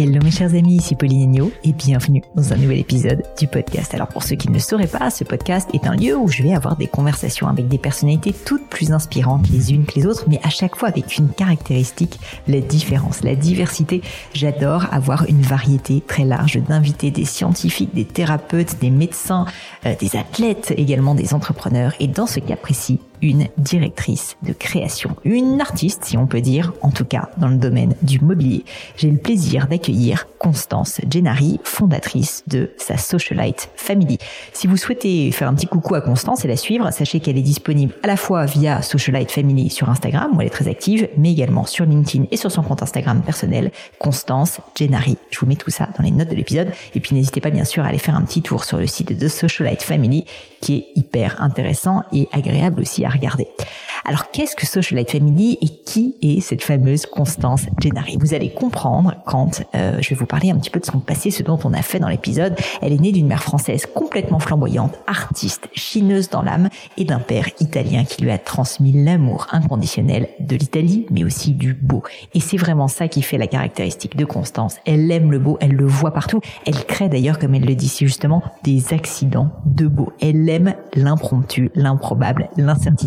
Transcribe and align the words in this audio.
Hello 0.00 0.20
mes 0.22 0.30
chers 0.30 0.54
amis, 0.54 0.76
ici 0.76 0.94
Pauline 0.94 1.50
et 1.64 1.72
bienvenue 1.72 2.22
dans 2.36 2.52
un 2.52 2.56
nouvel 2.56 2.78
épisode 2.78 3.24
du 3.36 3.48
podcast. 3.48 3.92
Alors 3.94 4.06
pour 4.06 4.22
ceux 4.22 4.36
qui 4.36 4.48
ne 4.48 4.54
le 4.54 4.60
sauraient 4.60 4.86
pas, 4.86 5.10
ce 5.10 5.24
podcast 5.24 5.68
est 5.72 5.88
un 5.88 5.96
lieu 5.96 6.16
où 6.16 6.28
je 6.28 6.44
vais 6.44 6.54
avoir 6.54 6.76
des 6.76 6.86
conversations 6.86 7.48
avec 7.48 7.66
des 7.66 7.78
personnalités 7.78 8.32
toutes 8.32 8.68
plus 8.68 8.92
inspirantes 8.92 9.48
les 9.50 9.72
unes 9.72 9.86
que 9.86 9.96
les 9.96 10.06
autres, 10.06 10.26
mais 10.28 10.38
à 10.44 10.50
chaque 10.50 10.76
fois 10.76 10.86
avec 10.86 11.16
une 11.16 11.30
caractéristique, 11.30 12.20
la 12.46 12.60
différence, 12.60 13.24
la 13.24 13.34
diversité. 13.34 14.00
J'adore 14.34 14.86
avoir 14.92 15.24
une 15.28 15.42
variété 15.42 16.00
très 16.06 16.24
large 16.24 16.58
d'invités, 16.58 17.10
des 17.10 17.24
scientifiques, 17.24 17.92
des 17.92 18.04
thérapeutes, 18.04 18.78
des 18.80 18.90
médecins, 18.90 19.46
euh, 19.84 19.96
des 19.98 20.14
athlètes, 20.14 20.72
également 20.76 21.16
des 21.16 21.34
entrepreneurs. 21.34 21.92
Et 21.98 22.06
dans 22.06 22.28
ce 22.28 22.38
cas 22.38 22.54
précis, 22.54 23.00
une 23.22 23.48
directrice 23.58 24.36
de 24.42 24.52
création, 24.52 25.16
une 25.24 25.60
artiste 25.60 26.04
si 26.04 26.16
on 26.16 26.26
peut 26.26 26.40
dire, 26.40 26.72
en 26.82 26.90
tout 26.90 27.04
cas 27.04 27.30
dans 27.36 27.48
le 27.48 27.56
domaine 27.56 27.94
du 28.02 28.20
mobilier. 28.20 28.64
J'ai 28.96 29.10
le 29.10 29.18
plaisir 29.18 29.66
d'accueillir 29.66 30.26
Constance 30.38 31.00
Gennari, 31.10 31.60
fondatrice 31.64 32.44
de 32.46 32.70
sa 32.78 32.96
Socialite 32.96 33.70
Family. 33.76 34.18
Si 34.52 34.66
vous 34.66 34.76
souhaitez 34.76 35.30
faire 35.32 35.48
un 35.48 35.54
petit 35.54 35.66
coucou 35.66 35.94
à 35.94 36.00
Constance 36.00 36.44
et 36.44 36.48
la 36.48 36.56
suivre, 36.56 36.90
sachez 36.92 37.20
qu'elle 37.20 37.36
est 37.36 37.42
disponible 37.42 37.94
à 38.02 38.06
la 38.06 38.16
fois 38.16 38.46
via 38.46 38.82
Socialite 38.82 39.30
Family 39.30 39.70
sur 39.70 39.88
Instagram 39.88 40.30
où 40.34 40.40
elle 40.40 40.46
est 40.46 40.50
très 40.50 40.68
active, 40.68 41.08
mais 41.16 41.32
également 41.32 41.64
sur 41.64 41.84
LinkedIn 41.84 42.26
et 42.30 42.36
sur 42.36 42.50
son 42.50 42.62
compte 42.62 42.82
Instagram 42.82 43.22
personnel, 43.22 43.70
Constance 43.98 44.60
Gennari. 44.76 45.16
Je 45.30 45.40
vous 45.40 45.46
mets 45.46 45.56
tout 45.56 45.70
ça 45.70 45.88
dans 45.96 46.04
les 46.04 46.10
notes 46.10 46.30
de 46.30 46.34
l'épisode 46.34 46.72
et 46.94 47.00
puis 47.00 47.14
n'hésitez 47.14 47.40
pas 47.40 47.50
bien 47.50 47.64
sûr 47.64 47.84
à 47.84 47.88
aller 47.88 47.98
faire 47.98 48.16
un 48.16 48.22
petit 48.22 48.42
tour 48.42 48.64
sur 48.64 48.78
le 48.78 48.86
site 48.86 49.18
de 49.18 49.28
Socialite 49.28 49.82
Family 49.82 50.24
qui 50.60 50.74
est 50.76 50.86
hyper 50.96 51.40
intéressant 51.42 52.02
et 52.12 52.28
agréable 52.32 52.80
aussi 52.80 53.04
à 53.04 53.07
Alors 54.04 54.30
qu'est-ce 54.30 54.56
que 54.56 54.66
Socialite 54.66 55.10
Family 55.10 55.58
et 55.60 55.68
qui 55.68 56.16
est 56.22 56.40
cette 56.40 56.62
fameuse 56.62 57.06
Constance 57.06 57.66
Gennari? 57.80 58.16
Vous 58.18 58.34
allez 58.34 58.50
comprendre 58.50 59.14
quand 59.26 59.62
euh, 59.74 59.98
je 60.00 60.10
vais 60.10 60.16
vous 60.16 60.26
parler 60.26 60.50
un 60.50 60.56
petit 60.56 60.70
peu 60.70 60.80
de 60.80 60.86
son 60.86 61.00
passé, 61.00 61.30
ce 61.30 61.42
dont 61.42 61.58
on 61.64 61.72
a 61.72 61.82
fait 61.82 61.98
dans 61.98 62.08
l'épisode. 62.08 62.56
Elle 62.80 62.92
est 62.92 63.00
née 63.00 63.12
d'une 63.12 63.26
mère 63.26 63.42
française 63.42 63.86
complètement 63.86 64.38
flamboyante, 64.38 64.98
artiste, 65.06 65.68
chineuse 65.74 66.30
dans 66.30 66.42
l'âme 66.42 66.68
et 66.96 67.04
d'un 67.04 67.18
père 67.18 67.48
italien 67.60 68.04
qui 68.04 68.22
lui 68.22 68.30
a 68.30 68.38
transmis 68.38 68.92
l'amour 68.92 69.46
inconditionnel 69.52 70.28
de 70.40 70.56
l'Italie, 70.56 71.06
mais 71.10 71.24
aussi 71.24 71.52
du 71.52 71.74
beau. 71.74 72.02
Et 72.34 72.40
c'est 72.40 72.56
vraiment 72.56 72.88
ça 72.88 73.08
qui 73.08 73.22
fait 73.22 73.38
la 73.38 73.46
caractéristique 73.46 74.16
de 74.16 74.24
Constance. 74.24 74.76
Elle 74.86 75.10
aime 75.10 75.30
le 75.30 75.38
beau, 75.38 75.58
elle 75.60 75.72
le 75.72 75.86
voit 75.86 76.12
partout. 76.12 76.40
Elle 76.66 76.84
crée 76.86 77.08
d'ailleurs, 77.08 77.38
comme 77.38 77.54
elle 77.54 77.66
le 77.66 77.74
dit 77.74 77.88
si 77.88 78.06
justement, 78.06 78.42
des 78.64 78.94
accidents 78.94 79.50
de 79.66 79.86
beau. 79.86 80.12
Elle 80.20 80.48
aime 80.48 80.74
l'impromptu, 80.94 81.70
l'improbable, 81.74 82.48
l'incertitude 82.56 82.97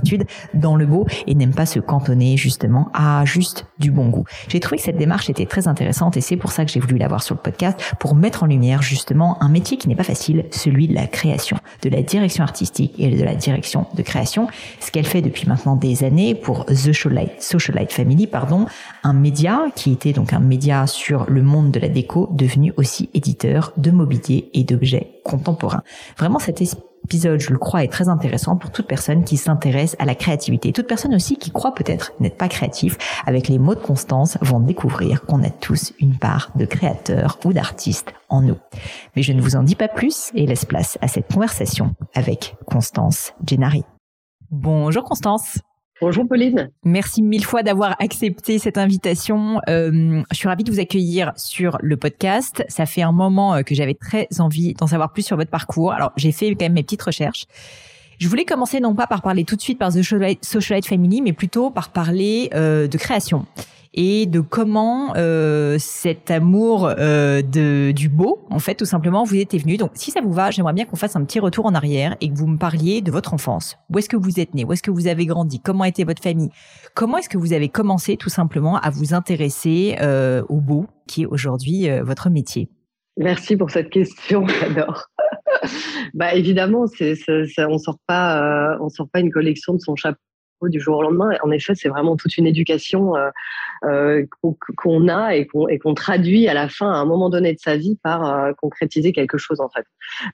dans 0.54 0.76
le 0.76 0.86
beau 0.86 1.06
et 1.28 1.36
n'aime 1.36 1.54
pas 1.54 1.66
se 1.66 1.80
cantonner 1.80 2.38
justement 2.38 2.90
à 2.94 3.26
juste 3.26 3.66
du 3.80 3.92
bon 3.92 4.10
goût. 4.10 4.26
J'ai 4.48 4.60
trouvé 4.60 4.78
que 4.78 4.84
cette 4.84 4.98
démarche 4.98 5.30
était 5.30 5.46
très 5.46 5.68
intéressante 5.68 6.18
et 6.18 6.22
c'est 6.22 6.38
pour 6.38 6.52
ça 6.52 6.66
que 6.66 6.72
j'ai 6.72 6.80
voulu 6.80 6.98
l'avoir 6.98 7.24
sur 7.24 7.36
le 7.36 7.42
podcast 7.42 7.80
pour 8.00 8.16
mettre 8.16 8.44
en 8.44 8.46
lumière 8.46 8.82
justement 8.82 9.42
un 9.42 9.50
métier 9.50 9.78
qui 9.78 9.88
n'est 9.88 9.96
pas 9.96 10.04
facile, 10.04 10.46
celui 10.52 10.88
de 10.88 10.94
la 10.94 11.08
création, 11.08 11.58
de 11.82 11.90
la 11.90 12.02
direction 12.02 12.44
artistique 12.44 12.94
et 12.98 13.16
de 13.16 13.24
la 13.24 13.36
direction 13.36 13.86
de 13.94 14.02
création. 14.02 14.48
Ce 14.80 14.92
qu'elle 14.92 15.06
fait 15.06 15.22
depuis 15.22 15.48
maintenant 15.48 15.76
des 15.76 16.04
années 16.04 16.36
pour 16.36 16.66
The 16.66 16.94
Socialite 16.94 17.92
Family, 17.92 18.28
pardon, 18.28 18.66
un 19.04 19.14
média 19.14 19.66
qui 19.76 19.92
était 19.92 20.14
donc 20.14 20.34
un 20.34 20.40
média 20.40 20.88
sur 20.88 21.30
le 21.30 21.42
monde 21.42 21.72
de 21.72 21.80
la 21.80 21.90
déco, 21.90 22.30
devenu 22.32 22.74
aussi 22.78 23.10
éditeur 23.14 23.74
de 23.78 23.92
mobilier 23.92 24.50
et 24.54 24.64
d'objets 24.64 25.22
contemporains. 25.24 25.84
Vraiment, 26.18 26.40
cet 26.40 26.62
épisode, 27.04 27.40
je 27.40 27.52
le 27.52 27.58
crois, 27.58 27.84
est 27.84 27.92
très 27.92 28.10
intéressant 28.10 28.56
pour 28.56 28.72
toute 28.72 28.88
personne 28.88 29.24
qui 29.24 29.38
s'intéresse 29.38 29.96
à 30.00 30.06
la 30.06 30.16
créativité. 30.16 30.72
Toute 30.72 30.88
personne 30.88 31.16
aussi 31.16 31.38
qui 31.38 31.52
croit 31.52 31.74
peut-être 31.74 32.14
n'être 32.20 32.38
pas 32.38 32.48
créatif, 32.48 32.98
avec 33.26 33.48
les 33.48 33.60
mots 33.60 33.76
de 33.76 33.80
Constance, 33.80 34.38
vont 34.42 34.60
découvrir 34.60 35.24
qu'on 35.24 35.44
a 35.44 35.50
tous 35.50 35.94
une 36.00 36.18
part 36.18 36.52
de 36.56 36.66
créateur 36.66 37.40
ou 37.46 37.54
d'artiste 37.54 38.14
en 38.30 38.42
nous. 38.42 38.58
Mais 39.16 39.24
je 39.24 39.34
ne 39.34 39.42
vous 39.42 39.56
en 39.56 39.64
dis 39.64 39.76
pas 39.76 39.88
plus 39.88 40.32
et 40.36 40.46
laisse 40.46 40.66
place 40.66 40.98
à 41.02 41.08
cette 41.08 41.32
conversation 41.32 41.96
avec 42.14 42.56
Constance 42.66 43.34
Gennari. 43.46 43.84
Bonjour 44.50 45.04
Constance. 45.04 45.60
Bonjour 46.02 46.28
Pauline. 46.28 46.72
Merci 46.84 47.22
mille 47.22 47.46
fois 47.46 47.62
d'avoir 47.62 47.96
accepté 48.02 48.58
cette 48.58 48.80
invitation. 48.80 49.62
Euh, 49.70 50.24
je 50.32 50.36
suis 50.36 50.48
ravie 50.48 50.64
de 50.64 50.72
vous 50.72 50.80
accueillir 50.80 51.32
sur 51.36 51.78
le 51.80 51.96
podcast. 51.96 52.66
Ça 52.70 52.88
fait 52.88 53.04
un 53.04 53.12
moment 53.12 53.54
euh, 53.54 53.62
que 53.62 53.76
j'avais 53.76 53.94
très 53.94 54.28
envie 54.40 54.74
d'en 54.74 54.88
savoir 54.88 55.14
plus 55.14 55.22
sur 55.22 55.38
votre 55.38 55.52
parcours. 55.52 55.92
Alors 55.92 56.12
j'ai 56.18 56.32
fait 56.32 56.50
quand 56.56 56.66
même 56.66 56.74
mes 56.74 56.82
petites 56.82 57.04
recherches. 57.04 57.46
Je 58.18 58.28
voulais 58.28 58.46
commencer 58.46 58.80
non 58.80 58.96
pas 58.96 59.06
par 59.06 59.22
parler 59.22 59.44
tout 59.44 59.56
de 59.56 59.62
suite 59.62 59.78
par 59.78 59.94
The 59.94 60.02
Socialite 60.42 60.88
Family, 60.88 61.22
mais 61.22 61.34
plutôt 61.34 61.70
par 61.70 61.90
parler 61.90 62.50
euh, 62.56 62.88
de 62.88 62.98
création 62.98 63.46
et 63.94 64.26
de 64.26 64.40
comment 64.40 65.14
euh, 65.18 65.76
cet 65.78 66.32
amour 66.32 66.90
euh, 66.98 67.42
du 67.42 68.10
beau, 68.10 68.46
en 68.50 68.60
fait, 68.60 68.76
tout 68.76 68.86
simplement, 68.86 69.24
vous 69.24 69.36
était 69.36 69.58
venu. 69.58 69.78
Donc, 69.78 69.92
si 69.96 70.12
ça 70.12 70.22
vous 70.22 70.32
va, 70.32 70.50
j'aimerais 70.52 70.74
bien 70.74 70.86
qu'on 70.86 70.96
fasse 70.96 71.16
un 71.16 71.26
petit 71.26 71.40
retour 71.40 71.66
en 71.66 71.76
arrière 71.76 72.16
et 72.22 72.30
que 72.30 72.36
vous 72.36 72.48
me 72.48 72.58
parliez 72.58 73.02
de 73.02 73.12
votre 73.12 73.34
enfance. 73.34 73.78
Où 73.90 74.00
est-ce 74.00 74.08
que 74.08 74.16
vous 74.16 74.40
êtes 74.40 74.54
né? 74.54 74.64
Où 74.64 74.72
est-ce 74.72 74.84
que 74.84 74.92
vous 74.92 75.08
avez 75.08 75.26
grandi? 75.26 75.60
Comment 75.60 75.84
était 75.84 76.06
votre 76.06 76.24
famille? 76.24 76.50
Comment 76.96 77.18
est-ce 77.18 77.30
que 77.30 77.38
vous 77.38 77.54
avez 77.54 77.68
commencé, 77.68 78.16
tout 78.16 78.30
simplement, 78.30 78.78
à 78.78 78.90
vous 78.90 79.14
intéresser 79.14 79.98
euh, 80.02 80.42
au 80.48 80.62
beau, 80.62 80.86
qui 81.08 81.24
est 81.24 81.28
aujourd'hui 81.28 81.90
votre 82.02 82.30
métier? 82.30 82.70
Merci 83.18 83.58
pour 83.58 83.72
cette 83.72 83.90
question, 83.90 84.48
j'adore. 84.62 85.08
bah 86.14 86.34
évidemment, 86.34 86.86
on 86.86 87.78
sort 87.78 88.00
pas, 88.08 88.78
on 88.80 88.88
sort 88.88 89.10
pas 89.10 89.20
une 89.20 89.32
collection 89.32 89.74
de 89.74 89.80
son 89.80 89.98
chapeau 89.98 90.18
du 90.64 90.80
jour 90.80 90.98
au 90.98 91.02
lendemain. 91.02 91.32
En 91.44 91.52
effet, 91.52 91.76
c'est 91.76 91.90
vraiment 91.90 92.16
toute 92.16 92.38
une 92.38 92.48
éducation 92.48 93.14
euh, 93.84 94.26
qu'on 94.78 95.08
a 95.08 95.36
et 95.36 95.48
qu'on 95.48 95.94
traduit 95.94 96.48
à 96.48 96.54
la 96.54 96.70
fin, 96.70 96.92
à 96.92 96.98
un 96.98 97.06
moment 97.06 97.30
donné 97.30 97.54
de 97.54 97.60
sa 97.60 97.78
vie, 97.78 97.98
par 98.04 98.24
euh, 98.24 98.54
concrétiser 98.54 99.12
quelque 99.12 99.38
chose 99.38 99.60
en 99.60 99.70
fait. 99.70 99.86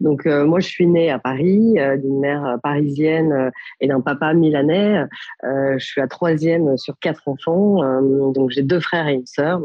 Donc 0.02 0.26
moi, 0.26 0.60
je 0.60 0.68
suis 0.68 0.88
née 0.88 1.10
à 1.10 1.20
Paris, 1.20 1.76
d'une 2.02 2.20
mère 2.20 2.58
parisienne 2.64 3.52
et 3.80 3.88
d'un 3.88 4.02
papa 4.02 4.34
milanais. 4.34 5.04
je 5.44 5.78
suis 5.80 6.02
la 6.02 6.08
troisième 6.08 6.78
sur 6.78 6.98
quatre 7.00 7.28
enfants, 7.28 8.02
donc 8.32 8.50
j'ai 8.50 8.64
deux 8.64 8.80
frères 8.80 9.08
et 9.08 9.14
une 9.14 9.26
sœur, 9.26 9.62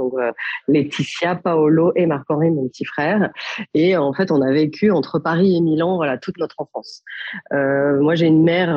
Laetitia, 0.69 1.37
Paolo 1.37 1.93
et 1.97 2.07
Marc-Henri, 2.07 2.51
mon 2.51 2.69
petit 2.69 2.85
frère. 2.85 3.31
Et 3.75 3.97
en 3.97 4.13
fait, 4.13 4.31
on 4.31 4.43
a 4.43 4.53
vécu 4.53 4.91
entre 4.91 5.19
Paris 5.19 5.57
et 5.57 5.61
Milan, 5.61 5.97
voilà, 5.97 6.19
toute 6.19 6.39
notre 6.39 6.57
enfance. 6.59 7.03
moi, 7.51 8.15
j'ai 8.15 8.27
une 8.27 8.43
mère 8.43 8.71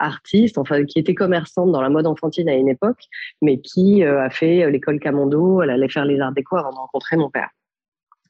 artiste, 0.00 0.58
enfin 0.58 0.84
qui 0.84 0.98
était 0.98 1.14
commerçante 1.14 1.72
dans 1.72 1.82
la 1.82 1.90
mode 1.90 2.06
enfantine 2.06 2.48
à 2.48 2.54
une 2.54 2.68
époque, 2.68 3.04
mais 3.42 3.58
qui 3.58 3.93
euh, 4.02 4.22
a 4.22 4.30
fait 4.30 4.64
euh, 4.64 4.70
l'école 4.70 4.98
Camondo, 4.98 5.62
elle 5.62 5.70
allait 5.70 5.88
faire 5.88 6.04
les 6.04 6.20
arts 6.20 6.32
déco 6.32 6.56
avant 6.56 6.70
de 6.70 6.76
rencontrer 6.76 7.16
mon 7.16 7.30
père. 7.30 7.48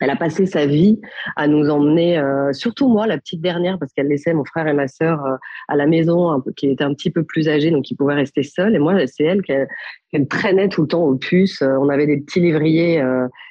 Elle 0.00 0.10
a 0.10 0.16
passé 0.16 0.44
sa 0.44 0.66
vie 0.66 1.00
à 1.36 1.46
nous 1.46 1.70
emmener, 1.70 2.18
euh, 2.18 2.52
surtout 2.52 2.88
moi, 2.88 3.06
la 3.06 3.16
petite 3.16 3.40
dernière, 3.40 3.78
parce 3.78 3.92
qu'elle 3.92 4.08
laissait 4.08 4.34
mon 4.34 4.44
frère 4.44 4.66
et 4.66 4.72
ma 4.72 4.88
sœur 4.88 5.24
à 5.68 5.76
la 5.76 5.86
maison, 5.86 6.42
qui 6.56 6.68
était 6.68 6.82
un 6.82 6.92
petit 6.94 7.10
peu 7.10 7.22
plus 7.22 7.48
âgée, 7.48 7.70
donc 7.70 7.84
qui 7.84 7.94
pouvaient 7.94 8.14
rester 8.14 8.42
seuls. 8.42 8.74
Et 8.74 8.80
moi, 8.80 9.06
c'est 9.06 9.22
elle 9.22 9.42
qu'elle 9.42 10.28
traînait 10.28 10.68
tout 10.68 10.82
le 10.82 10.88
temps 10.88 11.04
aux 11.04 11.14
puces. 11.14 11.62
On 11.62 11.88
avait 11.88 12.08
des 12.08 12.20
petits 12.20 12.40
lévriers 12.40 13.02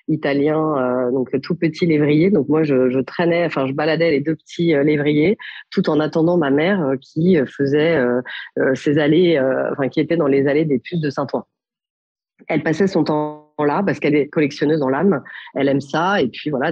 italiens, 0.09 1.09
donc 1.13 1.29
tout 1.41 1.56
petits 1.56 1.85
lévriers. 1.85 2.29
Donc 2.29 2.50
moi, 2.50 2.63
je, 2.63 2.90
je, 2.90 3.00
traînais, 3.00 3.46
enfin, 3.46 3.66
je 3.66 3.72
baladais 3.72 4.12
les 4.12 4.19
deux 4.19 4.35
petits 4.35 4.73
lévriers, 4.84 5.38
tout 5.72 5.90
en 5.90 6.02
attendant 6.02 6.38
ma 6.38 6.52
mère 6.52 6.91
qui 7.00 7.38
faisait 7.47 8.03
ses 8.73 8.97
allées, 8.97 9.40
enfin, 9.72 9.88
qui 9.88 10.02
était 10.02 10.18
dans 10.18 10.28
les 10.28 10.46
allées 10.46 10.66
des 10.66 10.79
puces 10.79 11.02
de 11.02 11.09
Saint-Ouen 11.09 11.46
elle 12.48 12.64
passait 12.64 12.88
son 12.88 13.04
temps 13.04 13.44
là 13.59 13.84
parce 13.86 14.00
qu'elle 14.00 14.16
est 14.16 14.28
collectionneuse 14.28 14.80
dans 14.80 14.90
l'âme. 14.90 15.22
Elle 15.54 15.68
aime 15.68 15.81
ça 15.81 16.22
et 16.22 16.28
puis 16.28 16.50
voilà, 16.50 16.72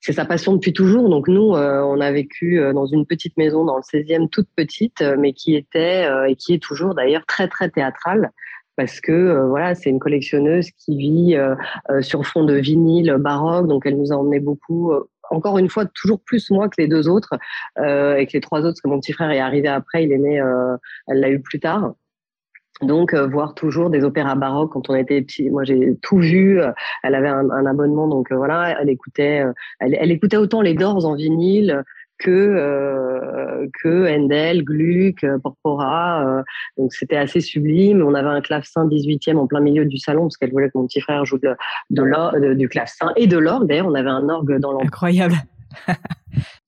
c'est 0.00 0.12
sa 0.12 0.24
passion 0.24 0.54
depuis 0.54 0.72
toujours. 0.72 1.08
Donc 1.08 1.28
nous, 1.28 1.54
euh, 1.54 1.80
on 1.82 2.00
a 2.00 2.12
vécu 2.12 2.60
euh, 2.60 2.72
dans 2.72 2.86
une 2.86 3.06
petite 3.06 3.36
maison 3.36 3.64
dans 3.64 3.76
le 3.76 3.82
16e, 3.82 4.28
toute 4.28 4.48
petite, 4.54 5.00
euh, 5.00 5.16
mais 5.18 5.32
qui 5.32 5.54
était 5.56 6.06
et 6.28 6.36
qui 6.36 6.54
est 6.54 6.62
toujours 6.62 6.94
d'ailleurs 6.94 7.26
très 7.26 7.48
très 7.48 7.70
théâtrale 7.70 8.30
parce 8.76 9.00
que 9.00 9.46
voilà, 9.48 9.74
c'est 9.74 9.88
une 9.88 9.98
collectionneuse 9.98 10.70
qui 10.72 10.98
vit 10.98 11.38
sur 12.02 12.26
fond 12.26 12.44
de 12.44 12.52
vinyle 12.52 13.16
baroque. 13.18 13.68
Donc 13.68 13.86
elle 13.86 13.96
nous 13.96 14.12
a 14.12 14.16
emmené 14.16 14.38
beaucoup. 14.38 14.92
encore 15.30 15.56
une 15.56 15.70
fois, 15.70 15.86
toujours 15.86 16.20
plus 16.20 16.50
moi 16.50 16.68
que 16.68 16.74
les 16.76 16.86
deux 16.86 17.08
autres 17.08 17.30
et 17.78 18.26
que 18.26 18.32
les 18.34 18.40
trois 18.42 18.58
autres, 18.58 18.72
parce 18.72 18.82
que 18.82 18.88
mon 18.88 19.00
petit 19.00 19.14
frère 19.14 19.30
est 19.30 19.40
arrivé 19.40 19.68
après, 19.68 20.04
il 20.04 20.12
est 20.12 20.18
né, 20.18 20.42
elle 21.06 21.20
l'a 21.20 21.30
eu 21.30 21.40
plus 21.40 21.58
tard. 21.58 21.94
Donc, 22.82 23.14
euh, 23.14 23.26
voir 23.26 23.54
toujours 23.54 23.88
des 23.88 24.04
opéras 24.04 24.34
baroques 24.34 24.72
quand 24.72 24.90
on 24.90 24.94
était 24.94 25.22
petit. 25.22 25.48
Moi, 25.48 25.64
j'ai 25.64 25.96
tout 26.02 26.18
vu. 26.18 26.60
Elle 27.02 27.14
avait 27.14 27.28
un, 27.28 27.48
un 27.50 27.66
abonnement, 27.66 28.06
donc 28.06 28.30
euh, 28.30 28.36
voilà, 28.36 28.80
elle 28.80 28.90
écoutait, 28.90 29.42
euh, 29.42 29.52
elle, 29.80 30.10
écoutait 30.10 30.36
autant 30.36 30.60
les 30.60 30.74
Doors 30.74 31.06
en 31.06 31.14
vinyle 31.14 31.82
que 32.18 32.30
euh, 32.30 33.66
que 33.82 34.08
Handel, 34.08 34.64
Gluck, 34.64 35.24
Porpora. 35.42 36.42
donc, 36.78 36.92
c'était 36.92 37.16
assez 37.16 37.40
sublime. 37.40 38.02
On 38.02 38.14
avait 38.14 38.28
un 38.28 38.40
clavecin 38.40 38.86
18e 38.86 39.36
en 39.36 39.46
plein 39.46 39.60
milieu 39.60 39.84
du 39.84 39.98
salon 39.98 40.22
parce 40.22 40.36
qu'elle 40.36 40.52
voulait 40.52 40.68
que 40.68 40.78
mon 40.78 40.86
petit 40.86 41.00
frère 41.00 41.24
joue 41.24 41.38
de, 41.38 41.54
de, 41.90 42.40
de 42.40 42.54
du 42.54 42.68
clavecin 42.68 43.12
et 43.16 43.26
de 43.26 43.38
l'orgue. 43.38 43.68
D'ailleurs, 43.68 43.88
on 43.88 43.94
avait 43.94 44.10
un 44.10 44.28
orgue 44.28 44.58
dans 44.58 44.72
l'entrée. 44.72 44.86
Incroyable. 44.86 45.34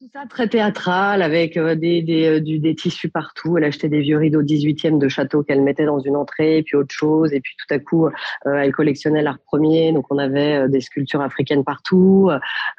Tout 0.08 0.18
ça 0.18 0.26
très 0.26 0.48
théâtral 0.48 1.22
avec 1.22 1.56
euh, 1.56 1.74
des, 1.74 2.02
des, 2.02 2.40
euh, 2.40 2.40
des 2.40 2.74
tissus 2.74 3.08
partout. 3.08 3.58
Elle 3.58 3.64
achetait 3.64 3.88
des 3.88 4.00
vieux 4.00 4.16
rideaux 4.16 4.42
18e 4.42 4.98
de 4.98 5.08
château 5.08 5.42
qu'elle 5.42 5.62
mettait 5.62 5.84
dans 5.84 5.98
une 5.98 6.16
entrée, 6.16 6.62
puis 6.64 6.76
autre 6.76 6.94
chose. 6.94 7.32
Et 7.32 7.40
puis 7.40 7.54
tout 7.58 7.74
à 7.74 7.78
coup, 7.78 8.06
euh, 8.06 8.10
elle 8.44 8.72
collectionnait 8.72 9.22
l'art 9.22 9.38
premier. 9.38 9.92
Donc 9.92 10.06
on 10.10 10.18
avait 10.18 10.68
des 10.68 10.80
sculptures 10.80 11.20
africaines 11.20 11.64
partout. 11.64 12.30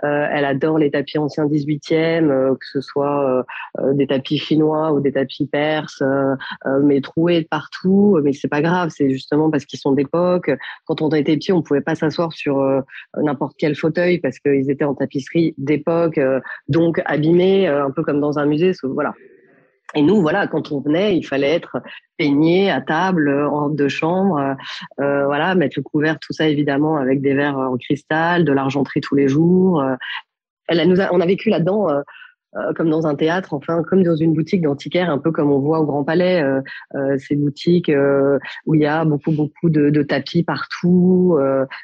elle 0.02 0.46
adore 0.46 0.78
les 0.78 0.92
tapis 0.92 1.18
anciens 1.18 1.46
18e, 1.46 2.58
que 2.58 2.66
ce 2.72 2.82
soit 2.82 3.46
des 3.94 4.08
tapis 4.08 4.38
chinois 4.38 4.92
ou 4.94 5.00
des 5.00 5.12
tapis 5.12 5.48
perses, 5.48 6.04
mais 6.84 7.02
troués 7.02 7.48
partout. 7.50 8.20
Mais 8.24 8.34
c'est 8.34 8.48
pas 8.48 8.62
grave, 8.62 8.90
c'est 8.90 9.10
justement 9.10 9.50
parce 9.50 9.66
qu'ils 9.66 9.80
sont 9.80 9.92
d'époque. 9.92 10.52
Quand 10.86 11.02
on 11.02 11.10
était 11.10 11.36
petit, 11.36 11.52
on 11.52 11.62
pouvait 11.62 11.82
pas 11.82 11.96
s'asseoir 11.96 12.34
sur 12.34 12.64
n'importe 13.18 13.56
quel 13.58 13.76
fauteuil 13.76 14.20
parce 14.20 14.40
qu'ils 14.40 14.70
étaient 14.70 14.86
en 14.86 14.96
tapisserie 14.96 15.54
d'époque. 15.58 16.20
donc 16.68 17.02
abîmé, 17.06 17.20
euh, 17.38 17.86
un 17.86 17.92
peu 17.92 18.04
comme 18.04 18.20
dans 18.20 18.40
un 18.40 18.46
musée. 18.46 18.72
Voilà. 18.84 19.14
Et 19.96 20.04
nous, 20.04 20.22
voilà, 20.22 20.48
quand 20.48 20.72
on 20.72 20.82
venait, 20.82 21.18
il 21.18 21.24
fallait 21.24 21.56
être 21.56 21.82
peigné 22.18 22.70
à 22.70 22.80
table, 22.80 23.32
en 23.32 23.62
robe 23.62 23.76
de 23.76 23.88
chambre, 23.88 24.56
euh, 25.00 25.26
voilà, 25.26 25.56
mettre 25.56 25.80
le 25.80 25.84
couvert, 25.84 26.20
tout 26.20 26.32
ça 26.32 26.48
évidemment 26.48 26.98
avec 26.98 27.22
des 27.22 27.34
verres 27.34 27.58
en 27.58 27.76
cristal, 27.76 28.46
de 28.46 28.52
l'argenterie 28.52 29.02
tous 29.02 29.16
les 29.16 29.28
jours. 29.28 29.84
On 30.70 31.22
a 31.22 31.26
vécu 31.26 31.50
là-dedans. 31.50 31.88
comme 32.76 32.92
dans 32.92 33.08
un 33.08 33.16
théâtre, 33.16 33.56
enfin 33.56 33.82
comme 33.82 34.04
dans 34.04 34.16
une 34.16 34.34
boutique 34.34 34.62
d'antiquaire, 34.62 35.10
un 35.10 35.18
peu 35.18 35.32
comme 35.32 35.52
on 35.52 35.60
voit 35.60 35.80
au 35.80 35.86
Grand 35.88 36.04
Palais, 36.04 36.44
ces 37.18 37.36
boutiques 37.36 37.92
où 38.68 38.76
il 38.76 38.82
y 38.82 38.86
a 38.86 39.06
beaucoup 39.06 39.32
beaucoup 39.32 39.72
de, 39.72 39.90
de 39.90 40.04
tapis 40.04 40.44
partout, 40.44 41.36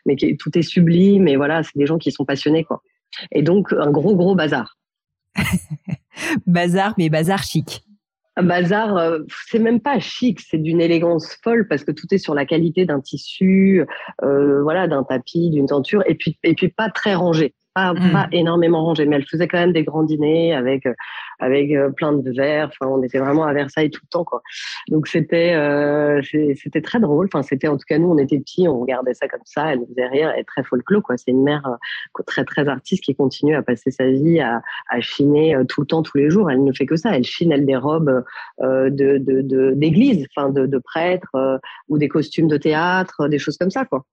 mais 0.06 0.16
qui, 0.16 0.38
tout 0.38 0.56
est 0.56 0.62
sublime. 0.62 1.28
Et 1.28 1.38
voilà, 1.38 1.64
c'est 1.64 1.76
des 1.76 1.88
gens 1.88 1.98
qui 1.98 2.12
sont 2.12 2.26
passionnés, 2.26 2.64
quoi. 2.64 2.84
Et 3.32 3.42
donc 3.42 3.74
un 3.74 3.90
gros 3.90 4.16
gros 4.16 4.36
bazar. 4.36 4.78
bazar, 6.48 6.94
mais 6.98 7.10
bazar 7.10 7.44
chic. 7.44 7.84
Bazar, 8.42 8.98
euh, 8.98 9.20
c'est 9.48 9.60
même 9.60 9.80
pas 9.80 10.00
chic, 10.00 10.42
c'est 10.42 10.58
d'une 10.58 10.82
élégance 10.82 11.38
folle 11.42 11.68
parce 11.70 11.86
que 11.86 11.92
tout 11.92 12.08
est 12.12 12.18
sur 12.18 12.36
la 12.36 12.46
qualité 12.46 12.86
d'un 12.86 13.00
tissu, 13.00 13.86
euh, 14.24 14.62
voilà, 14.62 14.88
d'un 14.88 15.04
tapis, 15.04 15.50
d'une 15.52 15.68
tenture, 15.68 16.04
et 16.06 16.18
et 16.44 16.54
puis 16.54 16.68
pas 16.68 16.90
très 16.90 17.16
rangé 17.16 17.54
pas, 17.76 17.94
mm. 17.94 18.12
pas 18.12 18.28
énormément 18.32 18.84
rangé, 18.84 19.06
mais 19.06 19.18
elle 19.18 19.28
faisait 19.28 19.48
quand 19.48 19.60
même 19.60 19.74
des 19.74 19.84
grands 19.84 20.04
dîners 20.04 20.56
avec 20.56 20.88
avec 21.40 21.72
euh, 21.72 21.90
plein 21.90 22.14
de 22.14 22.32
verres. 22.32 22.70
Enfin, 22.70 22.90
on 22.90 23.04
était 23.04 23.20
vraiment 23.20 23.44
à 23.44 23.54
Versailles 23.54 23.90
tout 23.90 24.02
le 24.04 24.10
temps, 24.10 24.24
quoi. 24.24 24.42
Donc 24.90 25.08
c'était 25.08 25.54
euh, 25.54 26.22
c'était 26.56 26.82
très 26.82 27.00
drôle. 27.00 27.28
Enfin, 27.28 27.44
c'était 27.44 27.68
en 27.68 27.78
tout 27.78 27.86
cas 27.88 27.98
nous, 27.98 28.10
on 28.10 28.18
était 28.18 28.40
petits, 28.40 28.68
on 28.68 28.80
regardait 28.80 29.14
ça 29.14 29.28
comme 29.28 29.42
ça. 29.46 29.74
Elle 29.74 29.82
ne 29.82 29.86
faisait 29.86 30.08
rien, 30.08 30.32
elle 30.34 30.42
est 30.42 30.46
très 30.46 30.64
folklore, 30.64 31.04
quoi. 31.04 31.18
C'est 31.18 31.32
une 31.32 31.44
mère 31.44 31.66
euh, 31.68 32.24
très 32.26 32.46
très 32.46 32.68
artiste 32.68 33.04
qui 33.04 33.16
continue 33.16 33.56
à 33.56 33.62
passer 33.62 33.92
sa 33.92 34.10
vie 34.10 34.40
à, 34.40 34.62
à 34.90 35.02
chiner 35.02 35.58
tout 35.68 35.82
le 35.82 35.88
temps, 35.88 36.02
tous 36.02 36.18
les 36.18 36.30
jours. 36.30 36.50
Elle 36.50 36.64
ne 36.64 36.72
fait 36.72 36.86
que 36.86 36.96
ça. 36.96 37.16
Elle 37.16 37.24
chine 37.24 37.52
elle 37.52 37.66
des 37.66 37.76
robes 37.76 38.24
euh, 38.62 38.90
de 38.90 39.18
d'église, 39.76 40.20
de, 40.20 40.28
enfin 40.36 40.50
de, 40.50 40.66
de 40.66 40.78
prêtres 40.78 41.60
ou 41.90 41.98
des 41.98 42.08
costumes 42.08 42.48
de 42.48 42.58
théâtre, 42.58 43.28
des 43.28 43.40
choses 43.40 43.58
comme 43.58 43.72
ça, 43.72 43.86
quoi. 43.86 44.06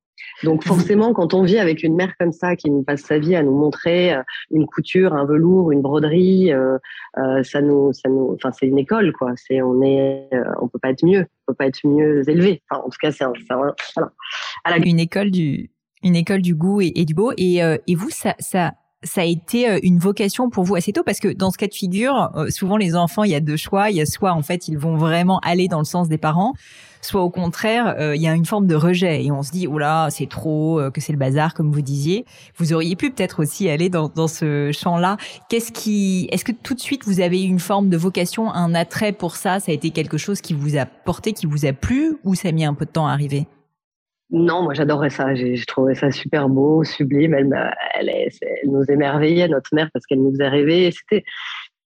Donc 0.43 0.65
forcément, 0.65 1.13
quand 1.13 1.35
on 1.35 1.43
vit 1.43 1.59
avec 1.59 1.83
une 1.83 1.95
mère 1.95 2.15
comme 2.19 2.33
ça 2.33 2.57
qui 2.57 2.71
nous 2.71 2.83
passe 2.83 3.03
sa 3.03 3.19
vie 3.19 3.37
à 3.37 3.43
nous 3.43 3.57
montrer 3.57 4.15
euh, 4.15 4.23
une 4.51 4.67
couture, 4.67 5.15
un 5.15 5.25
velours, 5.25 5.73
une 5.73 5.83
broderie, 5.83 6.53
euh, 6.53 6.79
euh, 7.19 7.43
ça 7.43 7.61
nous, 7.61 7.93
ça 7.93 8.09
nous, 8.09 8.33
enfin 8.35 8.51
c'est 8.53 8.67
une 8.67 8.79
école 8.79 9.13
quoi. 9.13 9.33
C'est 9.37 9.63
on 9.63 9.83
est, 9.83 10.29
on 10.61 10.69
peut 10.69 10.79
pas 10.79 10.91
être 10.91 11.05
mieux, 11.05 11.27
on 11.47 11.53
peut 11.53 11.57
pas 11.57 11.67
être 11.67 11.81
mieux 11.85 12.29
élevé. 12.29 12.63
Enfin, 12.69 12.83
en 12.85 12.89
tout 12.89 12.99
cas, 13.01 13.13
c'est 13.13 13.25
un, 13.25 13.33
voilà. 13.47 14.79
une 14.85 15.01
école 15.01 15.31
du, 15.31 15.71
une 16.03 16.17
école 16.17 16.43
du 16.43 16.55
goût 16.55 16.81
et, 16.81 17.05
du 17.05 17.15
beau. 17.15 17.33
Et, 17.37 17.59
et 17.59 17.95
vous, 17.95 18.11
ça, 18.11 18.35
ça, 18.39 18.73
ça 19.03 19.23
a 19.23 19.25
été 19.25 19.81
une 19.83 19.99
vocation 19.99 20.51
pour 20.51 20.65
vous 20.65 20.75
assez 20.75 20.93
tôt 20.93 21.03
parce 21.05 21.19
que 21.19 21.29
dans 21.29 21.51
ce 21.51 21.59
cas 21.59 21.67
de 21.67 21.75
figure, 21.75 22.31
souvent 22.51 22.77
les 22.77 22.95
enfants, 22.95 23.25
il 23.25 23.31
y 23.31 23.35
a 23.35 23.41
deux 23.41 23.57
choix. 23.57 23.91
Il 23.91 23.97
y 23.97 24.01
a 24.01 24.07
soit 24.07 24.33
en 24.33 24.43
fait 24.43 24.69
ils 24.69 24.79
vont 24.79 24.97
vraiment 24.97 25.39
aller 25.41 25.69
dans 25.69 25.79
le 25.79 25.85
sens 25.85 26.09
des 26.09 26.19
parents, 26.19 26.55
soit 27.01 27.23
au 27.23 27.31
contraire, 27.31 27.97
euh, 27.99 28.17
il 28.17 28.23
y 28.23 28.29
a 28.29 28.35
une 28.35 28.47
forme 28.47 28.67
de 28.67 28.75
rejet 28.75 29.25
et 29.25 29.31
on 29.31 29.43
se 29.43 29.51
dit, 29.51 29.67
oh 29.67 29.79
là, 29.79 30.09
c'est 30.11 30.29
trop, 30.29 30.81
euh, 30.81 30.91
que 30.91 31.01
c'est 31.01 31.13
le 31.13 31.19
bazar, 31.19 31.55
comme 31.55 31.73
vous 31.73 31.83
disiez. 31.83 32.25
Vous 32.57 32.73
auriez 32.73 32.97
pu 32.97 33.11
peut-être 33.11 33.43
aussi 33.43 33.69
aller 33.69 33.89
dans, 33.89 34.09
dans 34.09 34.29
ce 34.29 34.71
champ-là. 34.73 35.17
Qu'est-ce 35.49 35.73
qui, 35.73 36.29
est-ce 36.31 36.45
que 36.45 36.53
tout 36.53 36.75
de 36.75 36.81
suite 36.81 37.03
vous 37.05 37.21
avez 37.21 37.43
eu 37.43 37.47
une 37.47 37.59
forme 37.59 37.89
de 37.89 37.97
vocation, 37.97 38.53
un 38.53 38.75
attrait 38.75 39.13
pour 39.13 39.37
ça? 39.37 39.61
Ça 39.61 39.73
a 39.73 39.75
été 39.75 39.91
quelque 39.91 40.17
chose 40.17 40.41
qui 40.41 40.55
vous 40.55 40.77
a 40.77 40.87
porté, 40.87 41.33
qui 41.33 41.47
vous 41.47 41.67
a 41.67 41.73
plu, 41.73 42.17
ou 42.25 42.35
ça 42.35 42.49
a 42.49 42.53
mis 42.53 42.65
un 42.65 42.75
peu 42.75 42.85
de 42.85 42.91
temps 42.91 43.07
à 43.07 43.13
arriver? 43.13 43.47
Non, 44.33 44.63
moi 44.63 44.73
j'adorais 44.73 45.11
ça. 45.11 45.35
J'ai 45.35 45.63
trouvé 45.67 45.95
ça 45.95 46.11
super 46.11 46.49
beau, 46.49 46.85
sublime. 46.85 47.35
Elle, 47.35 48.31
nous 48.65 48.83
émerveillait, 48.91 49.47
notre 49.47 49.75
mère, 49.75 49.91
parce 49.93 50.07
qu'elle 50.07 50.23
nous 50.23 50.33
faisait 50.33 50.49
rêver. 50.49 50.91
C'était, 50.91 51.23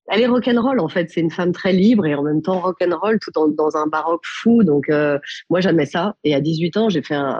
elle 0.09 0.21
est 0.21 0.27
rock'n'roll 0.29 0.79
en 0.79 0.89
fait. 0.89 1.11
C'est 1.11 1.21
une 1.21 1.33
femme 1.33 1.51
très 1.51 1.73
libre 1.73 2.07
et 2.07 2.15
en 2.15 2.23
même 2.23 2.43
temps 2.43 2.61
rock'n'roll 2.61 3.19
tout 3.19 3.33
dans 3.33 3.77
un 3.77 3.89
baroque 3.89 4.23
fou. 4.25 4.63
Donc 4.63 4.89
euh, 4.89 5.19
moi 5.51 5.61
j'admets 5.61 5.87
ça. 5.87 6.15
Et 6.23 6.37
à 6.37 6.41
18 6.41 6.77
ans, 6.77 6.89
j'ai 6.89 7.03
fait 7.03 7.17
un, 7.17 7.37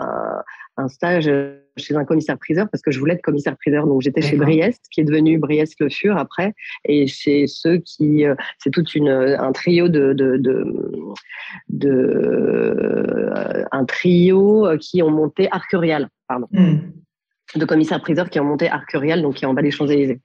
un 0.77 0.87
stage 0.87 1.29
chez 1.77 1.95
un 1.95 2.05
commissaire-priseur 2.05 2.67
parce 2.71 2.81
que 2.81 2.91
je 2.91 2.99
voulais 2.99 3.13
être 3.13 3.21
commissaire-priseur. 3.21 3.87
Donc 3.87 4.01
j'étais 4.01 4.21
chez 4.21 4.35
Briest, 4.37 4.85
qui 4.91 5.01
est 5.01 5.03
devenu 5.03 5.37
Briest-Le 5.37 5.89
Fur 5.89 6.17
après, 6.17 6.53
et 6.85 7.07
chez 7.07 7.47
ceux 7.47 7.77
qui, 7.77 8.25
euh, 8.25 8.35
c'est 8.59 8.71
toute 8.71 8.95
une 8.95 9.09
un 9.09 9.51
trio 9.51 9.87
de 9.87 10.13
de, 10.13 10.37
de, 10.37 10.65
de 11.69 11.89
euh, 11.89 13.65
un 13.71 13.85
trio 13.85 14.67
qui 14.79 15.01
ont 15.03 15.11
monté 15.11 15.47
Arcurial, 15.51 16.09
pardon. 16.27 16.47
Hmm 16.51 16.77
de 17.55 17.63
commissaires-priseurs 17.63 18.29
qui 18.29 18.41
ont 18.41 18.43
monté 18.43 18.69
Arcurial, 18.69 19.21
donc 19.21 19.35
qui 19.35 19.45
est 19.45 19.47
en 19.47 19.53
bas 19.53 19.61
des 19.61 19.71
Champs-Élysées. 19.71 20.19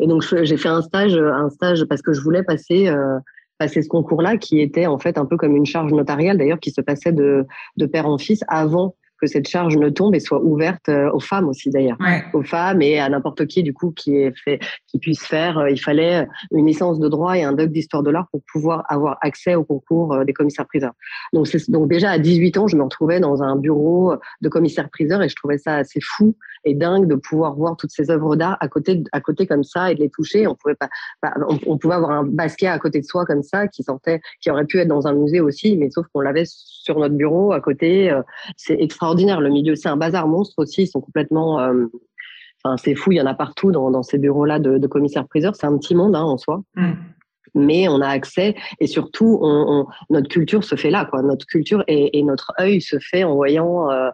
Et 0.00 0.08
donc 0.08 0.24
j'ai 0.42 0.56
fait 0.56 0.68
un 0.68 0.82
stage, 0.82 1.16
un 1.16 1.48
stage 1.48 1.84
parce 1.84 2.02
que 2.02 2.12
je 2.12 2.20
voulais 2.20 2.42
passer 2.42 2.88
euh, 2.88 3.18
passer 3.58 3.82
ce 3.82 3.88
concours-là, 3.88 4.36
qui 4.36 4.60
était 4.60 4.86
en 4.86 4.98
fait 4.98 5.16
un 5.16 5.24
peu 5.24 5.36
comme 5.36 5.54
une 5.54 5.66
charge 5.66 5.92
notariale 5.92 6.36
d'ailleurs, 6.36 6.58
qui 6.58 6.70
se 6.70 6.80
passait 6.80 7.12
de, 7.12 7.46
de 7.76 7.86
père 7.86 8.06
en 8.06 8.18
fils 8.18 8.42
avant 8.48 8.96
que 9.24 9.30
cette 9.30 9.48
charge 9.48 9.76
ne 9.76 9.88
tombe 9.88 10.14
et 10.14 10.20
soit 10.20 10.42
ouverte 10.42 10.88
euh, 10.90 11.10
aux 11.12 11.20
femmes 11.20 11.48
aussi 11.48 11.70
d'ailleurs, 11.70 11.96
aux 12.34 12.42
femmes 12.42 12.82
et 12.82 13.00
à 13.00 13.08
n'importe 13.08 13.46
qui 13.46 13.62
du 13.62 13.72
coup 13.72 13.90
qui 13.90 14.16
est 14.16 14.36
fait, 14.36 14.60
qui 14.86 14.98
puisse 14.98 15.24
faire. 15.24 15.58
Euh, 15.58 15.70
il 15.70 15.78
fallait 15.78 16.26
une 16.52 16.66
licence 16.66 17.00
de 17.00 17.08
droit 17.08 17.38
et 17.38 17.42
un 17.42 17.52
doc 17.52 17.70
d'histoire 17.70 18.02
de 18.02 18.10
l'art 18.10 18.28
pour 18.30 18.42
pouvoir 18.52 18.84
avoir 18.90 19.16
accès 19.22 19.54
au 19.54 19.64
concours 19.64 20.12
euh, 20.12 20.24
des 20.24 20.34
commissaires-priseurs. 20.34 20.92
Donc, 21.32 21.48
donc 21.68 21.88
déjà 21.88 22.10
à 22.10 22.18
18 22.18 22.58
ans, 22.58 22.68
je 22.68 22.76
me 22.76 22.82
retrouvais 22.82 23.18
dans 23.18 23.42
un 23.42 23.56
bureau 23.56 24.14
de 24.42 24.48
commissaire-priseur 24.48 25.22
et 25.22 25.28
je 25.28 25.36
trouvais 25.36 25.58
ça 25.58 25.76
assez 25.76 26.00
fou 26.02 26.36
et 26.66 26.74
dingue 26.74 27.06
de 27.06 27.14
pouvoir 27.14 27.54
voir 27.54 27.76
toutes 27.76 27.92
ces 27.92 28.10
œuvres 28.10 28.36
d'art 28.36 28.58
à 28.60 28.68
côté, 28.68 29.02
à 29.12 29.20
côté 29.20 29.46
comme 29.46 29.64
ça 29.64 29.90
et 29.90 29.94
de 29.94 30.00
les 30.00 30.10
toucher. 30.10 30.46
On 30.46 30.54
pouvait 30.54 30.74
pas, 30.74 30.88
on, 31.66 31.78
pouvait 31.78 31.94
avoir 31.94 32.10
un 32.10 32.24
basket 32.24 32.68
à 32.68 32.78
côté 32.78 33.00
de 33.00 33.06
soi 33.06 33.24
comme 33.24 33.42
ça 33.42 33.68
qui 33.68 33.82
sortait, 33.82 34.20
qui 34.40 34.50
aurait 34.50 34.66
pu 34.66 34.78
être 34.78 34.88
dans 34.88 35.06
un 35.06 35.14
musée 35.14 35.40
aussi, 35.40 35.76
mais 35.76 35.90
sauf 35.90 36.06
qu'on 36.12 36.20
l'avait 36.20 36.44
sur 36.46 36.98
notre 36.98 37.14
bureau 37.14 37.52
à 37.52 37.60
côté. 37.60 38.14
C'est 38.56 38.80
extraordinaire 38.80 39.13
le 39.14 39.50
milieu, 39.50 39.76
c'est 39.76 39.88
un 39.88 39.96
bazar 39.96 40.28
monstre 40.28 40.54
aussi. 40.58 40.82
Ils 40.82 40.88
sont 40.88 41.00
complètement. 41.00 41.60
Euh, 41.60 41.86
enfin, 42.62 42.76
c'est 42.76 42.94
fou, 42.94 43.12
il 43.12 43.16
y 43.16 43.20
en 43.20 43.26
a 43.26 43.34
partout 43.34 43.72
dans, 43.72 44.02
ces 44.02 44.18
bureaux-là 44.18 44.58
de, 44.58 44.86
commissaires-priseurs. 44.86 45.54
C'est 45.56 45.66
un 45.66 45.76
petit 45.78 45.94
monde 45.94 46.14
hein, 46.16 46.22
en 46.22 46.38
soi. 46.38 46.62
Mm. 46.76 46.92
Mais 47.56 47.88
on 47.88 48.00
a 48.00 48.08
accès 48.08 48.56
et 48.80 48.88
surtout, 48.88 49.40
notre 50.10 50.28
culture 50.28 50.64
se 50.64 50.74
fait 50.74 50.90
là. 50.90 51.04
Quoi. 51.04 51.22
Notre 51.22 51.46
culture 51.46 51.84
et, 51.86 52.20
notre 52.24 52.52
œil 52.58 52.80
se 52.80 52.98
fait 52.98 53.22
en 53.22 53.36
voyant 53.36 53.92
euh, 53.92 54.10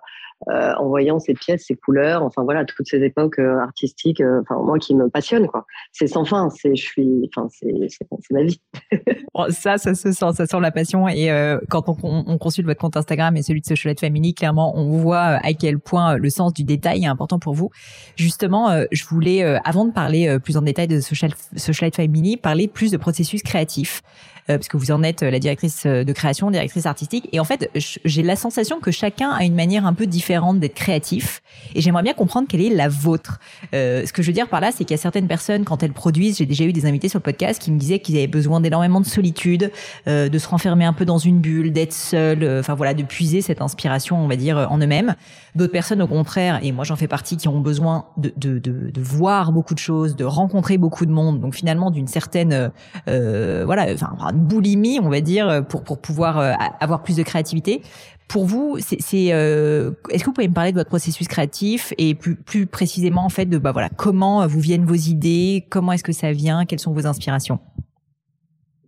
euh, 0.49 0.73
en 0.79 0.89
voyant 0.89 1.19
ces 1.19 1.35
pièces, 1.35 1.67
ces 1.67 1.77
couleurs, 1.77 2.23
enfin 2.23 2.43
voilà, 2.45 2.65
toutes 2.65 2.87
ces 2.89 3.03
époques 3.03 3.39
euh, 3.39 3.59
artistiques, 3.59 4.23
euh, 4.23 4.41
enfin 4.41 4.63
moi 4.63 4.79
qui 4.79 4.95
me 4.95 5.11
passionne 5.11 5.47
quoi. 5.47 5.67
C'est 5.93 6.07
sans 6.07 6.25
fin, 6.25 6.49
c'est 6.49 6.75
je 6.75 6.83
suis, 6.83 7.29
enfin 7.37 7.49
c'est 7.51 8.31
ma 8.31 8.45
vie. 8.45 8.59
ça, 9.51 9.77
ça 9.77 9.95
se 9.95 10.13
sent, 10.13 10.33
ça 10.33 10.47
sent 10.47 10.61
la 10.61 10.71
passion 10.71 11.07
et 11.09 11.29
quand 11.69 11.91
on, 11.91 12.25
on, 12.27 12.39
consulte 12.39 12.67
votre 12.67 12.81
compte 12.81 12.97
Instagram 12.97 13.37
et 13.37 13.43
celui 13.43 13.61
de 13.61 13.67
Socialite 13.67 14.01
Family, 14.01 14.33
clairement 14.33 14.73
on 14.77 14.97
voit 14.97 15.19
à 15.21 15.53
quel 15.53 15.79
point 15.79 16.17
le 16.17 16.31
sens 16.31 16.55
du 16.55 16.65
détail 16.65 17.05
est 17.05 17.09
important 17.09 17.39
pour 17.39 17.53
vous. 17.53 17.71
Justement, 18.17 18.71
je 18.91 19.05
voulais 19.05 19.43
avant 19.43 19.85
de 19.85 19.93
parler 19.93 20.39
plus 20.43 20.57
en 20.57 20.63
détail 20.63 20.89
de 20.89 21.01
Social 21.01 21.33
Socialite 21.55 21.97
Family, 21.97 22.39
parler 22.39 22.67
plus 22.67 22.91
de 22.91 22.97
processus 22.97 23.43
créatifs. 23.43 24.03
Euh, 24.51 24.59
parce 24.59 24.69
que 24.69 24.77
vous 24.77 24.91
en 24.91 25.03
êtes 25.03 25.23
euh, 25.23 25.31
la 25.31 25.39
directrice 25.39 25.85
euh, 25.87 26.05
de 26.05 26.13
création, 26.13 26.51
directrice 26.51 26.87
artistique. 26.87 27.29
Et 27.33 27.41
en 27.41 27.45
fait, 27.45 27.71
j'ai 27.75 28.23
la 28.23 28.37
sensation 28.37 28.81
que 28.81 28.91
chacun 28.91 29.31
a 29.31 29.45
une 29.45 29.55
manière 29.55 29.87
un 29.87 29.95
peu 29.95 30.07
différente 30.07 30.59
d'être 30.59 30.75
créatif. 30.75 31.43
Et 31.75 31.81
j'aimerais 31.81 32.03
bien 32.03 32.15
comprendre 32.15 32.49
quelle 32.49 32.61
est 32.61 32.75
la 32.75 32.89
vôtre. 32.89 33.39
ce 33.73 34.13
que 34.13 34.23
je 34.23 34.27
veux 34.27 34.33
dire 34.33 34.49
par 34.49 34.61
là, 34.61 34.71
c'est 34.73 34.85
qu'il 34.85 34.93
y 34.93 34.99
a 34.99 35.03
certaines 35.03 35.29
personnes, 35.29 35.65
quand 35.65 35.83
elles 35.83 35.93
produisent, 35.93 36.39
j'ai 36.39 36.47
déjà 36.47 36.65
eu 36.65 36.73
des 36.73 36.87
invités 36.87 37.09
sur 37.09 37.19
le 37.19 37.23
podcast 37.23 37.61
qui 37.61 37.71
me 37.71 37.79
disaient 37.79 38.01
qu'ils 38.01 38.17
avaient 38.17 38.27
besoin 38.27 38.61
d'énormément 38.61 39.01
de 39.01 39.07
solitude, 39.07 39.71
de 40.07 40.39
se 40.39 40.49
renfermer 40.49 40.85
un 40.85 40.93
peu 40.93 41.05
dans 41.05 41.19
une 41.19 41.39
bulle, 41.41 41.73
d'être 41.73 41.93
seul, 41.93 42.59
enfin 42.61 42.75
voilà, 42.75 42.95
de 42.95 43.03
puiser 43.03 43.43
cette 43.43 43.61
inspiration, 43.61 44.23
on 44.23 44.29
va 44.29 44.37
dire, 44.37 44.67
en 44.71 44.79
eux-mêmes. 44.79 45.15
D'autres 45.55 45.73
personnes, 45.73 46.03
au 46.03 46.07
contraire, 46.07 46.61
et 46.63 46.73
moi 46.73 46.85
j'en 46.85 46.97
fais 46.97 47.09
partie, 47.09 47.37
qui 47.37 47.49
ont 47.49 47.61
besoin 47.61 48.07
de, 48.17 48.33
de, 48.37 48.59
de, 48.59 48.91
de, 48.91 49.01
voir 49.01 49.53
beaucoup 49.53 49.75
de 49.75 49.81
choses, 49.81 50.17
de 50.17 50.25
rencontrer 50.25 50.79
beaucoup 50.79 51.07
de 51.07 51.13
monde, 51.13 51.41
donc 51.41 51.55
finalement 51.55 51.91
d'une 51.91 52.07
certaine, 52.07 52.71
euh, 53.09 53.63
voilà, 53.65 53.87
enfin 53.93 54.33
boulimie, 54.41 54.99
on 55.01 55.09
va 55.09 55.21
dire, 55.21 55.65
pour 55.69 55.85
pour 55.85 56.01
pouvoir 56.01 56.39
avoir 56.81 57.03
plus 57.03 57.17
de 57.17 57.23
créativité. 57.23 57.83
Pour 58.29 58.45
vous, 58.45 58.79
c'est, 58.79 58.97
est-ce 59.27 59.91
que 60.21 60.25
vous 60.25 60.33
pouvez 60.33 60.49
me 60.49 60.55
parler 60.55 60.71
de 60.71 60.77
votre 60.77 60.89
processus 60.89 61.27
créatif 61.27 61.93
et 61.99 62.15
plus, 62.15 62.37
plus 62.37 62.67
précisément 62.67 63.25
en 63.25 63.29
fait 63.29 63.47
de 63.47 63.59
bah 63.59 63.73
voilà 63.73 63.89
comment 63.89 64.47
vous 64.47 64.61
viennent 64.61 64.85
vos 64.85 64.95
idées, 64.95 65.67
comment 65.69 65.93
est-ce 65.93 66.05
que 66.05 66.13
ça 66.13 66.31
vient, 66.31 66.65
quelles 66.65 66.79
sont 66.79 66.93
vos 66.93 67.07
inspirations? 67.07 67.59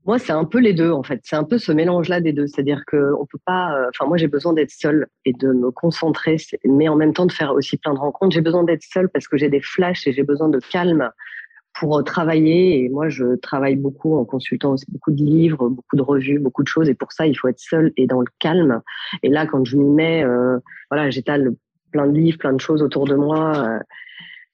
Moi, 0.04 0.18
c'est 0.18 0.32
un 0.32 0.44
peu 0.44 0.58
les 0.58 0.74
deux, 0.74 0.90
en 0.90 1.04
fait. 1.04 1.20
C'est 1.22 1.36
un 1.36 1.44
peu 1.44 1.58
ce 1.58 1.70
mélange-là 1.70 2.20
des 2.20 2.32
deux. 2.32 2.48
C'est-à-dire 2.48 2.82
que 2.86 3.12
on 3.20 3.26
peut 3.26 3.38
pas. 3.46 3.72
Euh, 3.76 3.88
enfin, 3.88 4.08
moi, 4.08 4.16
j'ai 4.16 4.26
besoin 4.26 4.52
d'être 4.52 4.72
seule 4.72 5.06
et 5.24 5.32
de 5.32 5.52
me 5.52 5.70
concentrer, 5.70 6.38
mais 6.64 6.88
en 6.88 6.96
même 6.96 7.12
temps 7.12 7.26
de 7.26 7.32
faire 7.32 7.52
aussi 7.52 7.76
plein 7.76 7.94
de 7.94 7.98
rencontres. 8.00 8.34
J'ai 8.34 8.40
besoin 8.40 8.64
d'être 8.64 8.82
seule 8.82 9.08
parce 9.08 9.28
que 9.28 9.36
j'ai 9.36 9.48
des 9.48 9.60
flashs 9.60 10.06
et 10.08 10.12
j'ai 10.12 10.24
besoin 10.24 10.48
de 10.48 10.58
calme 10.58 11.08
pour 11.82 11.98
euh, 11.98 12.02
travailler. 12.02 12.84
Et 12.84 12.88
moi, 12.88 13.08
je 13.08 13.36
travaille 13.36 13.76
beaucoup 13.76 14.16
en 14.16 14.24
consultant 14.24 14.76
beaucoup 14.88 15.10
de 15.10 15.22
livres, 15.22 15.68
beaucoup 15.68 15.96
de 15.96 16.02
revues, 16.02 16.38
beaucoup 16.38 16.62
de 16.62 16.68
choses. 16.68 16.88
Et 16.88 16.94
pour 16.94 17.12
ça, 17.12 17.26
il 17.26 17.34
faut 17.34 17.48
être 17.48 17.60
seule 17.60 17.92
et 17.96 18.06
dans 18.06 18.20
le 18.20 18.28
calme. 18.38 18.80
Et 19.22 19.28
là, 19.28 19.46
quand 19.46 19.64
je 19.64 19.76
m'y 19.76 19.90
mets, 19.90 20.24
euh, 20.24 20.58
voilà, 20.90 21.10
j'étale 21.10 21.52
plein 21.90 22.06
de 22.06 22.12
livres, 22.12 22.38
plein 22.38 22.54
de 22.54 22.60
choses 22.60 22.82
autour 22.82 23.06
de 23.06 23.14
moi 23.14 23.80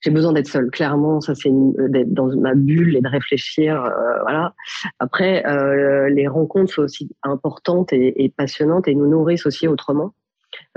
j'ai 0.00 0.10
besoin 0.10 0.32
d'être 0.32 0.48
seule. 0.48 0.70
Clairement, 0.70 1.20
ça 1.20 1.34
c'est 1.34 1.50
euh, 1.50 1.88
d'être 1.88 2.12
dans 2.12 2.34
ma 2.36 2.54
bulle 2.54 2.96
et 2.96 3.00
de 3.00 3.08
réfléchir. 3.08 3.82
Euh, 3.84 4.20
voilà. 4.22 4.54
Après, 4.98 5.44
euh, 5.46 6.08
les 6.08 6.28
rencontres 6.28 6.72
sont 6.72 6.82
aussi 6.82 7.10
importantes 7.22 7.92
et, 7.92 8.32
passionnantes 8.36 8.88
et 8.88 8.94
nous 8.94 9.08
nourrissent 9.08 9.46
aussi 9.46 9.66
autrement. 9.66 10.14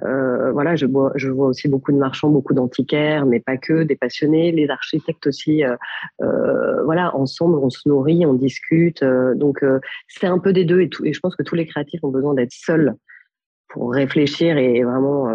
Euh, 0.03 0.51
voilà, 0.51 0.75
je 0.75 0.85
vois, 0.85 1.11
je 1.15 1.29
vois 1.29 1.47
aussi 1.47 1.67
beaucoup 1.67 1.91
de 1.91 1.97
marchands, 1.97 2.29
beaucoup 2.29 2.53
d'antiquaires, 2.53 3.25
mais 3.25 3.39
pas 3.39 3.57
que, 3.57 3.83
des 3.83 3.95
passionnés, 3.95 4.51
les 4.51 4.69
architectes 4.69 5.27
aussi. 5.27 5.63
Euh, 5.63 6.83
voilà, 6.83 7.15
ensemble, 7.15 7.57
on 7.57 7.69
se 7.69 7.87
nourrit, 7.87 8.25
on 8.25 8.33
discute. 8.33 9.03
donc, 9.35 9.63
c'est 10.07 10.27
un 10.27 10.39
peu 10.39 10.53
des 10.53 10.65
deux 10.65 10.81
et, 10.81 10.89
tout, 10.89 11.05
et 11.05 11.13
je 11.13 11.19
pense 11.19 11.35
que 11.35 11.43
tous 11.43 11.55
les 11.55 11.65
créatifs 11.65 12.03
ont 12.03 12.11
besoin 12.11 12.33
d'être 12.33 12.53
seuls 12.53 12.95
pour 13.69 13.93
réfléchir 13.93 14.57
et 14.57 14.83
vraiment 14.83 15.33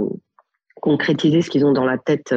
concrétiser 0.81 1.43
ce 1.43 1.51
qu'ils 1.51 1.65
ont 1.65 1.73
dans 1.73 1.87
la 1.87 1.99
tête 1.99 2.35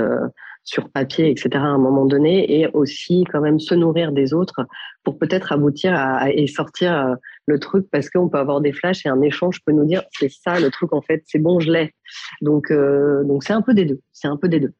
sur 0.63 0.89
papier, 0.89 1.29
etc. 1.29 1.49
à 1.55 1.59
un 1.59 1.77
moment 1.77 2.05
donné, 2.05 2.59
et 2.59 2.67
aussi 2.73 3.23
quand 3.31 3.41
même 3.41 3.59
se 3.59 3.73
nourrir 3.73 4.11
des 4.11 4.33
autres 4.33 4.67
pour 5.03 5.17
peut-être 5.17 5.51
aboutir 5.51 5.93
à, 5.95 6.31
et 6.31 6.47
sortir 6.47 6.93
euh, 6.93 7.15
le 7.45 7.59
truc 7.59 7.87
parce 7.91 8.09
qu'on 8.09 8.29
peut 8.29 8.37
avoir 8.37 8.61
des 8.61 8.71
flashs 8.71 9.05
et 9.05 9.09
un 9.09 9.21
échange 9.21 9.59
peut 9.65 9.71
nous 9.71 9.85
dire 9.85 10.03
c'est 10.11 10.29
ça 10.29 10.59
le 10.59 10.69
truc 10.69 10.93
en 10.93 11.01
fait, 11.01 11.23
c'est 11.25 11.39
bon, 11.39 11.59
je 11.59 11.71
l'ai. 11.71 11.93
Donc 12.41 12.71
euh, 12.71 13.23
donc 13.23 13.43
c'est 13.43 13.53
un 13.53 13.61
peu 13.61 13.73
des 13.73 13.85
deux, 13.85 13.99
c'est 14.11 14.27
un 14.27 14.37
peu 14.37 14.47
des 14.47 14.59
deux. 14.59 14.73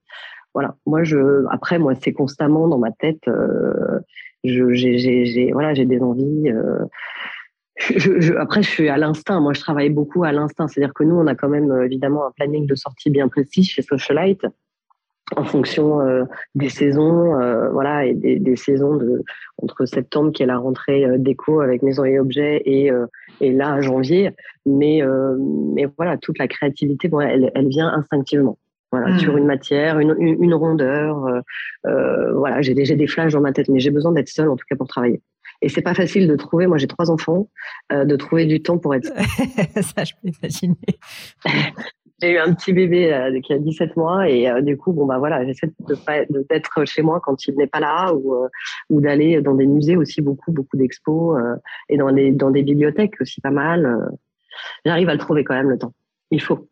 Voilà. 0.54 0.76
Moi 0.86 1.04
je 1.04 1.46
après 1.50 1.80
moi 1.80 1.94
c'est 1.96 2.14
constamment 2.14 2.68
dans 2.68 2.80
ma 2.80 2.92
tête. 2.92 3.28
Euh, 3.28 4.00
j'ai 4.44 5.52
voilà 5.54 5.74
j'ai 5.74 5.86
des 5.86 6.00
envies. 6.00 6.50
Euh, 6.50 6.86
je, 7.96 8.20
je, 8.20 8.34
après, 8.34 8.62
je 8.62 8.70
suis 8.70 8.90
à 8.90 8.98
l'instinct. 8.98 9.40
Moi, 9.40 9.54
je 9.54 9.62
travaille 9.62 9.90
beaucoup 9.90 10.26
à 10.26 10.34
l'instinct. 10.34 10.68
C'est-à-dire 10.68 10.94
que 10.94 11.06
nous, 11.06 11.16
on 11.16 11.28
a 11.28 11.36
quand 11.36 11.48
même 11.48 11.72
évidemment 11.82 12.28
un 12.28 12.32
planning 12.32 12.68
de 12.68 12.76
sortie 12.76 13.10
bien 13.10 13.30
précis 13.30 13.64
chez 13.64 13.82
Socialite 13.82 14.46
en 15.36 15.44
fonction 15.44 16.02
euh, 16.02 16.24
des 16.56 16.70
saisons, 16.70 17.40
euh, 17.40 17.70
voilà, 17.70 18.06
et 18.06 18.14
des, 18.14 18.40
des, 18.40 18.56
saisons 18.56 18.96
de 18.96 19.24
entre 19.62 19.86
septembre 19.86 20.32
qui 20.32 20.44
est 20.44 20.46
la 20.46 20.58
rentrée 20.58 21.06
euh, 21.06 21.18
déco 21.18 21.62
avec 21.62 21.84
maison 21.84 22.04
et 22.06 22.20
objets 22.20 22.62
et 22.66 22.92
et 23.42 23.52
là 23.52 23.80
janvier. 23.82 24.32
Mais 24.66 25.02
mais 25.74 25.88
voilà, 25.98 26.18
toute 26.18 26.40
la 26.40 26.48
créativité, 26.48 27.08
bon, 27.08 27.22
elle, 27.22 27.52
elle 27.56 27.68
vient 27.68 27.90
instinctivement. 27.90 28.58
Voilà, 28.92 29.10
mmh. 29.10 29.20
sur 29.20 29.38
une 29.38 29.46
matière, 29.46 30.00
une, 30.00 30.16
une, 30.18 30.44
une 30.44 30.54
rondeur. 30.54 31.44
voilà, 31.84 32.62
j'ai 32.62 32.74
des, 32.74 32.96
des 32.96 33.08
flashs 33.08 33.34
dans 33.34 33.42
ma 33.42 33.52
tête, 33.52 33.70
mais 33.70 33.80
j'ai 33.80 33.92
besoin 33.92 34.12
d'être 34.12 34.30
seule 34.30 34.50
en 34.50 34.56
tout 34.56 34.66
cas 34.68 34.76
pour 34.76 34.88
travailler. 34.88 35.22
Et 35.62 35.70
c'est 35.70 35.82
pas 35.82 35.94
facile 35.94 36.28
de 36.28 36.36
trouver. 36.36 36.68
Moi, 36.68 36.78
j'ai 36.78 36.88
trois 36.88 37.12
enfants, 37.12 37.50
de 37.92 38.16
trouver 38.16 38.46
du 38.46 38.62
temps 38.62 38.78
pour 38.78 38.96
être. 38.96 39.12
Ça, 39.82 40.04
je 40.06 40.14
peux 40.22 40.30
imaginer. 40.30 40.76
J'ai 42.22 42.32
eu 42.32 42.38
un 42.38 42.54
petit 42.54 42.74
bébé 42.74 43.14
euh, 43.14 43.40
qui 43.40 43.54
a 43.54 43.60
17 43.60 43.96
mois 43.96 44.30
et 44.30 44.50
euh, 44.50 44.62
du 44.62 44.78
coup, 44.78 44.92
bon 44.92 45.06
bah 45.06 45.20
voilà, 45.20 45.46
j'essaie 45.46 45.68
de 45.88 46.46
d'être 46.50 46.86
chez 46.86 47.02
moi 47.02 47.22
quand 47.24 47.48
il 47.48 47.56
n'est 47.56 47.68
pas 47.68 47.80
là 47.80 48.14
ou 48.14 48.34
euh, 48.34 48.50
ou 48.90 49.00
d'aller 49.00 49.42
dans 49.42 49.56
des 49.56 49.66
musées 49.66 49.96
aussi 49.96 50.22
beaucoup 50.22 50.52
beaucoup 50.52 50.76
d'expos 50.76 51.40
et 51.88 51.98
dans 51.98 52.12
des 52.12 52.32
dans 52.32 52.52
des 52.52 52.64
bibliothèques 52.64 53.16
aussi 53.22 53.40
pas 53.42 53.52
mal. 53.52 54.10
J'arrive 54.86 55.10
à 55.10 55.14
le 55.14 55.20
trouver 55.20 55.44
quand 55.44 55.56
même 55.56 55.70
le 55.70 55.78
temps. 55.78 55.94
Il 56.32 56.42
faut. 56.42 56.68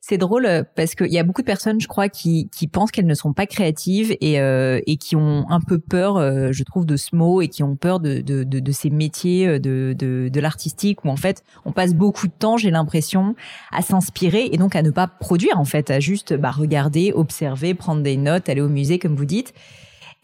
C'est 0.00 0.18
drôle 0.18 0.46
euh, 0.46 0.62
parce 0.74 0.94
qu'il 0.94 1.12
y 1.12 1.18
a 1.18 1.22
beaucoup 1.22 1.42
de 1.42 1.46
personnes, 1.46 1.80
je 1.80 1.86
crois, 1.86 2.08
qui, 2.08 2.48
qui 2.50 2.66
pensent 2.66 2.90
qu'elles 2.90 3.06
ne 3.06 3.14
sont 3.14 3.32
pas 3.32 3.46
créatives 3.46 4.16
et, 4.20 4.40
euh, 4.40 4.80
et 4.86 4.96
qui 4.96 5.16
ont 5.16 5.48
un 5.48 5.60
peu 5.60 5.78
peur, 5.78 6.16
euh, 6.16 6.48
je 6.50 6.64
trouve, 6.64 6.86
de 6.86 6.96
ce 6.96 7.14
mot 7.14 7.40
et 7.40 7.48
qui 7.48 7.62
ont 7.62 7.76
peur 7.76 8.00
de, 8.00 8.20
de, 8.20 8.42
de, 8.42 8.58
de 8.58 8.72
ces 8.72 8.90
métiers 8.90 9.58
de, 9.60 9.94
de, 9.96 10.28
de 10.28 10.40
l'artistique 10.40 11.04
où 11.04 11.08
en 11.08 11.16
fait 11.16 11.44
on 11.64 11.72
passe 11.72 11.94
beaucoup 11.94 12.26
de 12.26 12.32
temps, 12.32 12.56
j'ai 12.56 12.70
l'impression, 12.70 13.36
à 13.70 13.82
s'inspirer 13.82 14.48
et 14.52 14.56
donc 14.56 14.74
à 14.76 14.82
ne 14.82 14.90
pas 14.90 15.06
produire 15.06 15.58
en 15.58 15.64
fait, 15.64 15.90
à 15.90 16.00
juste 16.00 16.34
bah, 16.34 16.50
regarder, 16.50 17.12
observer, 17.12 17.74
prendre 17.74 18.02
des 18.02 18.16
notes, 18.16 18.48
aller 18.48 18.60
au 18.60 18.68
musée 18.68 18.98
comme 18.98 19.14
vous 19.14 19.24
dites. 19.24 19.54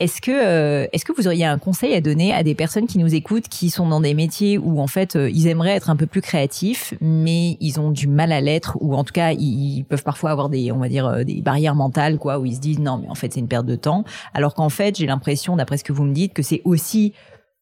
Est-ce 0.00 0.22
que, 0.22 0.30
euh, 0.32 0.86
est-ce 0.94 1.04
que 1.04 1.12
vous 1.12 1.26
auriez 1.26 1.44
un 1.44 1.58
conseil 1.58 1.92
à 1.94 2.00
donner 2.00 2.32
à 2.32 2.42
des 2.42 2.54
personnes 2.54 2.86
qui 2.86 2.96
nous 2.96 3.14
écoutent, 3.14 3.48
qui 3.48 3.68
sont 3.68 3.86
dans 3.86 4.00
des 4.00 4.14
métiers 4.14 4.56
où 4.56 4.80
en 4.80 4.86
fait 4.86 5.14
euh, 5.14 5.28
ils 5.28 5.46
aimeraient 5.46 5.74
être 5.74 5.90
un 5.90 5.96
peu 5.96 6.06
plus 6.06 6.22
créatifs, 6.22 6.94
mais 7.02 7.58
ils 7.60 7.78
ont 7.80 7.90
du 7.90 8.08
mal 8.08 8.32
à 8.32 8.40
l'être, 8.40 8.78
ou 8.80 8.94
en 8.94 9.04
tout 9.04 9.12
cas 9.12 9.32
ils, 9.32 9.84
peuvent 9.84 10.02
parfois 10.02 10.30
avoir 10.30 10.48
des, 10.48 10.72
on 10.72 10.78
va 10.78 10.88
dire, 10.88 11.06
euh, 11.06 11.22
des 11.22 11.42
barrières 11.42 11.74
mentales, 11.74 12.16
quoi, 12.16 12.38
où 12.38 12.46
ils 12.46 12.54
se 12.54 12.60
disent 12.60 12.78
non, 12.78 12.96
mais 12.96 13.10
en 13.10 13.14
fait 13.14 13.34
c'est 13.34 13.40
une 13.40 13.48
perte 13.48 13.66
de 13.66 13.76
temps. 13.76 14.04
Alors 14.32 14.54
qu'en 14.54 14.70
fait, 14.70 14.96
j'ai 14.96 15.04
l'impression, 15.04 15.56
d'après 15.56 15.76
ce 15.76 15.84
que 15.84 15.92
vous 15.92 16.04
me 16.04 16.14
dites, 16.14 16.32
que 16.32 16.42
c'est 16.42 16.62
aussi 16.64 17.12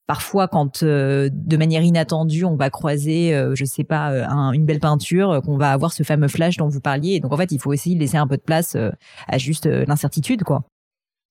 parfois 0.06 0.46
quand 0.46 0.84
de 0.84 1.56
manière 1.58 1.82
inattendue 1.82 2.46
on 2.46 2.56
va 2.56 2.70
croiser 2.70 3.38
je 3.52 3.64
sais 3.66 3.84
pas 3.84 4.08
une 4.54 4.64
belle 4.64 4.80
peinture 4.80 5.42
qu'on 5.44 5.58
va 5.58 5.70
avoir 5.70 5.92
ce 5.92 6.02
fameux 6.02 6.28
flash 6.28 6.56
dont 6.56 6.68
vous 6.68 6.80
parliez 6.80 7.16
et 7.16 7.20
donc 7.20 7.30
en 7.30 7.36
fait 7.36 7.52
il 7.52 7.60
faut 7.60 7.70
aussi 7.70 7.94
laisser 7.94 8.16
un 8.16 8.26
peu 8.26 8.38
de 8.38 8.42
place 8.42 8.74
à 9.26 9.36
juste 9.36 9.66
l'incertitude 9.66 10.44
quoi 10.44 10.64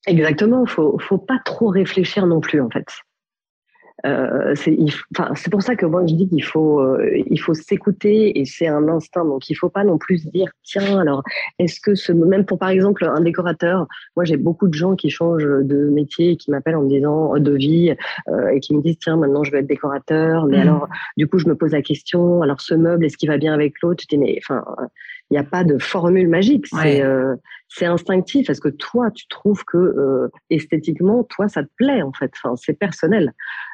Exactement, 0.07 0.65
faut 0.65 0.97
faut 0.99 1.17
pas 1.17 1.39
trop 1.43 1.67
réfléchir 1.67 2.25
non 2.25 2.39
plus 2.39 2.61
en 2.61 2.69
fait. 2.69 2.87
Euh, 4.05 4.53
c'est 4.53 4.77
enfin, 5.17 5.33
pour 5.49 5.63
ça 5.63 5.75
que 5.75 5.87
moi 5.87 6.05
je 6.05 6.13
dis 6.13 6.29
qu'il 6.29 6.43
faut 6.43 6.81
euh, 6.81 7.03
il 7.31 7.37
faut 7.39 7.55
s'écouter 7.55 8.39
et 8.39 8.45
c'est 8.45 8.67
un 8.67 8.87
instinct 8.89 9.25
donc 9.25 9.49
il 9.49 9.55
faut 9.55 9.69
pas 9.69 9.83
non 9.83 9.97
plus 9.97 10.19
se 10.19 10.29
dire 10.29 10.51
tiens 10.63 10.99
alors 10.99 11.23
est-ce 11.57 11.79
que 11.81 11.95
ce 11.95 12.11
même 12.11 12.45
pour 12.45 12.59
par 12.59 12.69
exemple 12.69 13.05
un 13.05 13.21
décorateur 13.21 13.87
moi 14.15 14.23
j'ai 14.23 14.37
beaucoup 14.37 14.67
de 14.67 14.75
gens 14.75 14.95
qui 14.95 15.09
changent 15.09 15.47
de 15.63 15.89
métier 15.89 16.33
et 16.33 16.37
qui 16.37 16.51
m'appellent 16.51 16.75
en 16.75 16.83
me 16.83 16.89
disant 16.89 17.39
de 17.39 17.51
vie 17.53 17.95
euh, 18.27 18.49
et 18.49 18.59
qui 18.59 18.75
me 18.75 18.83
disent 18.83 18.99
tiens 18.99 19.17
maintenant 19.17 19.43
je 19.43 19.51
veux 19.51 19.57
être 19.57 19.67
décorateur 19.67 20.45
mais 20.45 20.59
mmh. 20.59 20.61
alors 20.61 20.87
du 21.17 21.27
coup 21.27 21.39
je 21.39 21.47
me 21.47 21.55
pose 21.55 21.71
la 21.71 21.81
question 21.81 22.43
alors 22.43 22.61
ce 22.61 22.75
meuble 22.75 23.03
est-ce 23.03 23.17
qu'il 23.17 23.29
va 23.29 23.39
bien 23.39 23.55
avec 23.55 23.81
l'autre? 23.81 24.03
Je 24.03 24.15
dis 24.15 24.19
mais 24.19 24.39
enfin 24.43 24.63
il 25.29 25.33
n'y 25.33 25.39
a 25.39 25.43
pas 25.43 25.63
de 25.63 25.77
formule 25.77 26.27
magique. 26.27 26.67
C'est 26.67 27.01
euh, 27.01 27.35
c'est 27.67 27.85
instinctif. 27.85 28.49
Est-ce 28.49 28.61
que 28.61 28.69
toi, 28.69 29.11
tu 29.11 29.27
trouves 29.27 29.65
que 29.65 29.77
euh, 29.77 30.29
esthétiquement, 30.49 31.23
toi, 31.23 31.49
ça 31.49 31.63
te 31.63 31.69
plaît 31.75 32.01
en 32.01 32.13
fait? 32.13 32.31
Enfin, 32.37 32.55
c'est 32.55 32.73
personnel. 32.73 33.33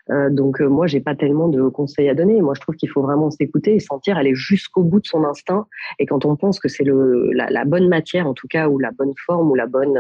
Euh, 0.10 0.30
donc 0.32 0.60
moi, 0.62 0.88
j'ai 0.88 1.00
pas 1.00 1.16
tellement 1.16 1.48
de 1.48 1.70
conseils 1.70 2.10
à 2.10 2.16
donner. 2.16 2.42
Moi, 2.42 2.56
je 2.56 2.62
trouve 2.62 2.76
qu'il 2.76 2.90
faut 2.90 3.04
vraiment 3.04 3.30
s'écouter 3.30 3.76
et 3.76 3.80
sentir 3.80 4.18
aller 4.18 4.34
jusqu'au 4.34 4.84
bout 4.84 5.00
de 5.00 5.06
son 5.06 5.24
instinct. 5.26 5.68
Et 6.00 6.08
quand 6.08 6.26
on 6.26 6.36
pense 6.36 6.60
que 6.60 6.68
c'est 6.68 6.86
la, 6.86 7.50
la, 7.50 7.66
bonne 7.66 7.88
matière, 7.88 8.28
en 8.28 8.34
tout 8.34 8.48
cas, 8.48 8.68
ou 8.68 8.80
la 8.80 8.92
bonne 8.92 9.14
forme, 9.26 9.52
ou 9.52 9.56
la 9.56 9.68
bonne 9.68 10.00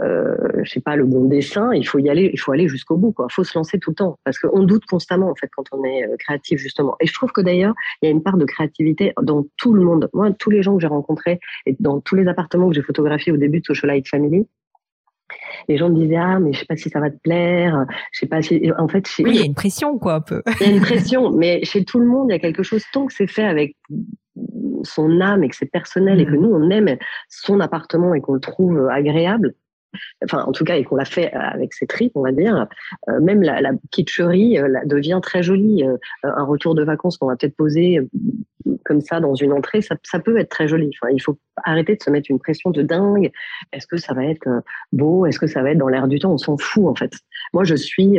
euh, 0.00 0.36
je 0.62 0.70
sais 0.70 0.80
pas, 0.80 0.96
le 0.96 1.04
bon 1.04 1.24
dessin, 1.24 1.72
il 1.74 1.86
faut 1.86 1.98
y 1.98 2.08
aller, 2.08 2.30
il 2.32 2.38
faut 2.38 2.52
aller 2.52 2.68
jusqu'au 2.68 2.96
bout, 2.96 3.12
quoi. 3.12 3.26
Faut 3.30 3.44
se 3.44 3.58
lancer 3.58 3.78
tout 3.78 3.90
le 3.90 3.96
temps 3.96 4.18
parce 4.24 4.38
qu'on 4.38 4.62
doute 4.62 4.84
constamment 4.86 5.30
en 5.30 5.34
fait 5.34 5.48
quand 5.54 5.64
on 5.72 5.84
est 5.84 6.04
euh, 6.04 6.16
créatif 6.18 6.60
justement. 6.60 6.96
Et 7.00 7.06
je 7.06 7.14
trouve 7.14 7.32
que 7.32 7.40
d'ailleurs, 7.40 7.74
il 8.00 8.06
y 8.06 8.08
a 8.08 8.12
une 8.12 8.22
part 8.22 8.36
de 8.36 8.44
créativité 8.44 9.12
dans 9.20 9.44
tout 9.56 9.74
le 9.74 9.82
monde. 9.82 10.08
Moi, 10.12 10.30
tous 10.38 10.50
les 10.50 10.62
gens 10.62 10.76
que 10.76 10.80
j'ai 10.80 10.88
rencontrés 10.88 11.40
et 11.66 11.76
dans 11.80 12.00
tous 12.00 12.14
les 12.14 12.28
appartements 12.28 12.68
que 12.68 12.74
j'ai 12.74 12.82
photographiés 12.82 13.32
au 13.32 13.36
début 13.36 13.60
de 13.60 13.64
Socialite 13.64 14.08
Family, 14.08 14.46
les 15.68 15.76
gens 15.76 15.90
me 15.90 15.96
disaient 15.96 16.16
ah 16.16 16.38
mais 16.38 16.52
je 16.52 16.60
sais 16.60 16.66
pas 16.66 16.76
si 16.76 16.88
ça 16.88 17.00
va 17.00 17.10
te 17.10 17.18
plaire, 17.18 17.84
je 18.12 18.20
sais 18.20 18.26
pas 18.26 18.40
si 18.40 18.70
en 18.78 18.88
fait 18.88 19.06
oui 19.18 19.32
il 19.32 19.36
y 19.36 19.42
a 19.42 19.44
une 19.44 19.54
pression 19.54 19.98
quoi 19.98 20.14
un 20.14 20.20
peu. 20.20 20.42
Il 20.60 20.66
y 20.66 20.70
a 20.70 20.74
une 20.74 20.80
pression, 20.80 21.30
mais 21.30 21.62
chez 21.64 21.84
tout 21.84 21.98
le 21.98 22.06
monde 22.06 22.28
il 22.30 22.32
y 22.32 22.36
a 22.36 22.38
quelque 22.38 22.62
chose 22.62 22.82
tant 22.92 23.06
que 23.06 23.12
c'est 23.12 23.26
fait 23.26 23.44
avec 23.44 23.76
son 24.84 25.20
âme 25.20 25.42
et 25.42 25.48
que 25.48 25.56
c'est 25.56 25.70
personnel 25.70 26.20
et 26.20 26.24
que 26.24 26.30
mmh. 26.30 26.40
nous 26.40 26.50
on 26.50 26.70
aime 26.70 26.96
son 27.28 27.60
appartement 27.60 28.14
et 28.14 28.20
qu'on 28.20 28.34
le 28.34 28.40
trouve 28.40 28.88
agréable, 28.90 29.54
enfin 30.24 30.44
en 30.44 30.52
tout 30.52 30.64
cas 30.64 30.76
et 30.76 30.84
qu'on 30.84 30.96
l'a 30.96 31.04
fait 31.04 31.34
euh, 31.34 31.38
avec 31.38 31.74
ses 31.74 31.86
tripes, 31.86 32.12
on 32.14 32.22
va 32.22 32.32
dire, 32.32 32.66
euh, 33.08 33.20
même 33.20 33.42
la, 33.42 33.70
kitscherie 33.90 34.58
euh, 34.58 34.68
devient 34.84 35.20
très 35.22 35.42
jolie. 35.42 35.84
un 36.22 36.44
retour 36.44 36.74
de 36.74 36.82
vacances 36.82 37.16
qu'on 37.16 37.26
va 37.26 37.36
peut-être 37.36 37.56
poser 37.56 38.00
comme 38.84 39.00
ça 39.00 39.20
dans 39.20 39.34
une 39.34 39.52
entrée, 39.52 39.80
ça, 39.80 39.96
ça, 40.02 40.18
peut 40.18 40.38
être 40.38 40.50
très 40.50 40.68
joli. 40.68 40.90
Enfin, 41.00 41.12
il 41.12 41.20
faut 41.20 41.38
arrêter 41.64 41.96
de 41.96 42.02
se 42.02 42.10
mettre 42.10 42.30
une 42.30 42.38
pression 42.38 42.70
de 42.70 42.82
dingue. 42.82 43.30
Est-ce 43.72 43.86
que 43.86 43.96
ça 43.96 44.14
va 44.14 44.24
être 44.24 44.48
beau? 44.92 45.26
Est-ce 45.26 45.38
que 45.38 45.46
ça 45.46 45.62
va 45.62 45.70
être 45.70 45.78
dans 45.78 45.88
l'air 45.88 46.08
du 46.08 46.18
temps? 46.18 46.32
On 46.32 46.38
s'en 46.38 46.58
fout 46.58 46.86
en 46.86 46.94
fait. 46.94 47.12
Moi, 47.54 47.64
je 47.64 47.74
suis 47.74 48.18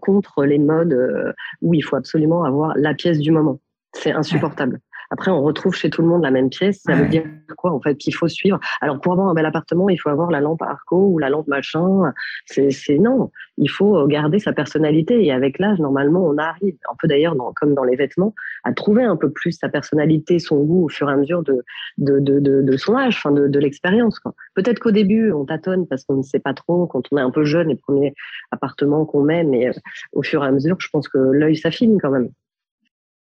contre 0.00 0.44
les 0.44 0.58
modes 0.58 1.34
où 1.60 1.74
il 1.74 1.82
faut 1.82 1.96
absolument 1.96 2.44
avoir 2.44 2.74
la 2.76 2.94
pièce 2.94 3.18
du 3.18 3.30
moment. 3.30 3.60
C'est 3.92 4.12
insupportable. 4.12 4.80
Après, 5.14 5.30
on 5.30 5.42
retrouve 5.42 5.76
chez 5.76 5.90
tout 5.90 6.02
le 6.02 6.08
monde 6.08 6.24
la 6.24 6.32
même 6.32 6.50
pièce. 6.50 6.80
Ça 6.84 6.96
veut 6.96 7.06
dire 7.06 7.22
quoi 7.56 7.70
en 7.70 7.80
fait 7.80 7.94
qu'il 7.94 8.12
faut 8.12 8.26
suivre? 8.26 8.58
Alors 8.80 9.00
pour 9.00 9.12
avoir 9.12 9.28
un 9.28 9.34
bel 9.34 9.46
appartement, 9.46 9.88
il 9.88 9.96
faut 9.96 10.08
avoir 10.08 10.32
la 10.32 10.40
lampe 10.40 10.60
Arco 10.62 11.06
ou 11.06 11.18
la 11.18 11.28
lampe 11.28 11.46
machin. 11.46 12.12
C'est 12.46 12.98
non. 12.98 13.30
Il 13.56 13.70
faut 13.70 14.08
garder 14.08 14.40
sa 14.40 14.52
personnalité 14.52 15.24
et 15.24 15.30
avec 15.30 15.60
l'âge, 15.60 15.78
normalement, 15.78 16.26
on 16.26 16.36
arrive 16.36 16.74
un 16.90 16.96
peu 16.98 17.06
d'ailleurs 17.06 17.36
comme 17.54 17.74
dans 17.74 17.84
les 17.84 17.94
vêtements 17.94 18.34
à 18.64 18.72
trouver 18.72 19.04
un 19.04 19.14
peu 19.14 19.30
plus 19.30 19.52
sa 19.52 19.68
personnalité, 19.68 20.40
son 20.40 20.64
goût 20.64 20.86
au 20.86 20.88
fur 20.88 21.08
et 21.08 21.12
à 21.12 21.16
mesure 21.16 21.44
de 21.44 21.62
de, 21.98 22.18
de, 22.18 22.40
de, 22.40 22.76
son 22.76 22.96
âge, 22.96 23.16
enfin 23.16 23.30
de, 23.30 23.46
de 23.46 23.58
l'expérience. 23.60 24.18
Peut-être 24.56 24.80
qu'au 24.80 24.90
début, 24.90 25.30
on 25.30 25.44
tâtonne 25.44 25.86
parce 25.86 26.02
qu'on 26.04 26.16
ne 26.16 26.22
sait 26.22 26.40
pas 26.40 26.54
trop 26.54 26.88
quand 26.88 27.04
on 27.12 27.18
est 27.18 27.22
un 27.22 27.30
peu 27.30 27.44
jeune, 27.44 27.68
les 27.68 27.76
premiers 27.76 28.14
appartements 28.50 29.04
qu'on 29.06 29.22
met, 29.22 29.44
mais 29.44 29.68
euh, 29.68 29.72
au 30.12 30.24
fur 30.24 30.42
et 30.42 30.48
à 30.48 30.50
mesure, 30.50 30.76
je 30.80 30.88
pense 30.88 31.06
que 31.06 31.18
l'œil 31.18 31.56
s'affine 31.56 32.00
quand 32.00 32.10
même. 32.10 32.30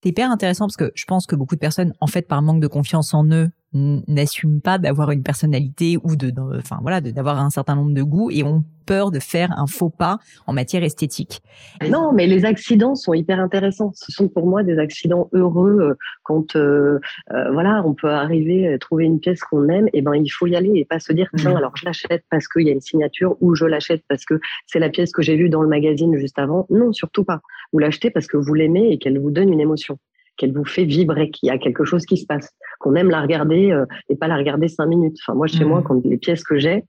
C'est 0.02 0.10
hyper 0.10 0.32
intéressant 0.32 0.66
parce 0.66 0.78
que 0.78 0.92
je 0.96 1.06
pense 1.06 1.26
que 1.26 1.36
beaucoup 1.36 1.56
de 1.56 1.60
personnes, 1.60 1.94
en 2.00 2.08
fait, 2.08 2.28
par 2.28 2.42
manque 2.42 2.62
de 2.62 2.68
confiance 2.68 3.14
en 3.14 3.26
eux, 3.26 3.50
n'assument 3.74 4.62
pas 4.62 4.78
d'avoir 4.78 5.12
une 5.12 5.24
personnalité 5.24 5.98
ou 6.04 6.16
de, 6.16 6.34
enfin 6.58 6.80
voilà, 6.82 7.02
d'avoir 7.02 7.40
un 7.40 7.50
certain 7.50 7.76
nombre 7.76 7.94
de 7.94 8.04
goûts 8.04 8.32
et 8.32 8.44
ont 8.44 8.64
peur 8.90 9.12
de 9.12 9.20
faire 9.20 9.52
un 9.56 9.68
faux 9.68 9.92
pas 9.92 10.18
en 10.48 10.54
matière 10.54 10.84
esthétique. 10.84 11.42
Non, 11.88 12.12
mais 12.12 12.26
les 12.26 12.44
accidents 12.44 12.96
sont 12.96 13.14
hyper 13.14 13.40
intéressants. 13.40 13.92
Ce 13.94 14.12
sont 14.12 14.28
pour 14.28 14.48
moi 14.48 14.64
des 14.64 14.80
accidents 14.80 15.30
heureux 15.32 15.78
euh, 15.80 15.94
quand 16.24 16.56
euh, 16.56 17.00
euh, 17.32 17.52
voilà, 17.52 17.84
on 17.86 17.94
peut 17.94 18.10
arriver 18.10 18.68
à 18.74 18.80
trouver 18.80 19.06
une 19.06 19.20
pièce 19.20 19.42
qu'on 19.42 19.70
aime. 19.70 19.88
Et 19.94 20.02
ben 20.02 20.16
il 20.16 20.30
faut 20.30 20.48
y 20.48 20.56
aller 20.56 20.72
et 20.74 20.86
pas 20.86 21.00
se 21.00 21.14
dire 21.14 21.30
tiens 21.38 21.54
mmh. 21.54 21.58
alors 21.58 21.78
je 21.78 21.86
l'achète 21.86 22.24
parce 22.32 22.48
qu'il 22.48 22.66
y 22.66 22.70
a 22.70 22.74
une 22.74 22.82
signature 22.82 23.38
ou 23.42 23.54
je 23.54 23.66
l'achète 23.66 24.04
parce 24.10 24.26
que 24.26 24.40
c'est 24.66 24.80
la 24.80 24.90
pièce 24.90 25.12
que 25.12 25.22
j'ai 25.22 25.36
vue 25.36 25.50
dans 25.50 25.62
le 25.62 25.70
magazine 25.70 26.18
juste 26.18 26.40
avant. 26.40 26.66
Non, 26.72 26.92
surtout 26.92 27.24
pas. 27.24 27.42
Vous 27.72 27.78
l'achetez 27.78 28.10
parce 28.10 28.26
que 28.26 28.38
vous 28.38 28.56
l'aimez 28.56 28.92
et 28.92 28.98
qu'elle 28.98 29.20
vous 29.20 29.30
donne 29.30 29.54
une 29.54 29.62
émotion 29.62 30.00
qu'elle 30.40 30.54
vous 30.54 30.66
fait 30.66 30.86
vibrer, 30.86 31.30
qu'il 31.30 31.48
y 31.48 31.52
a 31.52 31.58
quelque 31.60 31.84
chose 31.84 32.06
qui 32.06 32.18
se 32.18 32.26
passe, 32.26 32.50
qu'on 32.80 32.96
aime 32.96 33.10
la 33.10 33.22
regarder 33.22 33.72
euh, 33.72 33.86
et 34.10 34.16
pas 34.16 34.28
la 34.28 34.38
regarder 34.38 34.70
cinq 34.70 34.88
minutes. 34.88 35.18
Enfin, 35.22 35.36
moi, 35.36 35.46
chez 35.46 35.66
moi, 35.66 35.82
mmh. 35.82 35.84
quand 35.84 36.06
les 36.06 36.18
pièces 36.18 36.44
que 36.44 36.58
j'ai, 36.58 36.86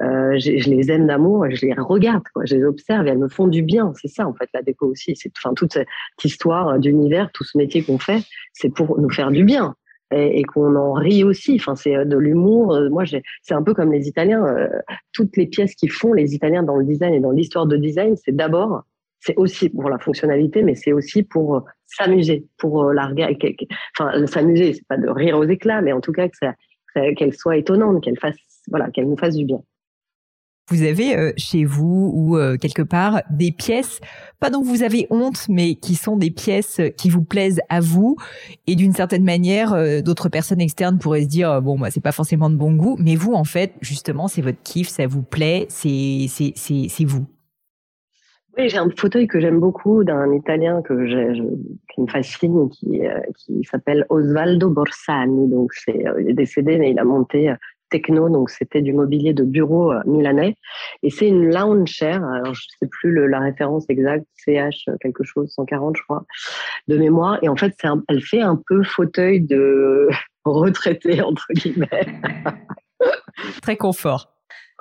euh, 0.00 0.38
je 0.38 0.70
les 0.70 0.90
aime 0.90 1.06
d'amour, 1.06 1.46
je 1.50 1.66
les 1.66 1.74
regarde, 1.74 2.22
quoi, 2.32 2.44
je 2.46 2.54
les 2.54 2.64
observe 2.64 3.06
et 3.06 3.10
elles 3.10 3.18
me 3.18 3.28
font 3.28 3.48
du 3.48 3.62
bien. 3.62 3.92
C'est 4.00 4.08
ça, 4.08 4.26
en 4.26 4.32
fait, 4.32 4.48
la 4.54 4.62
déco 4.62 4.86
aussi. 4.86 5.14
C'est, 5.16 5.32
enfin, 5.36 5.54
toute 5.54 5.72
cette 5.74 5.88
histoire 6.22 6.78
d'univers, 6.78 7.30
tout 7.34 7.44
ce 7.44 7.58
métier 7.58 7.82
qu'on 7.82 7.98
fait, 7.98 8.22
c'est 8.52 8.72
pour 8.72 8.98
nous 9.00 9.10
faire 9.10 9.30
du 9.30 9.44
bien 9.44 9.74
et, 10.12 10.44
qu'on 10.44 10.76
en 10.76 10.92
rit 10.92 11.24
aussi. 11.24 11.56
Enfin, 11.56 11.74
c'est 11.74 11.96
euh, 11.96 12.04
de 12.04 12.16
l'humour. 12.16 12.78
Moi, 12.90 13.04
c'est 13.42 13.54
un 13.54 13.62
peu 13.62 13.74
comme 13.74 13.92
les 13.92 14.06
Italiens. 14.06 14.44
toutes 15.12 15.36
les 15.36 15.46
pièces 15.46 15.74
qu'ils 15.74 15.90
font, 15.90 16.12
les 16.12 16.34
Italiens, 16.34 16.62
dans 16.62 16.76
le 16.76 16.84
design 16.84 17.12
et 17.12 17.20
dans 17.20 17.32
l'histoire 17.32 17.66
de 17.66 17.76
design, 17.76 18.14
c'est 18.16 18.34
d'abord 18.34 18.84
c'est 19.24 19.36
aussi 19.36 19.70
pour 19.70 19.88
la 19.88 19.98
fonctionnalité, 19.98 20.62
mais 20.62 20.74
c'est 20.74 20.92
aussi 20.92 21.22
pour 21.22 21.64
s'amuser, 21.86 22.46
pour 22.58 22.84
euh, 22.84 22.94
la 22.94 23.06
regarder. 23.06 23.56
Enfin, 23.98 24.26
s'amuser, 24.26 24.74
c'est 24.74 24.86
pas 24.86 24.96
de 24.96 25.08
rire 25.08 25.38
aux 25.38 25.44
éclats, 25.44 25.80
mais 25.80 25.92
en 25.92 26.00
tout 26.00 26.12
cas 26.12 26.28
que 26.28 26.36
ça, 26.36 26.54
qu'elle 27.16 27.34
soit 27.34 27.56
étonnante, 27.56 28.02
qu'elle 28.02 28.18
fasse, 28.18 28.36
voilà, 28.68 28.90
qu'elle 28.90 29.08
nous 29.08 29.16
fasse 29.16 29.36
du 29.36 29.44
bien. 29.44 29.60
Vous 30.70 30.82
avez 30.82 31.14
euh, 31.14 31.32
chez 31.36 31.66
vous 31.66 32.10
ou 32.14 32.38
quelque 32.58 32.80
part 32.80 33.20
des 33.28 33.52
pièces, 33.52 34.00
pas 34.40 34.48
dont 34.48 34.62
vous 34.62 34.82
avez 34.82 35.06
honte, 35.10 35.46
mais 35.50 35.74
qui 35.74 35.94
sont 35.94 36.16
des 36.16 36.30
pièces 36.30 36.80
qui 36.96 37.10
vous 37.10 37.22
plaisent 37.22 37.60
à 37.68 37.80
vous. 37.80 38.16
Et 38.66 38.74
d'une 38.74 38.94
certaine 38.94 39.24
manière, 39.24 39.74
d'autres 40.02 40.30
personnes 40.30 40.62
externes 40.62 40.98
pourraient 40.98 41.24
se 41.24 41.28
dire 41.28 41.60
bon, 41.60 41.78
bah 41.78 41.90
c'est 41.90 42.00
pas 42.00 42.12
forcément 42.12 42.48
de 42.48 42.56
bon 42.56 42.72
goût, 42.72 42.96
mais 42.98 43.14
vous 43.14 43.34
en 43.34 43.44
fait, 43.44 43.74
justement, 43.82 44.26
c'est 44.26 44.40
votre 44.40 44.62
kiff, 44.62 44.88
ça 44.88 45.06
vous 45.06 45.22
plaît, 45.22 45.66
c'est 45.68 46.26
c'est 46.28 46.54
c'est 46.56 47.04
vous. 47.04 47.26
Oui, 48.56 48.68
j'ai 48.68 48.78
un 48.78 48.88
fauteuil 48.96 49.26
que 49.26 49.40
j'aime 49.40 49.58
beaucoup 49.58 50.04
d'un 50.04 50.32
Italien 50.32 50.80
que 50.82 51.06
je, 51.08 51.42
qui 51.92 52.00
me 52.00 52.06
fascine, 52.06 52.68
qui, 52.70 53.04
euh, 53.04 53.18
qui 53.36 53.64
s'appelle 53.64 54.06
Osvaldo 54.10 54.70
Borsani. 54.70 55.48
Donc, 55.48 55.72
c'est, 55.72 56.06
euh, 56.06 56.20
il 56.20 56.30
est 56.30 56.34
décédé, 56.34 56.78
mais 56.78 56.92
il 56.92 56.98
a 57.00 57.04
monté 57.04 57.50
euh, 57.50 57.54
Techno, 57.90 58.28
donc 58.28 58.50
c'était 58.50 58.80
du 58.80 58.92
mobilier 58.92 59.34
de 59.34 59.42
bureau 59.42 59.92
milanais. 60.06 60.56
Et 61.02 61.10
c'est 61.10 61.28
une 61.28 61.52
lounge 61.52 61.88
chair. 61.88 62.24
Alors, 62.24 62.54
je 62.54 62.62
sais 62.78 62.88
plus 62.88 63.28
la 63.28 63.40
référence 63.40 63.86
exacte, 63.88 64.26
CH 64.36 64.88
quelque 65.00 65.24
chose, 65.24 65.50
140, 65.52 65.96
je 65.96 66.02
crois, 66.02 66.24
de 66.88 66.96
mémoire. 66.96 67.38
Et 67.42 67.48
en 67.48 67.56
fait, 67.56 67.74
c'est 67.80 67.88
elle 68.08 68.22
fait 68.22 68.40
un 68.40 68.60
peu 68.68 68.82
fauteuil 68.84 69.40
de 69.40 70.08
retraité, 70.44 71.22
entre 71.22 71.46
guillemets. 71.52 72.06
Très 73.62 73.76
confort. 73.76 74.33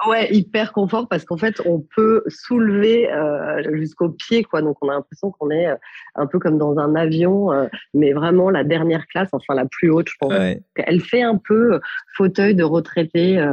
Ouais, 0.07 0.33
hyper 0.33 0.73
confort 0.73 1.07
parce 1.07 1.23
qu'en 1.23 1.37
fait, 1.37 1.61
on 1.65 1.79
peut 1.95 2.23
soulever 2.27 3.11
euh, 3.11 3.75
jusqu'au 3.75 4.09
pied, 4.09 4.43
quoi. 4.43 4.61
Donc, 4.61 4.77
on 4.81 4.89
a 4.89 4.93
l'impression 4.93 5.31
qu'on 5.31 5.49
est 5.49 5.67
euh, 5.67 5.75
un 6.15 6.25
peu 6.25 6.39
comme 6.39 6.57
dans 6.57 6.77
un 6.77 6.95
avion, 6.95 7.53
euh, 7.53 7.67
mais 7.93 8.11
vraiment 8.11 8.49
la 8.49 8.63
dernière 8.63 9.05
classe, 9.07 9.29
enfin 9.31 9.53
la 9.53 9.65
plus 9.65 9.91
haute, 9.91 10.09
je 10.09 10.15
pense. 10.19 10.33
Elle 10.75 10.99
fait 10.99 11.21
un 11.21 11.37
peu 11.37 11.79
fauteuil 12.17 12.55
de 12.55 12.63
retraité 12.63 13.45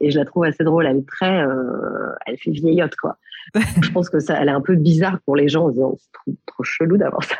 et 0.00 0.10
je 0.10 0.18
la 0.18 0.24
trouve 0.24 0.44
assez 0.44 0.64
drôle. 0.64 0.86
Elle 0.86 0.98
est 0.98 1.08
très, 1.08 1.44
elle 2.26 2.38
fait 2.38 2.52
vieillotte, 2.52 2.96
quoi. 2.96 3.18
je 3.82 3.90
pense 3.90 4.10
que 4.10 4.20
ça, 4.20 4.38
elle 4.40 4.48
est 4.48 4.52
un 4.52 4.60
peu 4.60 4.76
bizarre 4.76 5.18
pour 5.24 5.36
les 5.36 5.48
gens. 5.48 5.70
C'est 5.70 6.12
trop, 6.12 6.32
trop, 6.46 6.62
chelou 6.62 6.96
d'avoir 6.96 7.24
ça. 7.24 7.38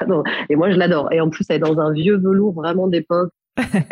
Et 0.49 0.57
moi, 0.57 0.71
je 0.71 0.77
l'adore. 0.77 1.12
Et 1.12 1.21
en 1.21 1.31
plus, 1.31 1.44
elle 1.49 1.57
est 1.57 1.61
dans 1.61 1.79
un 1.79 1.92
vieux 1.92 2.18
velours 2.18 2.55
vraiment 2.55 2.88
d'époque. 2.88 3.33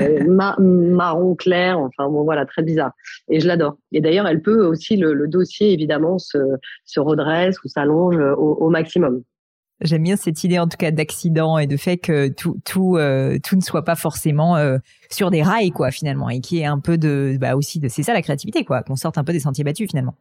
Euh, 0.00 0.24
marron 0.59 1.35
clair, 1.35 1.79
enfin 1.79 2.09
bon 2.09 2.24
voilà, 2.24 2.46
très 2.46 2.62
bizarre. 2.62 2.92
Et 3.29 3.40
je 3.40 3.46
l'adore. 3.46 3.76
Et 3.92 4.00
d'ailleurs, 4.00 4.26
elle 4.26 4.42
peut 4.42 4.64
aussi, 4.66 4.96
le, 4.96 5.26
dossier 5.29 5.72
évidemment 5.72 6.18
se, 6.18 6.38
se, 6.85 7.00
redresse 7.00 7.57
ou 7.64 7.68
s'allonge 7.68 8.16
au, 8.16 8.68
maximum. 8.70 9.22
J'aime 9.83 10.05
bien 10.05 10.16
cette 10.16 10.42
idée 10.44 10.59
en 10.59 10.68
tout 10.68 10.79
cas 10.79 10.90
d'accident 10.90 11.59
et 11.59 11.66
de 11.66 11.76
fait 11.76 11.98
que 11.98 12.29
tout 12.29 12.59
tout 12.64 12.96
euh, 12.96 13.38
tout 13.44 13.57
ne 13.57 13.61
soit 13.61 13.85
pas 13.85 13.94
forcément 13.94 14.57
euh, 14.57 14.79
sur 15.11 15.31
des 15.31 15.42
rails 15.42 15.70
quoi 15.70 15.90
finalement 15.90 16.31
et 16.31 16.40
qui 16.40 16.61
est 16.61 16.64
un 16.64 16.79
peu 16.79 16.96
de 16.96 17.37
bah 17.38 17.57
aussi 17.57 17.79
de 17.79 17.88
c'est 17.88 18.02
ça 18.02 18.14
la 18.14 18.22
créativité 18.22 18.64
quoi 18.64 18.83
qu'on 18.83 18.96
sorte 18.96 19.18
un 19.18 19.24
peu 19.24 19.35
des 19.35 19.40
sentiers 19.40 19.64
battus 19.64 19.90
finalement. 19.90 20.14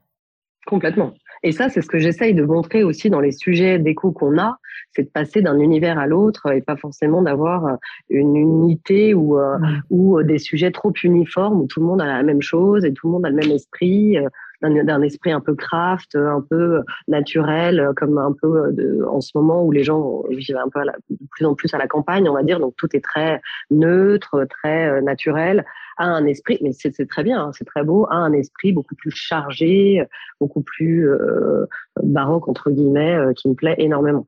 Complètement. 0.66 1.14
Et 1.44 1.52
ça, 1.52 1.70
c'est 1.70 1.82
ce 1.82 1.88
que 1.88 2.00
j'essaye 2.00 2.34
de 2.34 2.44
montrer 2.44 2.84
aussi 2.84 3.10
dans 3.12 3.20
les 3.20 3.32
sujets 3.32 3.78
d'écho 3.78 4.12
qu'on 4.12 4.40
a, 4.40 4.58
c'est 4.96 5.04
de 5.04 5.10
passer 5.10 5.42
d'un 5.42 5.60
univers 5.60 6.00
à 6.00 6.08
l'autre 6.08 6.52
et 6.52 6.62
pas 6.62 6.76
forcément 6.76 7.22
d'avoir 7.22 7.66
euh, 7.66 7.76
une 8.10 8.36
unité 8.36 9.14
ou, 9.14 9.38
euh, 9.38 9.58
ou 9.92 10.18
euh, 10.18 10.24
des 10.24 10.40
sujets 10.40 10.72
trop 10.72 10.94
uniformes 11.04 11.62
où 11.62 11.68
tout 11.68 11.82
le 11.82 11.86
monde 11.86 12.02
a 12.02 12.06
la 12.06 12.24
même 12.24 12.42
chose 12.42 12.84
et 12.84 12.94
tout 12.94 13.08
le 13.08 13.14
monde 13.14 13.26
a 13.26 13.30
le 13.30 13.36
même 13.36 13.52
esprit, 13.52 14.18
d'un 14.62 15.02
esprit 15.02 15.32
un 15.32 15.42
peu 15.42 15.56
craft, 15.56 16.16
un 16.16 16.42
peu 16.42 16.82
naturel, 17.08 17.92
comme 17.96 18.18
un 18.18 18.34
peu 18.34 18.72
de, 18.72 19.04
en 19.10 19.22
ce 19.22 19.32
moment 19.36 19.64
où 19.64 19.72
les 19.72 19.84
gens 19.84 20.24
vivent 20.30 20.58
un 20.58 20.70
peu 20.70 20.82
de 21.10 21.18
plus 21.32 21.46
en 21.46 21.56
plus 21.56 21.74
à 21.74 21.78
la 21.78 21.88
campagne, 21.88 22.28
on 22.30 22.34
va 22.34 22.44
dire, 22.44 22.60
donc 22.60 22.76
tout 22.78 22.88
est 22.96 23.04
très 23.04 23.42
neutre, 23.70 24.46
très 24.50 25.02
naturel 25.02 25.66
a 25.98 26.06
un 26.06 26.26
esprit, 26.26 26.58
mais 26.62 26.72
c'est 26.74 27.08
très 27.08 27.24
bien, 27.24 27.42
hein, 27.42 27.52
c'est 27.54 27.66
très 27.66 27.84
beau, 27.84 28.06
a 28.10 28.16
un 28.16 28.34
esprit 28.34 28.74
beaucoup 28.74 28.96
plus 28.96 29.12
chargé, 29.12 30.04
beaucoup 30.40 30.62
plus 30.62 31.10
euh, 31.10 31.66
baroque 32.04 32.48
entre 32.48 32.70
guillemets, 32.72 33.16
euh, 33.16 33.34
qui 33.34 33.50
me 33.50 33.54
plaît 33.54 33.76
énormément. 33.78 34.28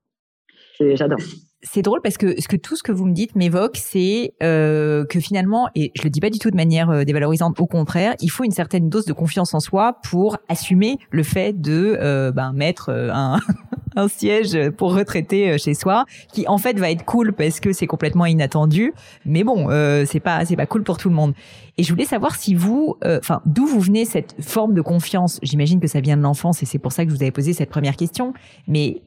J'adore 0.79 1.19
c'est 1.71 1.81
drôle 1.81 2.01
parce 2.01 2.17
que 2.17 2.39
ce 2.41 2.47
que 2.47 2.55
tout 2.55 2.75
ce 2.75 2.83
que 2.83 2.91
vous 2.91 3.05
me 3.05 3.13
dites 3.13 3.35
m'évoque, 3.35 3.77
c'est 3.77 4.33
euh, 4.43 5.05
que 5.05 5.19
finalement, 5.19 5.69
et 5.75 5.91
je 5.95 6.03
le 6.03 6.09
dis 6.09 6.19
pas 6.19 6.29
du 6.29 6.39
tout 6.39 6.51
de 6.51 6.55
manière 6.55 6.89
euh, 6.89 7.03
dévalorisante, 7.03 7.59
au 7.59 7.67
contraire, 7.67 8.15
il 8.21 8.29
faut 8.29 8.43
une 8.43 8.51
certaine 8.51 8.89
dose 8.89 9.05
de 9.05 9.13
confiance 9.13 9.53
en 9.53 9.59
soi 9.59 9.97
pour 10.09 10.37
assumer 10.49 10.97
le 11.11 11.23
fait 11.23 11.59
de 11.59 11.97
euh, 11.99 12.31
ben, 12.31 12.53
mettre 12.53 12.89
un, 12.91 13.39
un 13.97 14.07
siège 14.07 14.57
pour 14.77 14.95
retraiter 14.95 15.51
euh, 15.51 15.57
chez 15.57 15.73
soi, 15.73 16.05
qui 16.31 16.47
en 16.47 16.57
fait 16.57 16.77
va 16.79 16.91
être 16.91 17.05
cool 17.05 17.33
parce 17.33 17.59
que 17.59 17.73
c'est 17.73 17.87
complètement 17.87 18.25
inattendu, 18.25 18.93
mais 19.25 19.43
bon, 19.43 19.69
euh, 19.69 20.05
c'est 20.05 20.19
pas 20.19 20.45
c'est 20.45 20.55
pas 20.55 20.65
cool 20.65 20.83
pour 20.83 20.97
tout 20.97 21.09
le 21.09 21.15
monde. 21.15 21.33
Et 21.77 21.83
je 21.83 21.89
voulais 21.89 22.05
savoir 22.05 22.35
si 22.35 22.55
vous, 22.55 22.95
enfin, 23.05 23.39
d'où 23.45 23.67
vous 23.67 23.79
venez 23.79 24.05
cette 24.05 24.35
forme 24.39 24.73
de 24.73 24.81
confiance? 24.81 25.39
J'imagine 25.43 25.79
que 25.79 25.85
ça 25.85 26.01
vient 26.01 26.17
de 26.17 26.23
l'enfance 26.23 26.63
et 26.63 26.65
c'est 26.65 26.79
pour 26.79 26.91
ça 26.91 27.03
que 27.05 27.11
je 27.11 27.15
vous 27.15 27.21
avais 27.21 27.31
posé 27.31 27.53
cette 27.53 27.69
première 27.69 27.95
question. 27.95 28.33
Mais 28.67 29.03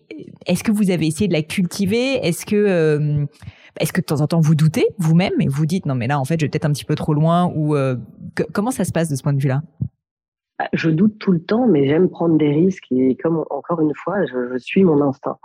est-ce 0.46 0.62
que 0.62 0.72
vous 0.72 0.90
avez 0.90 1.06
essayé 1.06 1.28
de 1.28 1.32
la 1.32 1.42
cultiver? 1.42 2.26
Est-ce 2.26 2.46
que 2.46 2.56
euh, 2.56 3.24
est-ce 3.78 3.92
que 3.92 4.00
de 4.00 4.06
temps 4.06 4.20
en 4.20 4.26
temps 4.26 4.40
vous 4.40 4.54
doutez 4.54 4.86
vous-même 4.98 5.32
et 5.40 5.48
vous 5.48 5.64
dites 5.66 5.86
non 5.86 5.94
mais 5.94 6.06
là 6.06 6.18
en 6.18 6.24
fait 6.24 6.38
je 6.40 6.44
vais 6.44 6.50
peut-être 6.50 6.66
un 6.66 6.72
petit 6.72 6.84
peu 6.84 6.94
trop 6.94 7.14
loin 7.14 7.50
ou 7.54 7.76
euh, 7.76 7.96
comment 8.52 8.70
ça 8.70 8.84
se 8.84 8.92
passe 8.92 9.08
de 9.08 9.16
ce 9.16 9.22
point 9.22 9.32
de 9.32 9.40
vue-là? 9.40 9.62
Je 10.72 10.90
doute 10.90 11.18
tout 11.18 11.32
le 11.32 11.40
temps, 11.40 11.66
mais 11.66 11.86
j'aime 11.86 12.08
prendre 12.08 12.36
des 12.36 12.50
risques 12.50 12.86
et 12.90 13.16
comme 13.16 13.44
encore 13.50 13.80
une 13.80 13.94
fois, 13.94 14.24
je, 14.26 14.58
suis 14.58 14.84
mon 14.84 15.00
instinct. 15.02 15.38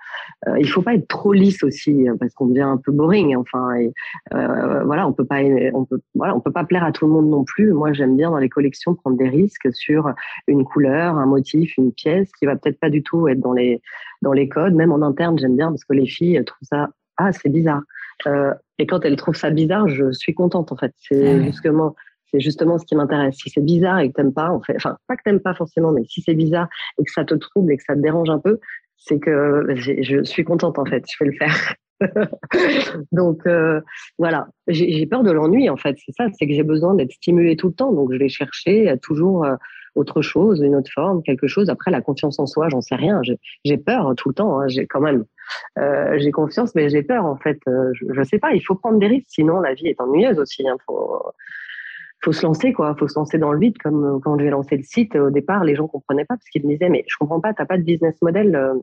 Euh, 0.47 0.60
il 0.60 0.67
faut 0.67 0.82
pas 0.82 0.95
être 0.95 1.08
trop 1.08 1.34
lisse 1.34 1.63
aussi 1.63 2.06
parce 2.19 2.34
qu'on 2.34 2.47
devient 2.47 2.62
un 2.62 2.78
peu 2.78 2.91
boring. 2.91 3.36
Enfin, 3.36 3.75
et, 3.75 3.93
euh, 4.34 4.84
voilà, 4.84 5.08
on 5.08 5.13
peut 5.13 5.25
pas, 5.25 5.41
on 5.73 5.86
peut, 5.86 6.01
voilà, 6.15 6.36
on 6.36 6.39
peut 6.39 6.51
pas 6.51 6.63
plaire 6.63 6.84
à 6.84 6.91
tout 6.91 7.06
le 7.06 7.12
monde 7.12 7.30
non 7.30 7.43
plus. 7.43 7.71
Moi, 7.71 7.93
j'aime 7.93 8.17
bien 8.17 8.32
dans 8.32 8.38
les 8.38 8.49
collections 8.49 8.95
prendre 8.95 9.17
des 9.17 9.30
risques 9.30 9.73
sur 9.73 10.13
une 10.47 10.65
couleur, 10.65 11.17
un 11.17 11.25
motif, 11.25 11.78
une 11.78 11.91
pièce 11.91 12.32
qui 12.39 12.45
va 12.45 12.56
peut-être 12.56 12.80
pas 12.80 12.89
du 12.89 13.04
tout 13.04 13.28
être 13.28 13.39
dans 13.39 13.54
les 13.54 13.82
dans 14.21 14.34
les 14.34 14.49
codes. 14.49 14.73
Même 14.73 14.91
en 14.91 15.01
interne, 15.01 15.38
j'aime 15.38 15.56
bien 15.56 15.69
parce 15.69 15.86
que 15.86 15.93
les 15.93 16.08
filles 16.08 16.43
trouvent 16.45 16.67
ça 16.67 16.89
ah 17.17 17.32
c'est 17.32 17.49
bizarre. 17.49 17.82
Euh, 18.28 18.54
et 18.78 18.88
quand 18.88 19.04
elles 19.06 19.15
trouvent 19.15 19.36
ça 19.36 19.49
bizarre, 19.49 19.88
je 19.88 20.12
suis 20.12 20.34
contente 20.34 20.71
en 20.71 20.78
fait. 20.78 20.93
C'est 20.97 21.43
justement 21.43 21.95
c'est 22.36 22.41
justement 22.41 22.78
ce 22.78 22.86
qui 22.86 22.95
m'intéresse. 22.95 23.36
Si 23.36 23.50
c'est 23.50 23.63
bizarre 23.63 24.00
et 24.00 24.10
que 24.10 24.13
t'aimes 24.13 24.34
pas, 24.34 24.50
en 24.50 24.62
fait, 24.62 24.76
enfin, 24.76 24.98
pas 25.08 25.15
que 25.15 25.24
t'aimes 25.24 25.39
pas 25.39 25.54
forcément, 25.54 25.91
mais 25.91 26.04
si 26.06 26.21
c'est 26.21 26.34
bizarre 26.34 26.67
et 27.00 27.04
que 27.04 27.12
ça 27.12 27.24
te 27.24 27.36
trouble 27.36 27.71
et 27.71 27.78
que 27.78 27.84
ça 27.84 27.95
te 27.95 28.02
dérange 28.02 28.30
un 28.30 28.39
peu, 28.39 28.60
c'est 28.98 29.19
que 29.19 29.67
je 29.76 30.24
suis 30.24 30.43
contente, 30.43 30.80
en 30.80 30.86
fait. 30.86 31.04
Je 31.08 31.24
vais 31.24 31.32
le 31.32 31.38
faire. 31.38 31.76
donc 33.13 33.48
euh, 33.48 33.80
voilà, 34.17 34.50
j'ai 34.67 35.06
peur 35.06 35.24
de 35.24 35.32
l'ennui 35.32 35.69
en 35.69 35.78
fait. 35.78 35.95
C'est 36.06 36.12
ça, 36.12 36.26
c'est 36.38 36.45
que 36.45 36.54
j'ai 36.54 36.63
besoin 36.63 36.93
d'être 36.93 37.13
stimulée 37.13 37.56
tout 37.56 37.67
le 37.67 37.74
temps. 37.74 37.93
Donc 37.93 38.12
je 38.12 38.17
vais 38.17 38.28
chercher 38.28 38.93
toujours 39.02 39.45
euh, 39.45 39.56
autre 39.95 40.21
chose, 40.21 40.62
une 40.62 40.76
autre 40.76 40.91
forme, 40.93 41.24
quelque 41.24 41.48
chose. 41.48 41.69
Après 41.69 41.91
la 41.91 42.02
confiance 42.02 42.38
en 42.38 42.48
soi, 42.48 42.67
j'en 42.67 42.82
sais 42.82 42.95
rien. 42.95 43.21
J'ai 43.63 43.78
peur 43.78 44.13
tout 44.17 44.28
le 44.28 44.36
temps. 44.36 44.60
Hein. 44.60 44.67
J'ai 44.67 44.88
quand 44.88 45.00
même, 45.00 45.24
euh, 45.80 46.17
j'ai 46.19 46.32
confiance, 46.32 46.76
mais 46.76 46.89
j'ai 46.89 47.02
peur 47.02 47.24
en 47.24 47.38
fait. 47.38 47.60
je, 47.65 48.06
je 48.12 48.24
sais 48.24 48.39
pas. 48.39 48.52
Il 48.52 48.62
faut 48.62 48.76
prendre 48.76 49.00
des 49.00 49.08
risques, 49.08 49.30
sinon 49.30 49.62
la 49.62 49.74
vie 49.74 49.88
est 49.88 50.02
ennuyeuse 50.02 50.38
aussi. 50.38 50.67
Hein. 50.67 50.76
Faut, 50.86 51.21
faut 52.25 52.33
se 52.33 52.45
lancer 52.45 52.73
quoi. 52.73 52.95
Faut 52.95 53.07
se 53.07 53.17
lancer 53.17 53.38
dans 53.38 53.53
le 53.53 53.59
vide. 53.59 53.77
Comme 53.77 54.19
quand 54.21 54.38
j'ai 54.38 54.49
lancé 54.49 54.75
le 54.75 54.83
site 54.83 55.15
au 55.15 55.29
départ, 55.29 55.63
les 55.63 55.75
gens 55.75 55.88
comprenaient 55.88 56.25
pas 56.25 56.35
parce 56.35 56.49
qu'ils 56.49 56.65
me 56.65 56.71
disaient 56.71 56.89
mais 56.89 57.05
je 57.07 57.15
comprends 57.17 57.39
pas. 57.39 57.53
T'as 57.53 57.65
pas 57.65 57.77
de 57.77 57.83
business 57.83 58.21
model 58.21 58.81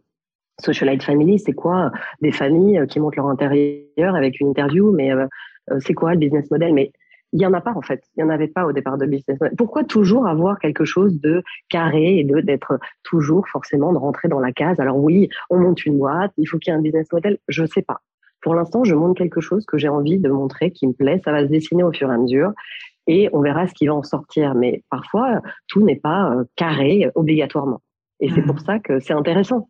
Socialite 0.60 1.02
Family, 1.02 1.38
c'est 1.38 1.52
quoi 1.52 1.90
Des 2.20 2.32
familles 2.32 2.78
euh, 2.78 2.86
qui 2.86 3.00
montrent 3.00 3.18
leur 3.18 3.28
intérieur 3.28 4.14
avec 4.14 4.40
une 4.40 4.48
interview, 4.48 4.92
mais 4.92 5.12
euh, 5.12 5.26
euh, 5.70 5.78
c'est 5.80 5.94
quoi 5.94 6.12
le 6.12 6.18
business 6.18 6.50
model? 6.50 6.72
Mais 6.74 6.92
il 7.32 7.40
y 7.40 7.46
en 7.46 7.52
a 7.54 7.60
pas 7.60 7.72
en 7.74 7.82
fait. 7.82 8.02
Il 8.16 8.20
y 8.20 8.24
en 8.24 8.28
avait 8.28 8.48
pas 8.48 8.66
au 8.66 8.72
départ 8.72 8.98
de 8.98 9.06
business 9.06 9.40
model. 9.40 9.56
Pourquoi 9.56 9.84
toujours 9.84 10.26
avoir 10.26 10.58
quelque 10.58 10.84
chose 10.84 11.20
de 11.20 11.42
carré 11.68 12.18
et 12.18 12.24
de 12.24 12.40
d'être 12.40 12.78
toujours 13.02 13.48
forcément 13.48 13.92
de 13.92 13.98
rentrer 13.98 14.28
dans 14.28 14.40
la 14.40 14.52
case? 14.52 14.78
Alors 14.80 14.98
oui, 14.98 15.28
on 15.48 15.58
monte 15.58 15.84
une 15.86 15.98
boîte, 15.98 16.32
il 16.36 16.46
faut 16.46 16.58
qu'il 16.58 16.72
y 16.72 16.76
ait 16.76 16.78
un 16.78 16.82
business 16.82 17.10
model. 17.12 17.38
Je 17.48 17.64
sais 17.64 17.82
pas. 17.82 18.00
Pour 18.42 18.54
l'instant, 18.54 18.82
je 18.84 18.94
montre 18.94 19.14
quelque 19.14 19.40
chose 19.40 19.64
que 19.64 19.78
j'ai 19.78 19.88
envie 19.88 20.18
de 20.18 20.28
montrer, 20.28 20.72
qui 20.72 20.86
me 20.86 20.92
plaît. 20.92 21.20
Ça 21.24 21.30
va 21.30 21.42
se 21.44 21.48
dessiner 21.48 21.84
au 21.84 21.92
fur 21.92 22.10
et 22.10 22.14
à 22.14 22.18
mesure 22.18 22.52
et 23.06 23.28
on 23.32 23.40
verra 23.40 23.66
ce 23.66 23.74
qui 23.74 23.86
va 23.86 23.94
en 23.94 24.02
sortir. 24.02 24.54
Mais 24.54 24.82
parfois, 24.90 25.40
tout 25.68 25.84
n'est 25.84 25.96
pas 25.96 26.34
carré 26.56 27.10
obligatoirement. 27.14 27.80
Et 28.20 28.30
c'est 28.30 28.42
mmh. 28.42 28.46
pour 28.46 28.60
ça 28.60 28.78
que 28.78 29.00
c'est 29.00 29.14
intéressant. 29.14 29.68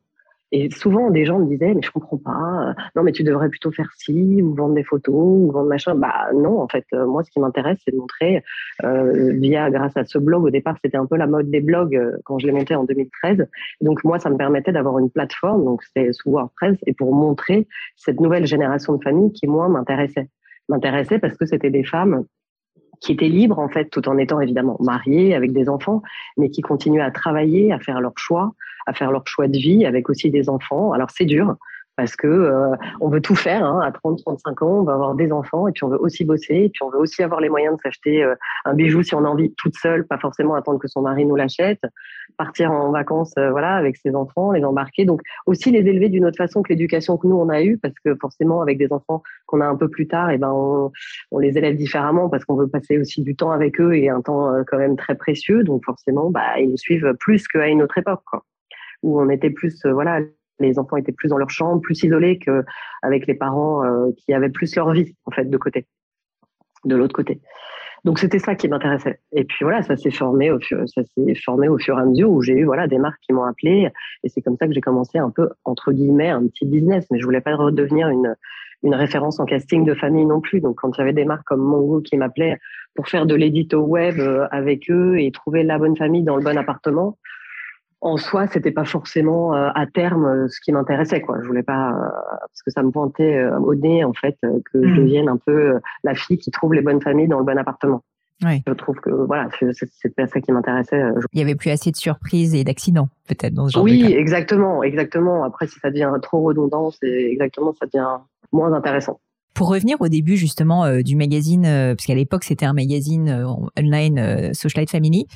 Et 0.55 0.68
souvent, 0.71 1.11
des 1.11 1.25
gens 1.25 1.38
me 1.38 1.47
disaient, 1.47 1.73
mais 1.73 1.81
je 1.83 1.90
comprends 1.90 2.18
pas. 2.18 2.68
Euh, 2.68 2.73
non, 2.95 3.03
mais 3.03 3.12
tu 3.12 3.25
devrais 3.25 3.49
plutôt 3.49 3.73
faire 3.73 3.88
ci, 3.97 4.42
ou 4.42 4.55
vendre 4.55 4.75
des 4.75 4.85
photos, 4.85 5.14
ou 5.14 5.51
vendre 5.51 5.68
machin. 5.68 5.95
Bah 5.95 6.29
non, 6.35 6.61
en 6.61 6.68
fait, 6.68 6.85
euh, 6.92 7.07
moi, 7.07 7.25
ce 7.25 7.31
qui 7.31 7.40
m'intéresse, 7.40 7.79
c'est 7.83 7.90
de 7.90 7.97
montrer, 7.97 8.45
euh, 8.85 9.33
via, 9.33 9.71
grâce 9.71 9.97
à 9.97 10.05
ce 10.05 10.18
blog, 10.18 10.45
au 10.45 10.51
départ, 10.51 10.77
c'était 10.85 10.99
un 10.99 11.07
peu 11.07 11.16
la 11.16 11.27
mode 11.27 11.51
des 11.51 11.62
blogs 11.62 11.99
quand 12.25 12.38
je 12.38 12.47
l'ai 12.47 12.53
monté 12.53 12.75
en 12.75 12.85
2013. 12.85 13.49
Donc 13.81 14.05
moi, 14.05 14.18
ça 14.18 14.29
me 14.29 14.37
permettait 14.37 14.73
d'avoir 14.73 14.99
une 14.99 15.09
plateforme, 15.09 15.64
donc 15.64 15.83
c'était 15.85 16.12
sous 16.12 16.31
WordPress, 16.31 16.77
et 16.87 16.92
pour 16.92 17.14
montrer 17.14 17.66
cette 17.97 18.21
nouvelle 18.21 18.45
génération 18.45 18.95
de 18.95 19.03
familles 19.03 19.33
qui, 19.33 19.47
moi, 19.47 19.71
m'intéressait. 19.71 20.29
M'intéressait 20.68 21.18
parce 21.18 21.37
que 21.38 21.47
c'était 21.47 21.71
des 21.71 21.83
femmes 21.83 22.27
qui 23.03 23.12
étaient 23.12 23.29
libres 23.29 23.59
en 23.59 23.69
fait, 23.69 23.91
tout 23.91 24.09
en 24.09 24.17
étant 24.17 24.41
évidemment 24.41 24.77
mariées 24.81 25.35
avec 25.35 25.53
des 25.53 25.69
enfants, 25.69 26.03
mais 26.37 26.49
qui 26.49 26.62
continuaient 26.62 27.03
à 27.03 27.11
travailler, 27.11 27.73
à 27.73 27.79
faire 27.79 28.01
leurs 28.01 28.17
choix, 28.17 28.55
à 28.87 28.95
faire 28.95 29.11
leur 29.11 29.27
choix 29.27 29.49
de 29.49 29.59
vie 29.59 29.85
avec 29.85 30.09
aussi 30.09 30.31
des 30.31 30.49
enfants. 30.49 30.93
Alors 30.93 31.11
c'est 31.11 31.25
dur 31.25 31.57
parce 31.96 32.16
que 32.16 32.26
euh, 32.26 32.74
on 33.00 33.09
veut 33.09 33.20
tout 33.20 33.35
faire 33.35 33.64
hein. 33.64 33.81
à 33.85 33.92
30 33.92 34.22
35 34.24 34.62
ans 34.62 34.81
on 34.81 34.83
va 34.83 34.94
avoir 34.94 35.14
des 35.14 35.31
enfants 35.33 35.68
et 35.68 35.72
puis 35.72 35.85
on 35.85 35.88
veut 35.88 36.00
aussi 36.00 36.24
bosser 36.24 36.55
et 36.55 36.68
puis 36.68 36.83
on 36.83 36.90
veut 36.90 36.98
aussi 36.98 37.22
avoir 37.22 37.40
les 37.40 37.48
moyens 37.48 37.76
de 37.76 37.81
s'acheter 37.83 38.22
euh, 38.22 38.35
un 38.64 38.74
bijou 38.74 39.02
si 39.02 39.14
on 39.14 39.24
a 39.24 39.28
envie 39.28 39.52
toute 39.57 39.76
seule 39.76 40.07
pas 40.07 40.18
forcément 40.18 40.55
attendre 40.55 40.78
que 40.78 40.88
son 40.88 41.02
mari 41.02 41.24
nous 41.24 41.37
l'achète 41.37 41.81
partir 42.38 42.72
en 42.72 42.90
vacances 42.90 43.35
euh, 43.38 43.50
voilà 43.50 43.76
avec 43.76 43.96
ses 43.96 44.14
enfants 44.14 44.52
les 44.52 44.64
embarquer 44.64 45.05
donc 45.05 45.20
aussi 45.46 45.70
les 45.70 45.81
élever 45.81 46.09
d'une 46.09 46.24
autre 46.24 46.38
façon 46.38 46.62
que 46.62 46.70
l'éducation 46.70 47.16
que 47.16 47.26
nous 47.26 47.37
on 47.37 47.48
a 47.48 47.62
eue 47.62 47.78
parce 47.78 47.94
que 48.05 48.14
forcément 48.20 48.62
avec 48.62 48.78
des 48.78 48.92
enfants 48.92 49.22
qu'on 49.46 49.61
a 49.61 49.66
un 49.66 49.76
peu 49.76 49.88
plus 49.88 50.09
tard 50.09 50.31
et 50.31 50.35
eh 50.35 50.38
ben 50.38 50.50
on, 50.50 50.90
on, 51.31 51.38
les 51.38 51.59
élève 51.59 51.76
différemment 51.76 52.28
parce 52.28 52.44
qu'on 52.44 52.57
veut 52.57 52.68
passer 52.68 52.98
aussi 52.98 53.22
du 53.22 53.37
temps 53.37 53.50
avec 53.50 53.81
eux 53.81 53.94
et 53.94 54.09
un 54.09 54.22
temps 54.22 54.52
quand 54.66 54.78
même 54.78 54.96
très 54.96 55.14
précieux 55.14 55.62
donc 55.62 55.85
forcément 55.85 56.31
bah 56.31 56.59
ils 56.59 56.70
nous 56.70 56.76
suivent 56.76 57.14
plus 57.20 57.46
qu'à 57.48 57.66
une 57.66 57.83
autre 57.83 57.98
époque 57.98 58.22
quoi 58.24 58.44
où 59.02 59.20
on 59.20 59.28
était 59.28 59.50
plus, 59.50 59.85
euh, 59.85 59.92
voilà, 59.92 60.20
les 60.62 60.79
enfants 60.79 60.96
étaient 60.96 61.12
plus 61.12 61.29
dans 61.29 61.38
leur 61.38 61.51
chambre, 61.51 61.81
plus 61.81 62.03
isolés 62.03 62.38
qu'avec 62.38 63.27
les 63.27 63.35
parents 63.35 63.85
euh, 63.85 64.11
qui 64.16 64.33
avaient 64.33 64.51
plus 64.51 64.75
leur 64.77 64.92
vie, 64.92 65.14
en 65.27 65.31
fait, 65.31 65.48
de 65.48 65.57
côté, 65.57 65.87
de 66.85 66.96
l'autre 66.96 67.14
côté. 67.14 67.40
Donc 68.05 68.18
c'était 68.18 68.40
ça 68.40 68.57
qui 68.57 68.66
m'intéressait. 68.68 69.20
Et 69.31 69.44
puis 69.44 69.59
voilà, 69.62 69.83
ça 69.83 69.96
s'est 69.96 70.11
formé 70.11 70.51
au 70.51 70.59
fur, 70.59 70.83
ça 70.88 71.03
s'est 71.05 71.35
formé 71.37 71.68
au 71.68 71.79
fur 71.79 71.98
et 71.98 72.03
à 72.03 72.05
mesure 72.05 72.31
où 72.31 72.42
j'ai 72.42 72.55
eu 72.55 72.64
voilà 72.64 72.88
des 72.88 72.98
marques 72.98 73.20
qui 73.22 73.33
m'ont 73.33 73.44
appelé 73.44 73.88
et 74.25 74.29
c'est 74.29 74.42
comme 74.42 74.57
ça 74.57 74.66
que 74.66 74.72
j'ai 74.72 74.81
commencé 74.81 75.18
un 75.18 75.31
peu 75.31 75.51
entre 75.64 75.92
guillemets 75.92 76.31
un 76.31 76.44
petit 76.48 76.66
business. 76.66 77.07
Mais 77.12 77.20
je 77.20 77.25
voulais 77.25 77.40
pas 77.40 77.55
redevenir 77.55 78.09
une 78.09 78.35
une 78.83 78.94
référence 78.96 79.38
en 79.38 79.44
casting 79.44 79.85
de 79.85 79.94
famille 79.94 80.27
non 80.27 80.40
plus. 80.40 80.61
Donc 80.61 80.77
quand 80.77 80.98
avait 80.98 81.12
des 81.12 81.25
marques 81.25 81.46
comme 81.46 81.62
Mongo 81.62 82.01
qui 82.01 82.16
m'appelaient 82.16 82.59
pour 82.94 83.09
faire 83.09 83.27
de 83.27 83.35
l'édito 83.35 83.81
web 83.81 84.18
euh, 84.18 84.46
avec 84.51 84.90
eux 84.90 85.20
et 85.20 85.31
trouver 85.31 85.62
la 85.62 85.79
bonne 85.79 85.96
famille 85.96 86.25
dans 86.25 86.37
le 86.37 86.42
bon 86.42 86.59
appartement, 86.59 87.18
en 88.03 88.17
soi, 88.17 88.49
c'était 88.49 88.73
pas 88.73 88.85
forcément 88.85 89.55
euh, 89.55 89.71
à 89.75 89.87
terme 89.87 90.25
euh, 90.25 90.49
ce 90.49 90.61
qui 90.61 90.73
m'intéressait. 90.73 91.21
Quoi. 91.21 91.38
Je 91.41 91.47
voulais 91.47 91.62
pas, 91.62 91.91
euh, 91.91 92.09
parce 92.41 92.62
que 92.67 92.71
ça 92.73 92.83
me 92.83 92.91
pointait 92.91 93.45
au 93.62 93.75
nez 93.75 94.05
en 94.05 94.12
fait 94.12 94.37
que 94.41 94.83
je 94.83 94.88
mmh. 94.88 94.97
devienne 94.97 95.29
un 95.29 95.37
peu 95.37 95.79
la 96.03 96.15
fille 96.15 96.38
qui 96.38 96.51
trouve 96.51 96.75
les 96.75 96.83
bonnes 96.83 97.01
familles 97.01 97.29
dans 97.29 97.38
le 97.38 97.45
bon 97.45 97.57
appartement. 97.57 98.03
Je 98.41 98.73
trouve 98.73 98.97
que 98.97 99.11
voilà, 99.11 99.49
c'était 99.71 100.27
ça 100.27 100.41
qui 100.41 100.51
m'intéressait. 100.51 101.01
Il 101.33 101.38
y 101.38 101.43
avait 101.43 101.55
plus 101.55 101.71
assez 101.71 101.93
de 101.93 101.97
surprises 101.97 102.57
et 102.57 102.65
d'accidents, 102.65 103.09
peut-être 103.29 103.55
dans 103.55 103.69
ce 103.69 103.75
genre 103.75 103.85
oui, 103.85 104.03
de 104.03 104.09
cas. 104.09 104.19
exactement, 104.19 104.83
exactement. 104.83 105.45
Après, 105.45 105.69
si 105.69 105.79
ça 105.79 105.91
devient 105.91 106.11
trop 106.21 106.43
redondant, 106.43 106.91
c'est 106.91 107.07
exactement, 107.07 107.73
ça 107.79 107.87
devient 107.87 108.19
moins 108.51 108.73
intéressant. 108.73 109.21
Pour 109.55 109.69
revenir 109.69 110.01
au 110.01 110.09
début 110.09 110.37
justement 110.37 110.85
euh, 110.85 111.03
du 111.03 111.15
magazine, 111.15 111.67
euh, 111.67 111.95
parce 111.95 112.07
qu'à 112.07 112.15
l'époque 112.15 112.45
c'était 112.45 112.65
un 112.65 112.73
magazine 112.73 113.29
euh, 113.29 113.47
online 113.79 114.55
Socialite 114.55 114.91
Family, 114.91 115.27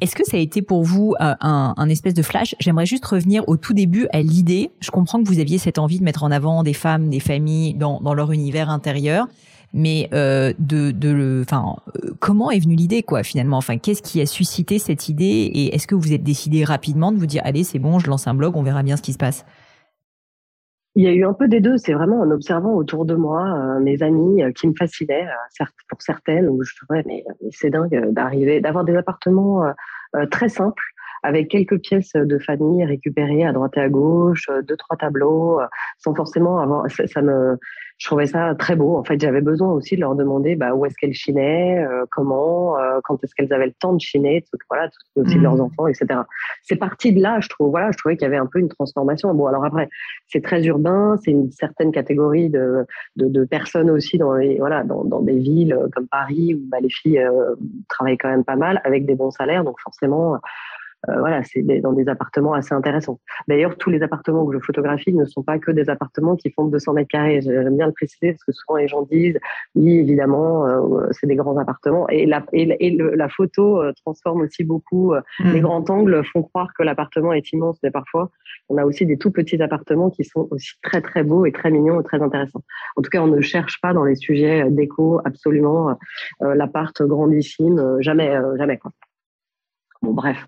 est-ce 0.00 0.14
que 0.14 0.24
ça 0.24 0.38
a 0.38 0.40
été 0.40 0.62
pour 0.62 0.84
vous 0.84 1.14
un, 1.18 1.88
espèce 1.88 2.14
de 2.14 2.22
flash? 2.22 2.54
J'aimerais 2.60 2.86
juste 2.86 3.04
revenir 3.04 3.46
au 3.48 3.56
tout 3.56 3.74
début 3.74 4.06
à 4.12 4.22
l'idée. 4.22 4.70
Je 4.80 4.90
comprends 4.90 5.22
que 5.22 5.28
vous 5.28 5.40
aviez 5.40 5.58
cette 5.58 5.78
envie 5.78 5.98
de 5.98 6.04
mettre 6.04 6.22
en 6.22 6.30
avant 6.30 6.62
des 6.62 6.72
femmes, 6.72 7.10
des 7.10 7.20
familles 7.20 7.74
dans, 7.74 8.14
leur 8.14 8.30
univers 8.30 8.70
intérieur, 8.70 9.26
mais 9.72 10.08
de, 10.12 10.54
de 10.58 11.42
enfin, 11.42 11.76
comment 12.20 12.50
est 12.50 12.60
venue 12.60 12.76
l'idée 12.76 13.02
quoi 13.02 13.24
finalement? 13.24 13.56
Enfin, 13.56 13.78
qu'est-ce 13.78 14.02
qui 14.02 14.20
a 14.20 14.26
suscité 14.26 14.78
cette 14.78 15.08
idée? 15.08 15.24
Et 15.24 15.74
est-ce 15.74 15.88
que 15.88 15.96
vous 15.96 16.12
êtes 16.12 16.22
décidé 16.22 16.64
rapidement 16.64 17.10
de 17.10 17.18
vous 17.18 17.26
dire 17.26 17.42
allez 17.44 17.64
c'est 17.64 17.80
bon, 17.80 17.98
je 17.98 18.06
lance 18.06 18.28
un 18.28 18.34
blog, 18.34 18.56
on 18.56 18.62
verra 18.62 18.84
bien 18.84 18.96
ce 18.96 19.02
qui 19.02 19.12
se 19.12 19.18
passe? 19.18 19.44
Il 20.94 21.04
y 21.04 21.06
a 21.06 21.12
eu 21.12 21.24
un 21.24 21.32
peu 21.32 21.48
des 21.48 21.60
deux. 21.60 21.78
C'est 21.78 21.92
vraiment 21.92 22.20
en 22.20 22.30
observant 22.30 22.74
autour 22.74 23.04
de 23.04 23.14
moi 23.14 23.44
euh, 23.44 23.80
mes 23.80 24.02
amis 24.02 24.42
euh, 24.42 24.52
qui 24.52 24.66
me 24.66 24.74
fascinaient, 24.76 25.26
euh, 25.60 25.64
pour 25.88 26.02
certaines, 26.02 26.48
où 26.48 26.62
je 26.62 26.74
trouvais 26.76 27.02
mais, 27.06 27.24
c'est 27.50 27.70
dingue 27.70 28.12
d'arriver, 28.12 28.60
d'avoir 28.60 28.84
des 28.84 28.96
appartements 28.96 29.62
très 30.30 30.48
simples 30.48 30.82
avec 31.22 31.48
quelques 31.48 31.78
pièces 31.80 32.12
de 32.14 32.38
famille 32.38 32.84
récupérées 32.84 33.44
à 33.44 33.52
droite 33.52 33.76
et 33.76 33.80
à 33.80 33.88
gauche, 33.88 34.48
deux 34.66 34.76
trois 34.76 34.96
tableaux, 34.96 35.60
sans 35.98 36.14
forcément 36.14 36.58
avoir. 36.58 36.84
Ça, 36.90 37.22
me, 37.22 37.56
je 37.98 38.06
trouvais 38.06 38.26
ça 38.26 38.54
très 38.54 38.76
beau. 38.76 38.96
En 38.96 39.04
fait, 39.04 39.20
j'avais 39.20 39.40
besoin 39.40 39.72
aussi 39.72 39.96
de 39.96 40.00
leur 40.00 40.14
demander 40.14 40.56
bah, 40.56 40.74
où 40.74 40.86
est-ce 40.86 40.94
qu'elles 40.96 41.14
chinaient, 41.14 41.84
comment, 42.10 42.76
quand 43.04 43.22
est-ce 43.22 43.34
qu'elles 43.34 43.52
avaient 43.52 43.66
le 43.66 43.72
temps 43.72 43.92
de 43.92 44.00
chiner, 44.00 44.42
tout, 44.42 44.58
voilà, 44.70 44.88
tout, 44.88 45.22
aussi 45.22 45.36
de 45.36 45.42
leurs 45.42 45.56
mmh. 45.56 45.60
enfants, 45.60 45.86
etc. 45.86 46.20
C'est 46.62 46.76
parti 46.76 47.12
de 47.12 47.20
là, 47.20 47.40
je 47.40 47.48
trouve. 47.48 47.70
Voilà, 47.70 47.90
je 47.90 47.98
trouvais 47.98 48.16
qu'il 48.16 48.24
y 48.24 48.28
avait 48.28 48.36
un 48.36 48.46
peu 48.46 48.60
une 48.60 48.68
transformation. 48.68 49.34
Bon, 49.34 49.46
alors 49.46 49.64
après, 49.64 49.88
c'est 50.26 50.42
très 50.42 50.64
urbain, 50.64 51.16
c'est 51.22 51.32
une 51.32 51.50
certaine 51.50 51.92
catégorie 51.92 52.48
de, 52.48 52.86
de, 53.16 53.28
de, 53.28 53.44
personnes 53.44 53.90
aussi 53.90 54.18
dans 54.18 54.34
les, 54.34 54.58
voilà, 54.58 54.84
dans, 54.84 55.04
dans 55.04 55.20
des 55.20 55.38
villes 55.38 55.76
comme 55.92 56.06
Paris 56.06 56.54
où 56.54 56.60
bah, 56.68 56.78
les 56.80 56.90
filles 56.90 57.24
travaillent 57.88 58.18
quand 58.18 58.30
même 58.30 58.44
pas 58.44 58.56
mal 58.56 58.80
avec 58.84 59.06
des 59.06 59.14
bons 59.14 59.30
salaires, 59.30 59.64
donc 59.64 59.80
forcément 59.80 60.38
euh, 61.08 61.18
voilà, 61.20 61.42
c'est 61.44 61.62
dans 61.62 61.92
des 61.92 62.08
appartements 62.08 62.54
assez 62.54 62.74
intéressants. 62.74 63.20
D'ailleurs, 63.46 63.76
tous 63.76 63.90
les 63.90 64.02
appartements 64.02 64.44
que 64.46 64.54
je 64.54 64.58
photographie 64.58 65.14
ne 65.14 65.24
sont 65.24 65.42
pas 65.42 65.58
que 65.58 65.70
des 65.70 65.88
appartements 65.90 66.34
qui 66.34 66.50
font 66.50 66.64
200 66.64 66.92
mètres 66.94 67.08
carrés. 67.08 67.40
J'aime 67.40 67.76
bien 67.76 67.86
le 67.86 67.92
préciser 67.92 68.32
parce 68.32 68.44
que 68.44 68.52
souvent 68.52 68.76
les 68.76 68.88
gens 68.88 69.02
disent, 69.02 69.38
oui, 69.76 69.98
évidemment, 69.98 70.66
euh, 70.66 71.06
c'est 71.12 71.28
des 71.28 71.36
grands 71.36 71.56
appartements. 71.56 72.08
Et 72.08 72.26
la, 72.26 72.44
et, 72.52 72.96
la 72.96 73.28
photo 73.28 73.80
euh, 73.80 73.92
transforme 74.04 74.40
aussi 74.42 74.64
beaucoup. 74.64 75.14
Mmh. 75.14 75.52
Les 75.52 75.60
grands 75.60 75.84
angles 75.88 76.24
font 76.24 76.42
croire 76.42 76.72
que 76.76 76.82
l'appartement 76.82 77.32
est 77.32 77.52
immense, 77.52 77.78
mais 77.82 77.90
parfois, 77.90 78.30
on 78.68 78.76
a 78.76 78.84
aussi 78.84 79.06
des 79.06 79.18
tout 79.18 79.30
petits 79.30 79.62
appartements 79.62 80.10
qui 80.10 80.24
sont 80.24 80.48
aussi 80.50 80.72
très, 80.82 81.00
très 81.00 81.22
beaux 81.22 81.46
et 81.46 81.52
très 81.52 81.70
mignons 81.70 82.00
et 82.00 82.04
très 82.04 82.20
intéressants. 82.20 82.62
En 82.96 83.02
tout 83.02 83.10
cas, 83.10 83.22
on 83.22 83.28
ne 83.28 83.40
cherche 83.40 83.80
pas 83.80 83.92
dans 83.92 84.04
les 84.04 84.16
sujets 84.16 84.68
déco 84.70 85.20
absolument 85.24 85.96
l'appart 86.40 87.02
grandissime, 87.02 87.98
jamais, 88.00 88.36
jamais. 88.56 88.78
Quoi. 88.78 88.92
Bon, 90.00 90.12
bref. 90.12 90.46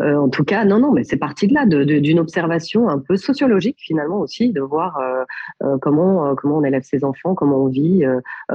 Euh, 0.00 0.16
en 0.16 0.28
tout 0.28 0.44
cas, 0.44 0.64
non, 0.64 0.78
non, 0.78 0.92
mais 0.92 1.02
c'est 1.02 1.16
parti 1.16 1.48
de 1.48 1.54
là, 1.54 1.66
d'une 1.66 2.20
observation 2.20 2.88
un 2.88 2.98
peu 3.00 3.16
sociologique 3.16 3.78
finalement 3.80 4.20
aussi, 4.20 4.52
de 4.52 4.60
voir 4.60 4.98
euh, 4.98 5.24
euh, 5.64 5.78
comment 5.78 6.36
on 6.44 6.64
élève 6.64 6.82
ses 6.82 7.04
enfants, 7.04 7.34
comment 7.34 7.64
on 7.64 7.68
vit, 7.68 8.04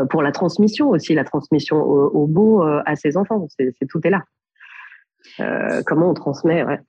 pour 0.09 0.21
la 0.21 0.31
transmission 0.31 0.89
aussi, 0.89 1.13
la 1.13 1.25
transmission 1.25 1.81
au, 1.81 2.27
beau 2.27 2.61
à 2.63 2.95
ses 2.95 3.17
enfants. 3.17 3.47
C'est 3.57 3.87
tout 3.87 3.99
est 4.03 4.09
là. 4.09 4.23
comment 5.85 6.09
on 6.09 6.13
transmet. 6.13 6.63
Ouais. 6.63 6.79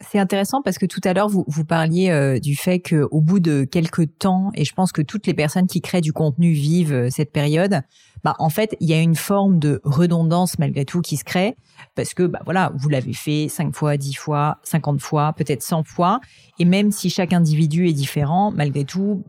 C'est 0.00 0.18
intéressant 0.18 0.60
parce 0.60 0.78
que 0.78 0.86
tout 0.86 1.00
à 1.04 1.12
l'heure 1.12 1.28
vous, 1.28 1.44
vous 1.46 1.64
parliez 1.64 2.10
euh, 2.10 2.40
du 2.40 2.56
fait 2.56 2.80
qu'au 2.80 3.20
bout 3.20 3.38
de 3.38 3.64
quelques 3.64 4.18
temps, 4.18 4.50
et 4.54 4.64
je 4.64 4.74
pense 4.74 4.90
que 4.90 5.02
toutes 5.02 5.26
les 5.26 5.34
personnes 5.34 5.68
qui 5.68 5.80
créent 5.80 6.00
du 6.00 6.12
contenu 6.12 6.52
vivent 6.52 6.92
euh, 6.92 7.10
cette 7.10 7.32
période, 7.32 7.80
bah 8.24 8.34
en 8.40 8.48
fait 8.48 8.76
il 8.80 8.88
y 8.88 8.92
a 8.92 9.00
une 9.00 9.14
forme 9.14 9.60
de 9.60 9.80
redondance 9.84 10.58
malgré 10.58 10.84
tout 10.84 11.00
qui 11.00 11.16
se 11.16 11.24
crée 11.24 11.56
parce 11.94 12.12
que 12.12 12.24
bah 12.24 12.40
voilà 12.44 12.72
vous 12.76 12.88
l'avez 12.88 13.12
fait 13.12 13.48
cinq 13.48 13.74
fois, 13.74 13.96
dix 13.96 14.14
fois, 14.14 14.58
cinquante 14.64 15.00
fois, 15.00 15.32
peut-être 15.32 15.62
100 15.62 15.84
fois, 15.84 16.20
et 16.58 16.64
même 16.64 16.90
si 16.90 17.08
chaque 17.08 17.32
individu 17.32 17.88
est 17.88 17.92
différent, 17.92 18.50
malgré 18.50 18.84
tout 18.84 19.22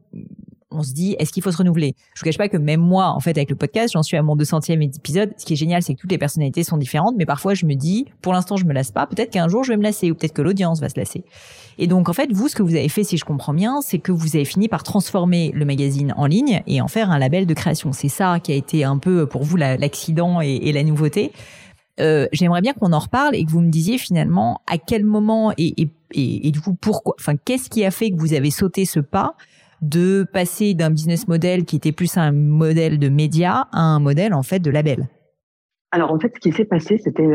on 0.76 0.84
se 0.84 0.94
dit, 0.94 1.16
est-ce 1.20 1.32
qu'il 1.32 1.44
faut 1.44 1.52
se 1.52 1.58
renouveler? 1.58 1.96
Je 2.14 2.22
vous 2.22 2.26
cache 2.26 2.38
pas 2.38 2.50
que 2.50 2.58
même 2.58 2.82
moi, 2.82 3.08
en 3.08 3.20
fait, 3.20 3.38
avec 3.38 3.50
le 3.50 3.56
podcast, 3.56 3.94
j'en 3.94 4.04
suis 4.04 4.18
à 4.18 4.24
mon 4.24 4.36
200e 4.36 4.82
épisode. 4.82 5.34
Ce 5.38 5.46
qui 5.46 5.54
est 5.54 5.58
génial, 5.58 5.82
c'est 5.82 5.96
que 5.96 6.00
toutes 6.02 6.12
les 6.12 6.18
personnalités 6.18 6.64
sont 6.64 6.78
différentes, 6.78 7.16
mais 7.18 7.26
parfois 7.26 7.54
je 7.54 7.66
me 7.66 7.76
dis, 7.76 8.06
pour 8.22 8.34
l'instant, 8.34 8.58
je 8.58 8.66
me 8.66 8.74
lasse 8.74 8.92
pas. 8.92 9.08
Peut-être 9.08 9.32
qu'un 9.32 9.48
jour, 9.48 9.64
je 9.64 9.72
vais 9.72 9.78
me 9.78 9.84
lasser, 9.84 10.12
ou 10.12 10.16
peut-être 10.16 10.34
que 10.34 10.42
l'audience 10.42 10.80
va 10.82 10.90
se 10.90 11.00
lasser. 11.00 11.24
Et 11.78 11.88
donc, 11.88 12.10
en 12.10 12.14
fait, 12.14 12.32
vous, 12.32 12.48
ce 12.48 12.56
que 12.56 12.64
vous 12.64 12.76
avez 12.76 12.90
fait, 12.90 13.04
si 13.04 13.18
je 13.18 13.26
comprends 13.26 13.54
bien, 13.54 13.82
c'est 13.82 14.00
que 14.00 14.12
vous 14.12 14.36
avez 14.36 14.46
fini 14.46 14.68
par 14.68 14.84
transformer 14.84 15.52
le 15.54 15.66
magazine 15.66 16.14
en 16.18 16.26
ligne 16.26 16.62
et 16.68 16.82
en 16.82 16.88
faire 16.88 17.12
un 17.12 17.20
label 17.20 17.46
de 17.46 17.54
création. 17.54 17.92
C'est 17.92 18.10
ça 18.10 18.40
qui 18.40 18.52
a 18.52 18.56
été 18.56 18.84
un 18.84 18.98
peu 18.98 19.26
pour 19.26 19.44
vous 19.44 19.58
l'accident 19.58 20.42
et, 20.42 20.72
la 20.72 20.84
nouveauté. 20.84 21.32
Euh, 22.00 22.28
J'aimerais 22.34 22.62
bien 22.62 22.74
qu'on 22.74 22.92
en 22.92 23.00
reparle 23.00 23.36
et 23.36 23.46
que 23.46 23.52
vous 23.52 23.62
me 23.62 23.70
disiez 23.70 23.98
finalement 23.98 24.62
à 24.68 24.78
quel 24.78 25.06
moment 25.06 25.54
et, 25.58 25.74
et, 26.14 26.52
du 26.52 26.60
coup 26.60 26.74
pourquoi, 26.74 27.16
enfin 27.18 27.36
qu'est-ce 27.38 27.70
qui 27.70 27.86
a 27.86 27.92
fait 27.92 28.12
que 28.12 28.18
vous 28.18 28.34
avez 28.34 28.52
sauté 28.52 28.84
ce 28.84 29.00
pas? 29.00 29.36
De 29.82 30.26
passer 30.32 30.74
d'un 30.74 30.90
business 30.90 31.28
model 31.28 31.66
qui 31.66 31.76
était 31.76 31.92
plus 31.92 32.18
un 32.18 32.32
modèle 32.32 33.00
de 33.00 33.10
média 33.10 33.68
à 33.72 33.82
un 33.82 34.00
modèle 34.00 34.34
en 34.34 34.44
fait 34.44 34.60
de 34.60 34.72
label 34.72 35.08
alors 35.92 36.12
en 36.12 36.20
fait, 36.20 36.34
ce 36.36 36.42
qui 36.42 36.52
s'est 36.52 36.66
passé, 36.66 36.98
c'était 36.98 37.26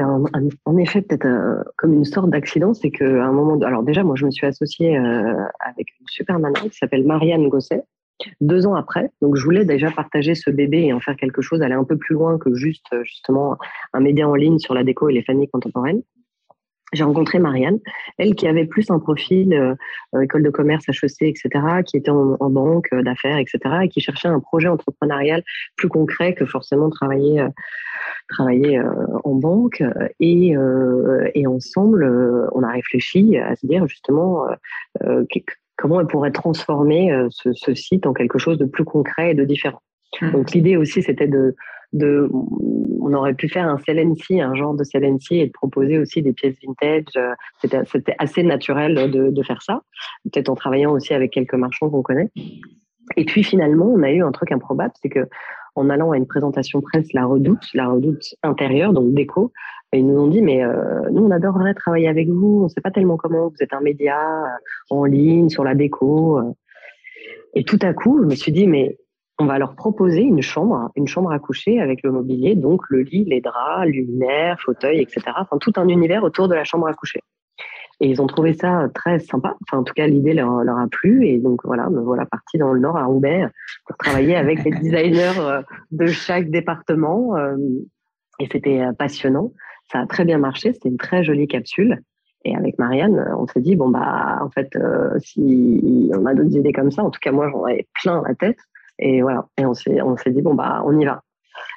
en 0.66 0.76
effet 0.76 1.00
peut-être 1.00 1.24
euh, 1.24 1.62
comme 1.78 1.94
une 1.94 2.04
sorte 2.04 2.28
d'accident, 2.28 2.74
c'est 2.74 2.90
qu'à 2.90 3.06
un 3.06 3.32
moment, 3.32 3.58
alors 3.64 3.82
déjà 3.82 4.02
moi 4.02 4.16
je 4.16 4.26
me 4.26 4.30
suis 4.30 4.46
associée 4.46 4.98
euh, 4.98 5.32
avec 5.60 5.88
une 5.98 6.06
super 6.06 6.38
nana 6.38 6.60
qui 6.60 6.76
s'appelle 6.76 7.06
Marianne 7.06 7.48
Gosset, 7.48 7.84
deux 8.42 8.66
ans 8.66 8.74
après. 8.74 9.10
Donc, 9.22 9.36
je 9.36 9.44
voulais 9.44 9.64
déjà 9.64 9.90
partager 9.90 10.34
ce 10.34 10.50
bébé 10.50 10.82
et 10.82 10.92
en 10.92 11.00
faire 11.00 11.16
quelque 11.16 11.40
chose, 11.40 11.62
aller 11.62 11.74
un 11.74 11.84
peu 11.84 11.96
plus 11.96 12.14
loin 12.14 12.38
que 12.38 12.54
juste, 12.54 12.94
justement, 13.02 13.56
un 13.94 14.00
média 14.00 14.28
en 14.28 14.34
ligne 14.34 14.58
sur 14.58 14.74
la 14.74 14.84
déco 14.84 15.08
et 15.08 15.14
les 15.14 15.22
familles 15.22 15.48
contemporaines 15.48 16.02
j'ai 16.92 17.04
rencontré 17.04 17.38
Marianne, 17.38 17.78
elle 18.18 18.34
qui 18.34 18.48
avait 18.48 18.64
plus 18.64 18.90
un 18.90 18.98
profil 18.98 19.54
euh, 19.54 19.74
euh, 20.14 20.22
école 20.22 20.42
de 20.42 20.50
commerce, 20.50 20.88
HEC, 20.88 21.22
etc., 21.22 21.50
qui 21.86 21.96
était 21.96 22.10
en, 22.10 22.50
banque 22.50 22.88
euh, 22.92 23.02
d'affaires, 23.02 23.38
etc., 23.38 23.58
et 23.84 23.88
qui 23.88 24.00
cherchait 24.00 24.28
un 24.28 24.40
projet 24.40 24.68
entrepreneurial 24.68 25.42
plus 25.76 25.88
concret 25.88 26.34
que 26.34 26.44
forcément 26.44 26.90
travailler, 26.90 27.46
travailler 28.28 28.80
en 29.24 29.34
banque. 29.34 29.82
Et, 30.18 30.54
et 31.34 31.46
ensemble, 31.46 32.04
on 32.52 32.62
a 32.62 32.70
réfléchi 32.72 33.38
à 33.38 33.56
se 33.56 33.66
dire 33.66 33.86
justement 33.86 34.46
comment 35.76 36.00
elle 36.00 36.06
pourrait 36.06 36.32
transformer 36.32 37.10
ce, 37.30 37.52
ce, 37.52 37.74
site 37.74 38.06
en 38.06 38.12
quelque 38.12 38.38
chose 38.38 38.58
de 38.58 38.64
plus 38.64 38.84
concret 38.84 39.32
et 39.32 39.34
de 39.34 39.44
différent. 39.44 39.82
Mmh. 40.20 40.30
Donc 40.32 40.50
l'idée 40.52 40.76
aussi, 40.76 41.02
c'était 41.02 41.28
de 41.28 41.54
on 41.92 43.14
aurait 43.14 43.34
pu 43.34 43.48
faire 43.48 43.68
un 43.68 43.76
CLNC, 43.76 44.40
un 44.40 44.54
genre 44.54 44.74
de 44.74 44.84
CLNC 44.84 45.32
et 45.32 45.46
de 45.46 45.52
proposer 45.52 45.98
aussi 45.98 46.22
des 46.22 46.32
pièces 46.32 46.56
vintage. 46.64 47.04
Euh, 47.16 47.32
c'était, 47.60 48.14
assez 48.18 48.42
naturel 48.42 49.10
de, 49.10 49.42
faire 49.42 49.62
ça, 49.62 49.82
peut-être 50.24 50.48
en 50.48 50.54
travaillant 50.54 50.92
aussi 50.92 51.14
avec 51.14 51.32
quelques 51.32 51.54
marchands 51.54 51.90
qu'on 51.90 52.02
connaît. 52.02 52.30
Et 53.16 53.24
puis 53.24 53.42
finalement, 53.42 53.86
on 53.86 54.02
a 54.02 54.10
eu 54.10 54.22
un 54.22 54.32
truc 54.32 54.52
improbable, 54.52 54.92
c'est 55.02 55.08
que 55.08 55.26
en 55.76 55.88
allant 55.88 56.10
à 56.12 56.16
une 56.16 56.26
présentation 56.26 56.80
presse, 56.80 57.12
la 57.12 57.24
Redoute, 57.24 57.64
la 57.74 57.88
Redoute 57.88 58.34
intérieure, 58.42 58.92
donc 58.92 59.14
déco, 59.14 59.52
ils 59.92 60.06
nous 60.06 60.20
ont 60.20 60.26
dit 60.26 60.42
mais 60.42 60.62
euh, 60.62 61.08
nous 61.10 61.24
on 61.24 61.30
adorerait 61.30 61.74
travailler 61.74 62.08
avec 62.08 62.28
vous, 62.28 62.60
on 62.60 62.64
ne 62.64 62.68
sait 62.68 62.80
pas 62.80 62.90
tellement 62.90 63.16
comment, 63.16 63.48
vous 63.48 63.56
êtes 63.60 63.72
un 63.72 63.80
média 63.80 64.18
euh, 64.18 64.48
en 64.90 65.04
ligne 65.04 65.48
sur 65.48 65.64
la 65.64 65.74
déco. 65.74 66.40
Et 67.54 67.64
tout 67.64 67.78
à 67.82 67.92
coup, 67.92 68.20
je 68.22 68.26
me 68.26 68.34
suis 68.34 68.52
dit 68.52 68.68
mais 68.68 68.98
on 69.40 69.46
va 69.46 69.58
leur 69.58 69.74
proposer 69.74 70.20
une 70.20 70.42
chambre, 70.42 70.90
une 70.96 71.08
chambre 71.08 71.32
à 71.32 71.38
coucher 71.38 71.80
avec 71.80 72.02
le 72.02 72.12
mobilier, 72.12 72.54
donc 72.54 72.82
le 72.90 73.00
lit, 73.00 73.24
les 73.24 73.40
draps, 73.40 73.86
luminaire, 73.86 74.60
fauteuil, 74.60 75.00
etc. 75.00 75.22
Enfin, 75.38 75.56
tout 75.58 75.72
un 75.76 75.88
univers 75.88 76.22
autour 76.22 76.46
de 76.46 76.54
la 76.54 76.64
chambre 76.64 76.86
à 76.86 76.94
coucher. 76.94 77.20
Et 78.00 78.08
ils 78.08 78.22
ont 78.22 78.26
trouvé 78.26 78.54
ça 78.54 78.88
très 78.94 79.18
sympa. 79.18 79.56
Enfin, 79.62 79.78
en 79.78 79.84
tout 79.84 79.92
cas, 79.92 80.06
l'idée 80.06 80.32
leur, 80.32 80.50
a 80.50 80.86
plu. 80.90 81.26
Et 81.26 81.38
donc, 81.38 81.60
voilà, 81.64 81.88
me 81.90 82.00
voilà 82.00 82.24
parti 82.24 82.56
dans 82.56 82.72
le 82.72 82.80
Nord 82.80 82.96
à 82.96 83.04
Roubaix 83.04 83.46
pour 83.86 83.96
travailler 83.96 84.36
avec 84.36 84.64
les 84.64 84.70
designers 84.80 85.38
euh, 85.38 85.62
de 85.90 86.06
chaque 86.06 86.50
département. 86.50 87.36
Euh, 87.36 87.56
et 88.38 88.48
c'était 88.50 88.80
euh, 88.80 88.92
passionnant. 88.92 89.52
Ça 89.92 90.00
a 90.00 90.06
très 90.06 90.24
bien 90.24 90.38
marché. 90.38 90.72
C'était 90.72 90.88
une 90.88 90.96
très 90.96 91.24
jolie 91.24 91.46
capsule. 91.46 92.00
Et 92.46 92.56
avec 92.56 92.78
Marianne, 92.78 93.34
on 93.36 93.46
s'est 93.46 93.60
dit, 93.60 93.76
bon, 93.76 93.90
bah, 93.90 94.38
en 94.40 94.48
fait, 94.48 94.70
si 95.18 96.10
on 96.14 96.24
a 96.24 96.32
d'autres 96.32 96.56
idées 96.56 96.72
comme 96.72 96.90
ça, 96.90 97.04
en 97.04 97.10
tout 97.10 97.20
cas, 97.20 97.32
moi, 97.32 97.50
j'en 97.50 97.64
avais 97.64 97.86
plein 98.00 98.22
la 98.26 98.34
tête. 98.34 98.56
Et 99.00 99.22
voilà. 99.22 99.46
Et 99.58 99.66
on 99.66 99.74
s'est, 99.74 100.00
on 100.02 100.16
s'est 100.16 100.30
dit, 100.30 100.42
bon, 100.42 100.54
bah, 100.54 100.82
on 100.84 100.98
y 100.98 101.04
va. 101.04 101.22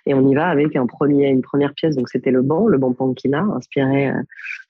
Et 0.06 0.14
on 0.14 0.28
y 0.28 0.36
va 0.36 0.48
avec 0.48 0.76
un 0.76 0.86
premier, 0.86 1.30
une 1.30 1.42
première 1.42 1.74
pièce. 1.74 1.96
Donc, 1.96 2.10
c'était 2.10 2.32
le 2.32 2.42
banc, 2.42 2.68
le 2.68 2.78
banc 2.78 2.94
Pankina, 2.94 3.46
inspiré 3.56 4.10
euh, 4.10 4.22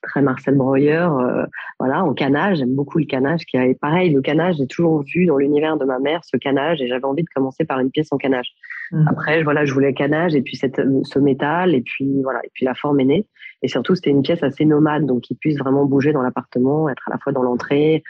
très 0.02 0.22
Marcel 0.22 0.56
Breuer, 0.56 1.08
euh, 1.08 1.46
voilà, 1.80 2.04
en 2.04 2.14
canage. 2.14 2.60
J'aime 2.60 2.76
beaucoup 2.76 3.00
le 3.00 3.06
canage 3.06 3.46
qui 3.46 3.58
est 3.58 3.80
pareil. 3.80 4.12
Le 4.12 4.22
canage, 4.22 4.56
j'ai 4.58 4.68
toujours 4.68 5.04
vu 5.04 5.26
dans 5.26 5.38
l'univers 5.38 5.78
de 5.78 5.86
ma 5.86 6.00
mère 6.00 6.22
ce 6.24 6.38
canage 6.38 6.82
et 6.82 6.88
j'avais 6.88 7.06
envie 7.06 7.24
de 7.24 7.30
commencer 7.34 7.66
par 7.66 7.80
une 7.80 7.92
pièce 7.92 8.10
en 8.12 8.18
canage. 8.18 8.48
Mmh. 8.92 9.08
Après, 9.08 9.44
voilà, 9.44 9.66
je 9.66 9.74
voulais 9.74 9.94
canage 9.94 10.36
et 10.36 10.42
puis 10.42 10.56
cette, 10.56 10.82
ce 11.04 11.20
métal 11.20 11.74
et 11.74 11.82
puis 11.82 12.22
voilà, 12.22 12.40
et 12.44 12.50
puis 12.54 12.66
la 12.66 12.76
forme 12.76 13.00
est 13.00 13.06
née. 13.06 13.28
Et 13.64 13.68
surtout, 13.70 13.96
c'était 13.96 14.10
une 14.10 14.22
pièce 14.22 14.44
assez 14.44 14.66
nomade, 14.66 15.06
donc 15.06 15.22
qui 15.22 15.36
puisse 15.36 15.58
vraiment 15.58 15.86
bouger 15.86 16.12
dans 16.12 16.22
l'appartement, 16.22 16.90
être 16.90 17.08
à 17.08 17.12
la 17.12 17.18
fois 17.18 17.32
dans 17.32 17.44
l'entrée, 17.44 18.04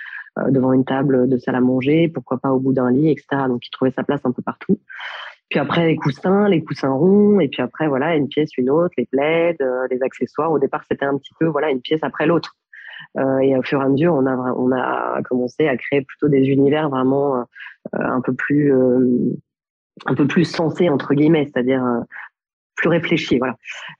devant 0.49 0.73
une 0.73 0.85
table 0.85 1.29
de 1.29 1.37
salle 1.37 1.55
à 1.55 1.61
manger, 1.61 2.07
pourquoi 2.07 2.37
pas 2.39 2.51
au 2.51 2.59
bout 2.59 2.73
d'un 2.73 2.91
lit, 2.91 3.09
etc. 3.09 3.43
Donc 3.47 3.65
il 3.67 3.69
trouvait 3.69 3.91
sa 3.91 4.03
place 4.03 4.21
un 4.23 4.31
peu 4.31 4.41
partout. 4.41 4.79
Puis 5.53 5.59
après 5.59 5.85
les 5.85 5.95
coussins, 5.95 6.49
les 6.49 6.63
coussins 6.63 6.91
ronds, 6.91 7.39
et 7.39 7.47
puis 7.47 7.61
après 7.61 7.87
voilà 7.87 8.15
une 8.15 8.27
pièce, 8.27 8.57
une 8.57 8.71
autre, 8.71 8.93
les 8.97 9.05
plaids, 9.05 9.55
euh, 9.61 9.87
les 9.91 10.01
accessoires. 10.01 10.51
Au 10.51 10.57
départ 10.57 10.83
c'était 10.89 11.05
un 11.05 11.15
petit 11.15 11.33
peu 11.39 11.45
voilà 11.45 11.69
une 11.69 11.79
pièce 11.79 11.99
après 12.01 12.25
l'autre. 12.25 12.55
Euh, 13.19 13.37
et 13.37 13.55
au 13.55 13.61
fur 13.61 13.79
et 13.79 13.83
à 13.83 13.87
mesure, 13.87 14.15
on 14.15 14.25
a 14.25 14.35
on 14.35 14.71
a 14.71 15.21
commencé 15.29 15.67
à 15.67 15.77
créer 15.77 16.01
plutôt 16.01 16.27
des 16.27 16.39
univers 16.47 16.89
vraiment 16.89 17.37
euh, 17.37 17.43
un 17.93 18.21
peu 18.21 18.33
plus 18.33 18.73
un 20.07 20.15
peu 20.15 20.25
plus 20.25 20.45
sensés 20.45 20.89
entre 20.89 21.13
guillemets, 21.13 21.45
c'est-à-dire 21.45 21.85
plus 22.75 22.89
réfléchis, 22.89 23.37
voilà. 23.37 23.55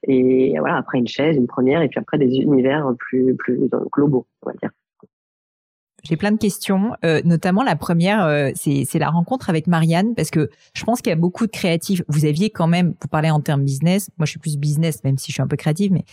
Et 0.08 0.56
voilà 0.58 0.78
après 0.78 0.98
une 0.98 1.08
chaise, 1.08 1.38
une 1.38 1.46
première, 1.46 1.84
et 1.84 1.88
puis 1.88 2.00
après 2.00 2.18
des 2.18 2.36
univers 2.38 2.92
plus 2.98 3.36
plus 3.36 3.70
globaux, 3.92 4.26
on 4.42 4.50
va 4.50 4.56
dire. 4.56 4.72
J'ai 6.04 6.18
plein 6.18 6.32
de 6.32 6.38
questions, 6.38 6.92
euh, 7.06 7.22
notamment 7.24 7.64
la 7.64 7.78
première, 7.78 8.26
euh, 8.26 8.52
c'est 8.56 9.00
la 9.00 9.10
rencontre 9.10 9.50
avec 9.50 9.68
Marianne, 9.68 10.16
parce 10.16 10.32
que 10.32 10.50
je 10.74 10.84
pense 10.84 11.02
qu'il 11.02 11.12
y 11.12 11.14
a 11.14 11.18
beaucoup 11.18 11.46
de 11.46 11.52
créatifs. 11.52 12.02
Vous 12.10 12.26
aviez 12.26 12.50
quand 12.50 12.68
même, 12.68 12.94
pour 12.94 13.10
parler 13.10 13.30
en 13.30 13.40
termes 13.40 13.64
business, 13.64 14.10
moi 14.18 14.26
je 14.26 14.32
suis 14.32 14.40
plus 14.40 14.58
business, 14.58 15.02
même 15.06 15.18
si 15.18 15.28
je 15.32 15.34
suis 15.34 15.42
un 15.42 15.48
peu 15.48 15.56
créative, 15.56 15.94
mais 15.94 16.04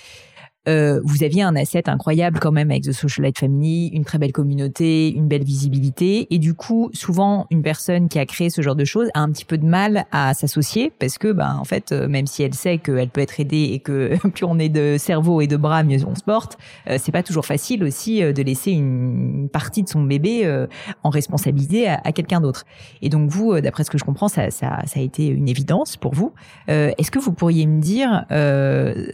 euh, 0.69 1.01
vous 1.05 1.25
aviez 1.25 1.43
un 1.43 1.57
asset 1.57 1.89
incroyable 1.89 2.39
quand 2.39 2.53
même 2.53 2.71
avec 2.71 2.83
The 2.83 2.93
Socialite 2.93 3.39
Family, 3.39 3.89
une 3.89 4.05
très 4.05 4.19
belle 4.19 4.33
communauté, 4.33 5.11
une 5.11 5.27
belle 5.27 5.43
visibilité. 5.43 6.27
Et 6.35 6.39
du 6.39 6.53
coup, 6.53 6.91
souvent, 6.93 7.47
une 7.51 7.63
personne 7.63 8.09
qui 8.09 8.19
a 8.19 8.27
créé 8.27 8.51
ce 8.51 8.61
genre 8.61 8.77
de 8.77 8.85
choses 8.85 9.09
a 9.15 9.21
un 9.21 9.31
petit 9.31 9.47
peu 9.47 9.57
de 9.57 9.65
mal 9.65 10.05
à 10.13 10.35
s'associer 10.35 10.93
parce 10.99 11.17
que, 11.17 11.33
ben, 11.33 11.57
en 11.59 11.65
fait, 11.65 11.93
euh, 11.93 12.09
même 12.09 12.27
si 12.27 12.43
elle 12.43 12.53
sait 12.53 12.77
qu'elle 12.77 13.09
peut 13.09 13.23
être 13.23 13.41
aidée 13.41 13.71
et 13.73 13.79
que 13.79 14.17
plus 14.29 14.45
on 14.45 14.59
est 14.59 14.69
de 14.69 14.97
cerveau 14.99 15.41
et 15.41 15.47
de 15.47 15.57
bras, 15.57 15.83
mieux 15.83 16.05
on 16.07 16.15
se 16.15 16.23
porte, 16.23 16.59
euh, 16.89 16.99
c'est 17.01 17.13
pas 17.13 17.23
toujours 17.23 17.47
facile 17.47 17.83
aussi 17.83 18.21
de 18.21 18.43
laisser 18.43 18.73
une 18.73 19.49
partie 19.51 19.83
de 19.83 19.89
son 19.89 20.03
bébé 20.03 20.67
en 21.03 21.11
responsabilité 21.11 21.89
à, 21.89 22.13
quelqu'un 22.13 22.41
d'autre. 22.41 22.65
Et 23.03 23.09
donc, 23.09 23.31
vous, 23.31 23.61
d'après 23.61 23.85
ce 23.85 23.91
que 23.91 23.99
je 23.99 24.05
comprends, 24.05 24.29
ça, 24.29 24.51
ça, 24.51 24.79
ça 24.87 25.01
a 25.01 25.03
été 25.03 25.27
une 25.27 25.49
évidence 25.49 25.97
pour 25.97 26.15
vous. 26.15 26.33
Est-ce 26.69 27.11
que 27.11 27.19
vous 27.19 27.33
pourriez 27.33 27.67
me 27.67 27.81
dire, 27.81 28.25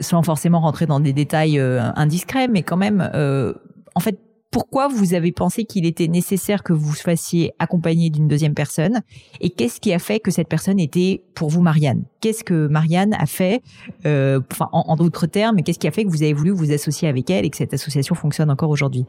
sans 0.01 0.23
forcément 0.23 0.61
rentrer 0.61 0.87
dans 0.87 1.01
des 1.01 1.13
détails, 1.13 1.36
euh, 1.45 1.81
indiscret, 1.97 2.49
mais 2.49 2.63
quand 2.63 2.77
même, 2.77 3.11
euh, 3.15 3.53
en 3.95 4.01
fait, 4.01 4.19
pourquoi 4.51 4.89
vous 4.89 5.15
avez 5.15 5.33
pensé 5.33 5.65
qu'il 5.65 5.85
était 5.85 6.07
nécessaire 6.07 6.63
que 6.63 6.73
vous 6.73 6.95
fassiez 6.95 7.53
accompagné 7.59 8.09
d'une 8.11 8.27
deuxième 8.27 8.55
personne? 8.55 9.03
Et 9.41 9.51
qu'est-ce 9.51 9.81
qui 9.81 9.93
a 9.93 9.99
fait 9.99 10.19
que 10.19 10.31
cette 10.31 10.49
personne 10.49 10.81
était 10.81 11.23
pour 11.35 11.51
vous 11.51 11.61
Marianne? 11.61 12.05
Qu'est-ce 12.21 12.43
que 12.43 12.67
Marianne 12.69 13.15
a 13.15 13.27
fait, 13.27 13.63
euh, 14.07 14.41
en, 14.73 14.97
d'autres 14.97 15.27
termes, 15.27 15.63
qu'est-ce 15.63 15.79
qui 15.79 15.89
a 15.89 15.91
fait 15.91 16.05
que 16.05 16.11
vous 16.11 16.23
avez 16.23 16.33
voulu 16.33 16.51
vous 16.51 16.73
associer 16.73 17.09
avec 17.09 17.29
elle 17.31 17.45
et 17.45 17.51
que 17.51 17.57
cette 17.57 17.75
association 17.75 18.15
fonctionne 18.15 18.51
encore 18.51 18.71
aujourd'hui? 18.71 19.05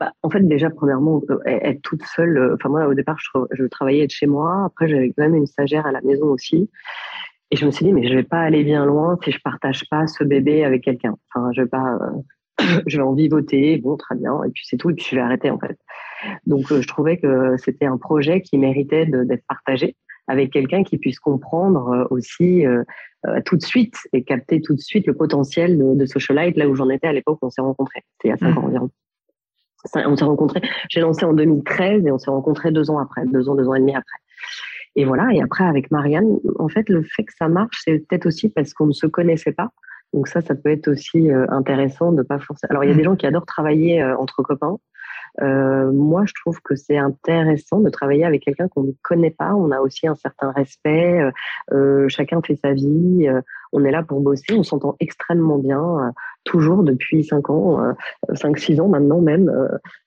Bah, 0.00 0.12
en 0.22 0.30
fait, 0.30 0.46
déjà, 0.46 0.70
premièrement, 0.70 1.22
être 1.46 1.80
toute 1.82 2.04
seule. 2.04 2.54
Enfin, 2.54 2.68
moi, 2.68 2.86
au 2.86 2.94
départ, 2.94 3.16
je, 3.18 3.40
je 3.52 3.64
travaillais 3.64 4.06
de 4.06 4.12
chez 4.12 4.26
moi. 4.26 4.64
Après, 4.66 4.88
j'avais 4.88 5.08
quand 5.08 5.22
même 5.22 5.34
une 5.34 5.46
stagiaire 5.46 5.86
à 5.86 5.92
la 5.92 6.02
maison 6.02 6.26
aussi. 6.26 6.68
Et 7.50 7.56
je 7.56 7.64
me 7.64 7.70
suis 7.70 7.84
dit, 7.84 7.92
mais 7.92 8.06
je 8.06 8.14
vais 8.14 8.24
pas 8.24 8.40
aller 8.40 8.62
bien 8.62 8.84
loin 8.84 9.18
si 9.24 9.30
je 9.30 9.40
partage 9.42 9.88
pas 9.88 10.06
ce 10.06 10.22
bébé 10.22 10.64
avec 10.64 10.82
quelqu'un. 10.82 11.14
Enfin, 11.34 11.50
je 11.52 11.62
vais 11.62 11.68
pas, 11.68 11.98
euh, 12.60 12.82
je 12.86 12.96
vais 12.96 13.02
en 13.02 13.14
vivoter, 13.14 13.78
bon, 13.78 13.96
très 13.96 14.16
bien, 14.16 14.42
et 14.44 14.50
puis 14.50 14.64
c'est 14.66 14.76
tout, 14.76 14.90
et 14.90 14.94
puis 14.94 15.06
je 15.08 15.16
vais 15.16 15.22
arrêter 15.22 15.50
en 15.50 15.58
fait. 15.58 15.78
Donc, 16.46 16.70
euh, 16.70 16.82
je 16.82 16.88
trouvais 16.88 17.16
que 17.16 17.56
c'était 17.56 17.86
un 17.86 17.96
projet 17.96 18.42
qui 18.42 18.58
méritait 18.58 19.06
d'être 19.06 19.44
partagé 19.48 19.96
avec 20.26 20.52
quelqu'un 20.52 20.84
qui 20.84 20.98
puisse 20.98 21.18
comprendre 21.18 21.88
euh, 21.88 22.04
aussi 22.10 22.64
tout 23.44 23.56
de 23.56 23.62
suite 23.62 23.96
et 24.12 24.22
capter 24.22 24.60
tout 24.60 24.74
de 24.74 24.80
suite 24.80 25.06
le 25.06 25.14
potentiel 25.14 25.76
de, 25.76 25.94
de 25.94 26.06
Socialite, 26.06 26.56
là 26.56 26.68
où 26.68 26.76
j'en 26.76 26.88
étais 26.88 27.08
à 27.08 27.12
l'époque 27.12 27.38
où 27.42 27.46
on 27.46 27.50
s'est 27.50 27.62
rencontrés. 27.62 28.04
C'était 28.12 28.28
il 28.28 28.30
y 28.30 28.32
a 28.32 28.36
cinq 28.36 28.54
mmh. 28.54 28.58
ans 28.58 28.66
environ. 28.66 28.90
On 29.94 30.16
s'est 30.16 30.24
rencontrés, 30.24 30.60
j'ai 30.88 31.00
lancé 31.00 31.24
en 31.24 31.32
2013 31.32 32.06
et 32.06 32.10
on 32.10 32.18
s'est 32.18 32.30
rencontrés 32.30 32.72
deux 32.72 32.90
ans 32.90 32.98
après, 32.98 33.24
deux 33.26 33.48
ans, 33.48 33.54
deux 33.54 33.68
ans 33.68 33.74
et 33.74 33.80
demi 33.80 33.94
après. 33.94 34.18
Et 34.98 35.04
voilà. 35.04 35.28
Et 35.32 35.40
après, 35.40 35.62
avec 35.62 35.92
Marianne, 35.92 36.40
en 36.58 36.68
fait, 36.68 36.88
le 36.88 37.04
fait 37.04 37.22
que 37.22 37.32
ça 37.38 37.46
marche, 37.46 37.82
c'est 37.84 38.00
peut-être 38.00 38.26
aussi 38.26 38.48
parce 38.48 38.74
qu'on 38.74 38.86
ne 38.86 38.92
se 38.92 39.06
connaissait 39.06 39.52
pas. 39.52 39.70
Donc 40.12 40.26
ça, 40.26 40.40
ça 40.40 40.56
peut 40.56 40.70
être 40.70 40.88
aussi 40.88 41.30
euh, 41.30 41.46
intéressant 41.50 42.10
de 42.10 42.22
pas 42.22 42.40
forcer. 42.40 42.66
Alors 42.68 42.82
il 42.82 42.88
y 42.88 42.92
a 42.92 42.96
des 42.96 43.02
mm. 43.02 43.04
gens 43.04 43.16
qui 43.16 43.26
adorent 43.26 43.46
travailler 43.46 44.02
euh, 44.02 44.16
entre 44.16 44.42
copains. 44.42 44.76
moi, 45.40 46.24
je 46.26 46.32
trouve 46.40 46.60
que 46.62 46.74
c'est 46.74 46.98
intéressant 46.98 47.78
de 47.78 47.90
travailler 47.90 48.24
avec 48.24 48.42
quelqu'un 48.42 48.66
qu'on 48.66 48.82
ne 48.82 48.92
connaît 49.02 49.30
pas. 49.30 49.54
On 49.54 49.70
a 49.70 49.78
aussi 49.78 50.08
un 50.08 50.16
certain 50.16 50.50
respect. 50.50 51.20
chacun 52.08 52.42
fait 52.42 52.56
sa 52.56 52.72
vie. 52.72 53.30
On 53.72 53.84
est 53.84 53.90
là 53.90 54.02
pour 54.02 54.20
bosser. 54.20 54.54
On 54.54 54.62
s'entend 54.62 54.96
extrêmement 55.00 55.58
bien, 55.58 56.12
toujours 56.44 56.82
depuis 56.82 57.24
5 57.24 57.50
ans, 57.50 57.94
5-6 58.30 58.80
ans 58.80 58.88
maintenant 58.88 59.20
même. 59.20 59.52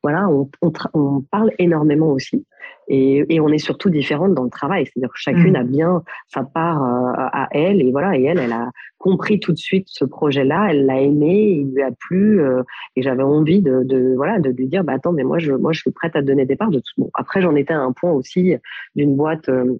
voilà, 0.04 0.28
on, 0.30 0.50
on, 0.94 1.22
parle 1.22 1.52
énormément 1.60 2.12
aussi. 2.12 2.46
Et, 2.88 3.34
et, 3.34 3.40
on 3.40 3.50
est 3.50 3.58
surtout 3.58 3.90
différentes 3.90 4.34
dans 4.34 4.44
le 4.44 4.50
travail. 4.50 4.86
C'est-à-dire 4.86 5.10
que 5.10 5.18
chacune 5.18 5.54
mmh. 5.54 5.56
a 5.56 5.64
bien 5.64 6.04
sa 6.28 6.44
part 6.44 6.84
à 6.84 7.48
elle. 7.52 7.82
Et 7.82 7.92
voilà, 7.92 8.18
et 8.18 8.24
elle, 8.24 8.40
elle 8.40 8.54
a 8.54 8.70
compris 9.02 9.40
tout 9.40 9.52
de 9.52 9.58
suite 9.58 9.88
ce 9.88 10.06
projet-là, 10.06 10.68
elle 10.70 10.86
l'a 10.86 11.02
aimé, 11.02 11.58
il 11.60 11.74
lui 11.74 11.82
a 11.82 11.92
plu, 11.92 12.40
euh, 12.40 12.62
et 12.96 13.02
j'avais 13.02 13.24
envie 13.24 13.62
de, 13.62 13.84
de, 13.84 14.14
voilà 14.16 14.40
de 14.40 14.52
lui 14.52 14.68
dire 14.68 14.84
bah 14.84 14.94
attends 14.94 15.12
mais 15.12 15.24
moi 15.24 15.40
je 15.40 15.54
moi 15.54 15.74
je 15.74 15.82
suis 15.82 15.92
prête 15.92 16.16
à 16.16 16.22
te 16.22 16.28
donner 16.28 16.46
des 16.46 16.56
parts 16.56 16.70
de 16.70 16.80
tout. 16.80 16.94
Bon 16.98 17.10
après 17.16 17.42
j'en 17.42 17.56
étais 17.56 17.74
à 17.74 17.82
un 17.82 17.92
point 17.92 18.12
aussi 18.12 18.56
d'une 18.96 19.16
boîte 19.16 19.50
euh, 19.50 19.80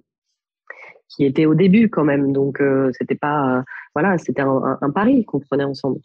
qui 1.14 1.24
était 1.24 1.46
au 1.46 1.54
début 1.54 1.88
quand 1.88 2.04
même, 2.04 2.32
donc 2.32 2.60
euh, 2.60 2.90
c'était 2.98 3.14
pas 3.14 3.64
voilà 3.94 4.18
c'était 4.18 4.42
un, 4.42 4.78
un, 4.80 4.90
pari 4.90 5.24
qu'on 5.24 5.40
prenait 5.40 5.64
ensemble. 5.64 6.00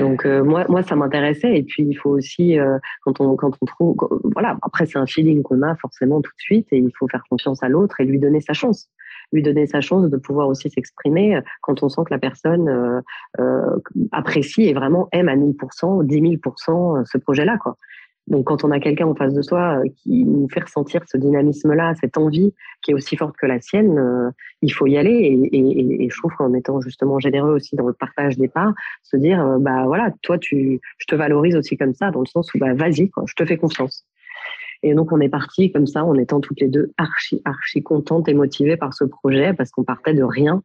Donc 0.00 0.26
moi, 0.26 0.66
moi, 0.68 0.82
ça 0.82 0.96
m'intéressait. 0.96 1.56
Et 1.56 1.62
puis 1.62 1.82
il 1.82 1.94
faut 1.94 2.10
aussi 2.10 2.58
quand 3.02 3.20
on 3.20 3.36
quand 3.36 3.52
on 3.62 3.64
trouve, 3.64 3.96
voilà. 4.34 4.58
Après 4.60 4.84
c'est 4.84 4.98
un 4.98 5.06
feeling 5.06 5.42
qu'on 5.42 5.62
a 5.62 5.76
forcément 5.76 6.20
tout 6.20 6.32
de 6.36 6.42
suite, 6.42 6.66
et 6.72 6.78
il 6.78 6.90
faut 6.98 7.08
faire 7.08 7.22
confiance 7.30 7.62
à 7.62 7.70
l'autre 7.70 7.98
et 8.00 8.04
lui 8.04 8.18
donner 8.18 8.42
sa 8.42 8.52
chance 8.52 8.90
lui 9.32 9.42
donner 9.42 9.66
sa 9.66 9.80
chance 9.80 10.08
de 10.08 10.16
pouvoir 10.16 10.48
aussi 10.48 10.70
s'exprimer 10.70 11.36
euh, 11.36 11.40
quand 11.62 11.82
on 11.82 11.88
sent 11.88 12.02
que 12.06 12.14
la 12.14 12.18
personne 12.18 12.68
euh, 12.68 13.00
euh, 13.40 13.78
apprécie 14.12 14.62
et 14.64 14.74
vraiment 14.74 15.08
aime 15.12 15.28
à 15.28 15.36
1000%, 15.36 16.04
10 16.04 16.20
000% 16.38 17.04
ce 17.04 17.18
projet-là. 17.18 17.58
Quoi. 17.58 17.76
Donc, 18.28 18.44
quand 18.44 18.64
on 18.64 18.70
a 18.70 18.78
quelqu'un 18.78 19.06
en 19.06 19.14
face 19.14 19.32
de 19.32 19.42
soi 19.42 19.80
qui 19.96 20.24
nous 20.24 20.48
fait 20.48 20.60
ressentir 20.60 21.02
ce 21.06 21.16
dynamisme-là, 21.16 21.94
cette 22.00 22.18
envie 22.18 22.52
qui 22.82 22.90
est 22.90 22.94
aussi 22.94 23.16
forte 23.16 23.36
que 23.36 23.46
la 23.46 23.60
sienne, 23.60 24.32
il 24.62 24.72
faut 24.72 24.86
y 24.86 24.98
aller. 24.98 25.48
Et, 25.52 26.08
je 26.10 26.16
trouve 26.18 26.32
qu'en 26.36 26.52
étant 26.54 26.80
justement 26.80 27.18
généreux 27.18 27.54
aussi 27.54 27.74
dans 27.76 27.86
le 27.86 27.94
partage 27.94 28.36
des 28.36 28.48
parts, 28.48 28.72
se 29.02 29.16
dire, 29.16 29.56
bah 29.60 29.84
voilà, 29.86 30.12
toi, 30.22 30.38
tu, 30.38 30.80
je 30.98 31.06
te 31.06 31.14
valorise 31.14 31.56
aussi 31.56 31.76
comme 31.76 31.94
ça, 31.94 32.10
dans 32.10 32.20
le 32.20 32.26
sens 32.26 32.52
où, 32.54 32.58
bah, 32.58 32.74
vas-y, 32.74 33.10
je 33.26 33.34
te 33.34 33.44
fais 33.44 33.56
confiance. 33.56 34.04
Et 34.82 34.94
donc, 34.94 35.10
on 35.12 35.20
est 35.20 35.28
parti 35.28 35.72
comme 35.72 35.86
ça, 35.86 36.04
en 36.04 36.14
étant 36.14 36.40
toutes 36.40 36.60
les 36.60 36.68
deux 36.68 36.92
archi, 36.98 37.42
archi 37.44 37.82
contentes 37.82 38.28
et 38.28 38.34
motivées 38.34 38.76
par 38.76 38.94
ce 38.94 39.04
projet 39.04 39.52
parce 39.52 39.70
qu'on 39.70 39.84
partait 39.84 40.14
de 40.14 40.22
rien 40.22 40.62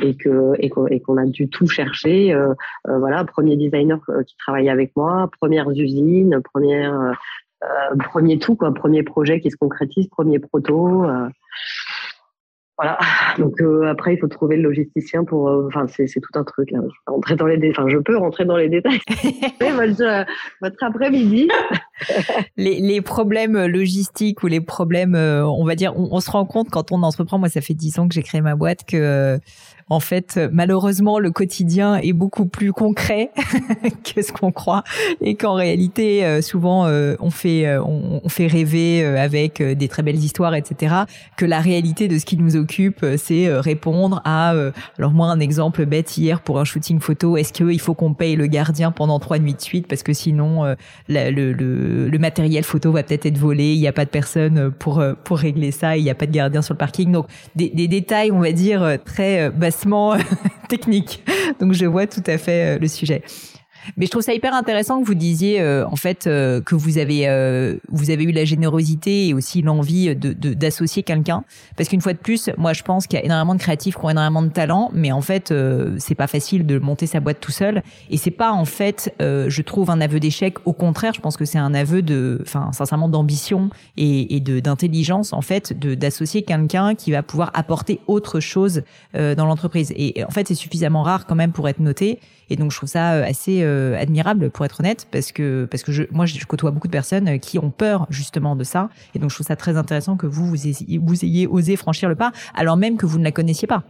et 0.00 0.16
que 0.16 0.52
et 0.58 0.70
qu'on 0.70 1.16
a 1.16 1.26
dû 1.26 1.48
tout 1.48 1.66
chercher. 1.66 2.32
Euh, 2.32 2.54
euh, 2.88 2.98
voilà, 2.98 3.24
premier 3.24 3.56
designer 3.56 3.98
euh, 4.08 4.22
qui 4.22 4.36
travaillait 4.36 4.70
avec 4.70 4.92
moi, 4.96 5.28
premières 5.40 5.70
usines, 5.70 6.40
première, 6.52 6.94
euh, 7.62 7.96
premier 7.98 8.38
tout 8.38 8.56
quoi, 8.56 8.72
premier 8.72 9.02
projet 9.02 9.40
qui 9.40 9.50
se 9.50 9.56
concrétise, 9.56 10.08
premier 10.08 10.38
proto. 10.38 11.06
Voilà. 12.78 12.98
Donc 13.38 13.62
après, 13.86 14.14
il 14.14 14.18
faut 14.18 14.26
trouver 14.26 14.56
le 14.56 14.62
logisticien 14.62 15.24
pour. 15.24 15.46
Enfin, 15.66 15.86
c'est, 15.88 16.06
tout 16.06 16.36
un 16.36 16.42
truc. 16.42 16.72
Hein. 16.72 16.80
Je 16.82 16.98
peux 17.06 17.12
rentrer 17.12 17.36
dans 17.36 17.46
les 17.46 17.70
Enfin, 17.70 17.86
je 17.88 17.98
peux 17.98 18.16
rentrer 18.16 18.44
dans 18.44 18.56
les 18.56 18.68
détails. 18.68 18.98
votre, 19.60 20.26
votre 20.62 20.82
après-midi. 20.82 21.48
les, 22.56 22.80
les 22.80 23.00
problèmes 23.02 23.66
logistiques 23.66 24.42
ou 24.42 24.46
les 24.48 24.62
problèmes, 24.62 25.14
on 25.14 25.64
va 25.64 25.76
dire, 25.76 25.92
on, 25.96 26.08
on, 26.12 26.20
se 26.20 26.30
rend 26.30 26.46
compte 26.46 26.70
quand 26.70 26.90
on 26.90 27.02
entreprend. 27.02 27.38
Moi, 27.38 27.50
ça 27.50 27.60
fait 27.60 27.74
dix 27.74 27.98
ans 28.00 28.08
que 28.08 28.14
j'ai 28.14 28.22
créé 28.22 28.40
ma 28.40 28.56
boîte 28.56 28.84
que 28.84 29.38
en 29.88 30.00
fait, 30.00 30.40
malheureusement, 30.52 31.18
le 31.18 31.30
quotidien 31.30 31.96
est 31.96 32.12
beaucoup 32.12 32.46
plus 32.46 32.72
concret 32.72 33.30
que 34.14 34.22
ce 34.22 34.32
qu'on 34.32 34.52
croit 34.52 34.84
et 35.20 35.34
qu'en 35.34 35.54
réalité, 35.54 36.24
euh, 36.24 36.42
souvent, 36.42 36.86
euh, 36.86 37.14
on 37.20 37.30
fait, 37.30 37.66
euh, 37.66 37.82
on, 37.82 38.28
fait 38.28 38.46
rêver 38.46 39.04
avec 39.04 39.62
des 39.62 39.88
très 39.88 40.02
belles 40.02 40.22
histoires, 40.22 40.54
etc. 40.54 40.94
Que 41.36 41.44
la 41.44 41.60
réalité 41.60 42.08
de 42.08 42.18
ce 42.18 42.24
qui 42.24 42.36
nous 42.36 42.56
occupe, 42.56 43.04
c'est 43.16 43.52
répondre 43.58 44.22
à, 44.24 44.54
alors 44.98 45.12
moi, 45.12 45.28
un 45.28 45.40
exemple 45.40 45.84
bête 45.84 46.16
hier 46.16 46.40
pour 46.40 46.58
un 46.58 46.64
shooting 46.64 47.00
photo, 47.00 47.36
est-ce 47.36 47.52
qu'il 47.52 47.80
faut 47.80 47.94
qu'on 47.94 48.14
paye 48.14 48.36
le 48.36 48.46
gardien 48.46 48.90
pendant 48.90 49.18
trois 49.18 49.38
nuits 49.38 49.54
de 49.54 49.60
suite 49.60 49.86
parce 49.86 50.02
que 50.02 50.12
sinon, 50.12 50.74
le, 51.08 52.18
matériel 52.18 52.64
photo 52.64 52.92
va 52.92 53.02
peut-être 53.02 53.26
être 53.26 53.38
volé, 53.38 53.74
il 53.74 53.80
n'y 53.80 53.88
a 53.88 53.92
pas 53.92 54.04
de 54.04 54.10
personne 54.10 54.70
pour 54.70 55.02
pour 55.24 55.38
régler 55.38 55.72
ça, 55.72 55.96
il 55.96 56.04
n'y 56.04 56.10
a 56.10 56.14
pas 56.14 56.26
de 56.26 56.32
gardien 56.32 56.62
sur 56.62 56.74
le 56.74 56.78
parking. 56.78 57.12
Donc, 57.12 57.26
des 57.54 57.88
détails, 57.88 58.30
on 58.30 58.40
va 58.40 58.52
dire, 58.52 58.98
très 59.04 59.50
bassement 59.72 60.16
technique. 60.68 61.22
Donc 61.60 61.72
je 61.72 61.86
vois 61.86 62.06
tout 62.06 62.22
à 62.26 62.38
fait 62.38 62.76
euh, 62.76 62.78
le 62.78 62.88
sujet. 62.88 63.22
Mais 63.96 64.06
je 64.06 64.10
trouve 64.10 64.22
ça 64.22 64.34
hyper 64.34 64.54
intéressant 64.54 65.00
que 65.00 65.06
vous 65.06 65.14
disiez 65.14 65.60
euh, 65.60 65.86
en 65.86 65.96
fait 65.96 66.26
euh, 66.26 66.60
que 66.60 66.74
vous 66.74 66.98
avez 66.98 67.28
euh, 67.28 67.76
vous 67.88 68.10
avez 68.10 68.24
eu 68.24 68.32
la 68.32 68.44
générosité 68.44 69.28
et 69.28 69.34
aussi 69.34 69.62
l'envie 69.62 70.14
de 70.14 70.32
d'associer 70.54 71.02
quelqu'un. 71.02 71.44
Parce 71.76 71.88
qu'une 71.88 72.00
fois 72.00 72.12
de 72.12 72.18
plus, 72.18 72.50
moi 72.56 72.72
je 72.72 72.82
pense 72.82 73.06
qu'il 73.06 73.18
y 73.18 73.22
a 73.22 73.24
énormément 73.24 73.54
de 73.54 73.60
créatifs 73.60 73.96
qui 73.96 74.04
ont 74.04 74.10
énormément 74.10 74.42
de 74.42 74.48
talent, 74.48 74.90
mais 74.92 75.12
en 75.12 75.20
fait 75.20 75.52
c'est 75.98 76.14
pas 76.14 76.26
facile 76.26 76.66
de 76.66 76.78
monter 76.78 77.06
sa 77.06 77.20
boîte 77.20 77.40
tout 77.40 77.52
seul. 77.52 77.82
Et 78.10 78.16
c'est 78.16 78.30
pas 78.30 78.52
en 78.52 78.64
fait 78.64 79.14
je 79.20 79.62
trouve 79.62 79.90
un 79.90 80.00
aveu 80.00 80.20
d'échec. 80.20 80.56
Au 80.64 80.72
contraire, 80.72 81.12
je 81.14 81.20
pense 81.20 81.36
que 81.36 81.44
c'est 81.44 81.58
un 81.58 81.74
aveu 81.74 82.02
de 82.02 82.38
enfin 82.42 82.70
sincèrement 82.72 83.08
d'ambition 83.08 83.70
et, 83.96 84.36
et 84.36 84.40
de 84.40 84.60
d'intelligence 84.60 85.32
en 85.32 85.42
fait 85.42 85.78
de 85.78 85.94
d'associer 85.94 86.42
quelqu'un 86.42 86.94
qui 86.94 87.10
va 87.10 87.22
pouvoir 87.22 87.50
apporter 87.54 88.00
autre 88.06 88.40
chose 88.40 88.82
dans 89.14 89.46
l'entreprise. 89.46 89.92
Et 89.96 90.24
en 90.24 90.30
fait 90.30 90.48
c'est 90.48 90.54
suffisamment 90.54 91.02
rare 91.02 91.26
quand 91.26 91.34
même 91.34 91.52
pour 91.52 91.68
être 91.68 91.80
noté 91.80 92.20
et 92.52 92.56
donc 92.56 92.70
je 92.70 92.76
trouve 92.76 92.88
ça 92.88 93.14
euh, 93.14 93.24
assez 93.24 93.62
euh, 93.62 93.98
admirable 93.98 94.50
pour 94.50 94.66
être 94.66 94.80
honnête 94.80 95.08
parce 95.10 95.32
que 95.32 95.66
parce 95.70 95.82
que 95.82 95.90
je, 95.90 96.02
moi 96.10 96.26
je 96.26 96.44
côtoie 96.44 96.70
beaucoup 96.70 96.86
de 96.86 96.92
personnes 96.92 97.28
euh, 97.28 97.38
qui 97.38 97.58
ont 97.58 97.70
peur 97.70 98.06
justement 98.10 98.56
de 98.56 98.64
ça. 98.64 98.90
Et 99.14 99.18
donc 99.18 99.30
je 99.30 99.36
trouve 99.36 99.46
ça 99.46 99.56
très 99.56 99.78
intéressant 99.78 100.16
que 100.18 100.26
vous 100.26 100.54
ayez, 100.54 100.98
vous 100.98 101.24
ayez 101.24 101.46
osé 101.46 101.76
franchir 101.76 102.10
le 102.10 102.14
pas 102.14 102.32
alors 102.54 102.76
même 102.76 102.98
que 102.98 103.06
vous 103.06 103.18
ne 103.18 103.24
la 103.24 103.32
connaissiez 103.32 103.66
pas. 103.66 103.84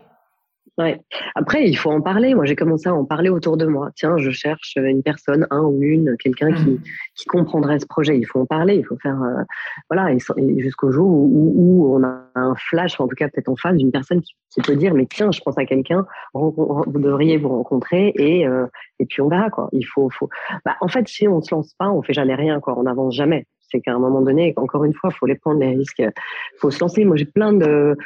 Ouais. 0.78 0.98
Après, 1.35 1.68
il 1.68 1.74
faut 1.74 1.90
en 1.90 2.00
parler. 2.00 2.35
Moi, 2.35 2.46
j'ai 2.46 2.56
commencé 2.56 2.88
à 2.88 2.94
en 2.94 3.04
parler 3.04 3.28
autour 3.28 3.58
de 3.58 3.66
moi. 3.66 3.90
Tiens, 3.94 4.16
je 4.16 4.30
cherche 4.30 4.76
une 4.76 5.02
personne, 5.02 5.46
un 5.50 5.61
ou 5.61 5.82
une, 5.82 6.16
quelqu'un 6.16 6.50
qui, 6.52 6.70
mmh. 6.70 6.80
qui 7.14 7.24
comprendrait 7.26 7.78
ce 7.78 7.87
projet. 7.87 8.16
Il 8.16 8.24
faut 8.24 8.40
en 8.40 8.46
parler. 8.46 8.76
Il 8.76 8.87
faut 8.87 8.96
faire, 8.96 9.22
euh, 9.22 9.42
voilà, 9.90 10.12
et, 10.14 10.18
jusqu'au 10.61 10.90
jour 10.90 11.06
où, 11.06 11.52
où, 11.54 11.94
on 11.94 12.02
a 12.02 12.22
un 12.35 12.54
flash, 12.54 12.98
en 13.00 13.06
tout 13.06 13.14
cas 13.14 13.28
peut-être 13.28 13.50
en 13.50 13.56
face 13.56 13.76
d'une 13.76 13.90
personne 13.90 14.22
qui, 14.22 14.35
qui, 14.50 14.62
peut 14.62 14.74
dire, 14.74 14.94
mais 14.94 15.04
tiens, 15.04 15.30
je 15.30 15.40
pense 15.42 15.58
à 15.58 15.66
quelqu'un, 15.66 16.06
vous 16.32 16.87
devriez 16.94 17.37
vous 17.37 17.50
rencontrer 17.50 18.12
et 18.16 18.46
euh, 18.46 18.66
et 18.98 19.04
puis 19.04 19.20
on 19.20 19.28
verra 19.28 19.50
quoi. 19.50 19.68
Il 19.72 19.85
faut, 19.85 20.08
faut. 20.11 20.30
Bah, 20.64 20.76
en 20.80 20.88
fait, 20.88 21.06
si 21.08 21.28
on 21.28 21.42
se 21.42 21.54
lance 21.54 21.74
pas, 21.78 21.90
on 21.90 22.02
fait 22.02 22.14
jamais 22.14 22.35
rien 22.35 22.61
quoi. 22.61 22.78
On 22.78 22.85
n'avance 22.85 23.14
jamais. 23.14 23.46
C'est 23.61 23.80
qu'à 23.80 23.92
un 23.92 23.98
moment 23.98 24.20
donné, 24.20 24.54
encore 24.56 24.85
une 24.85 24.94
fois, 24.94 25.11
il 25.12 25.16
faut 25.16 25.26
les 25.26 25.35
prendre 25.35 25.61
les 25.61 25.76
risques. 25.76 25.98
Il 25.98 26.58
faut 26.61 26.70
se 26.70 26.80
lancer. 26.80 27.04
Moi, 27.04 27.16
j'ai 27.16 27.24
plein 27.24 27.52
de 27.52 27.96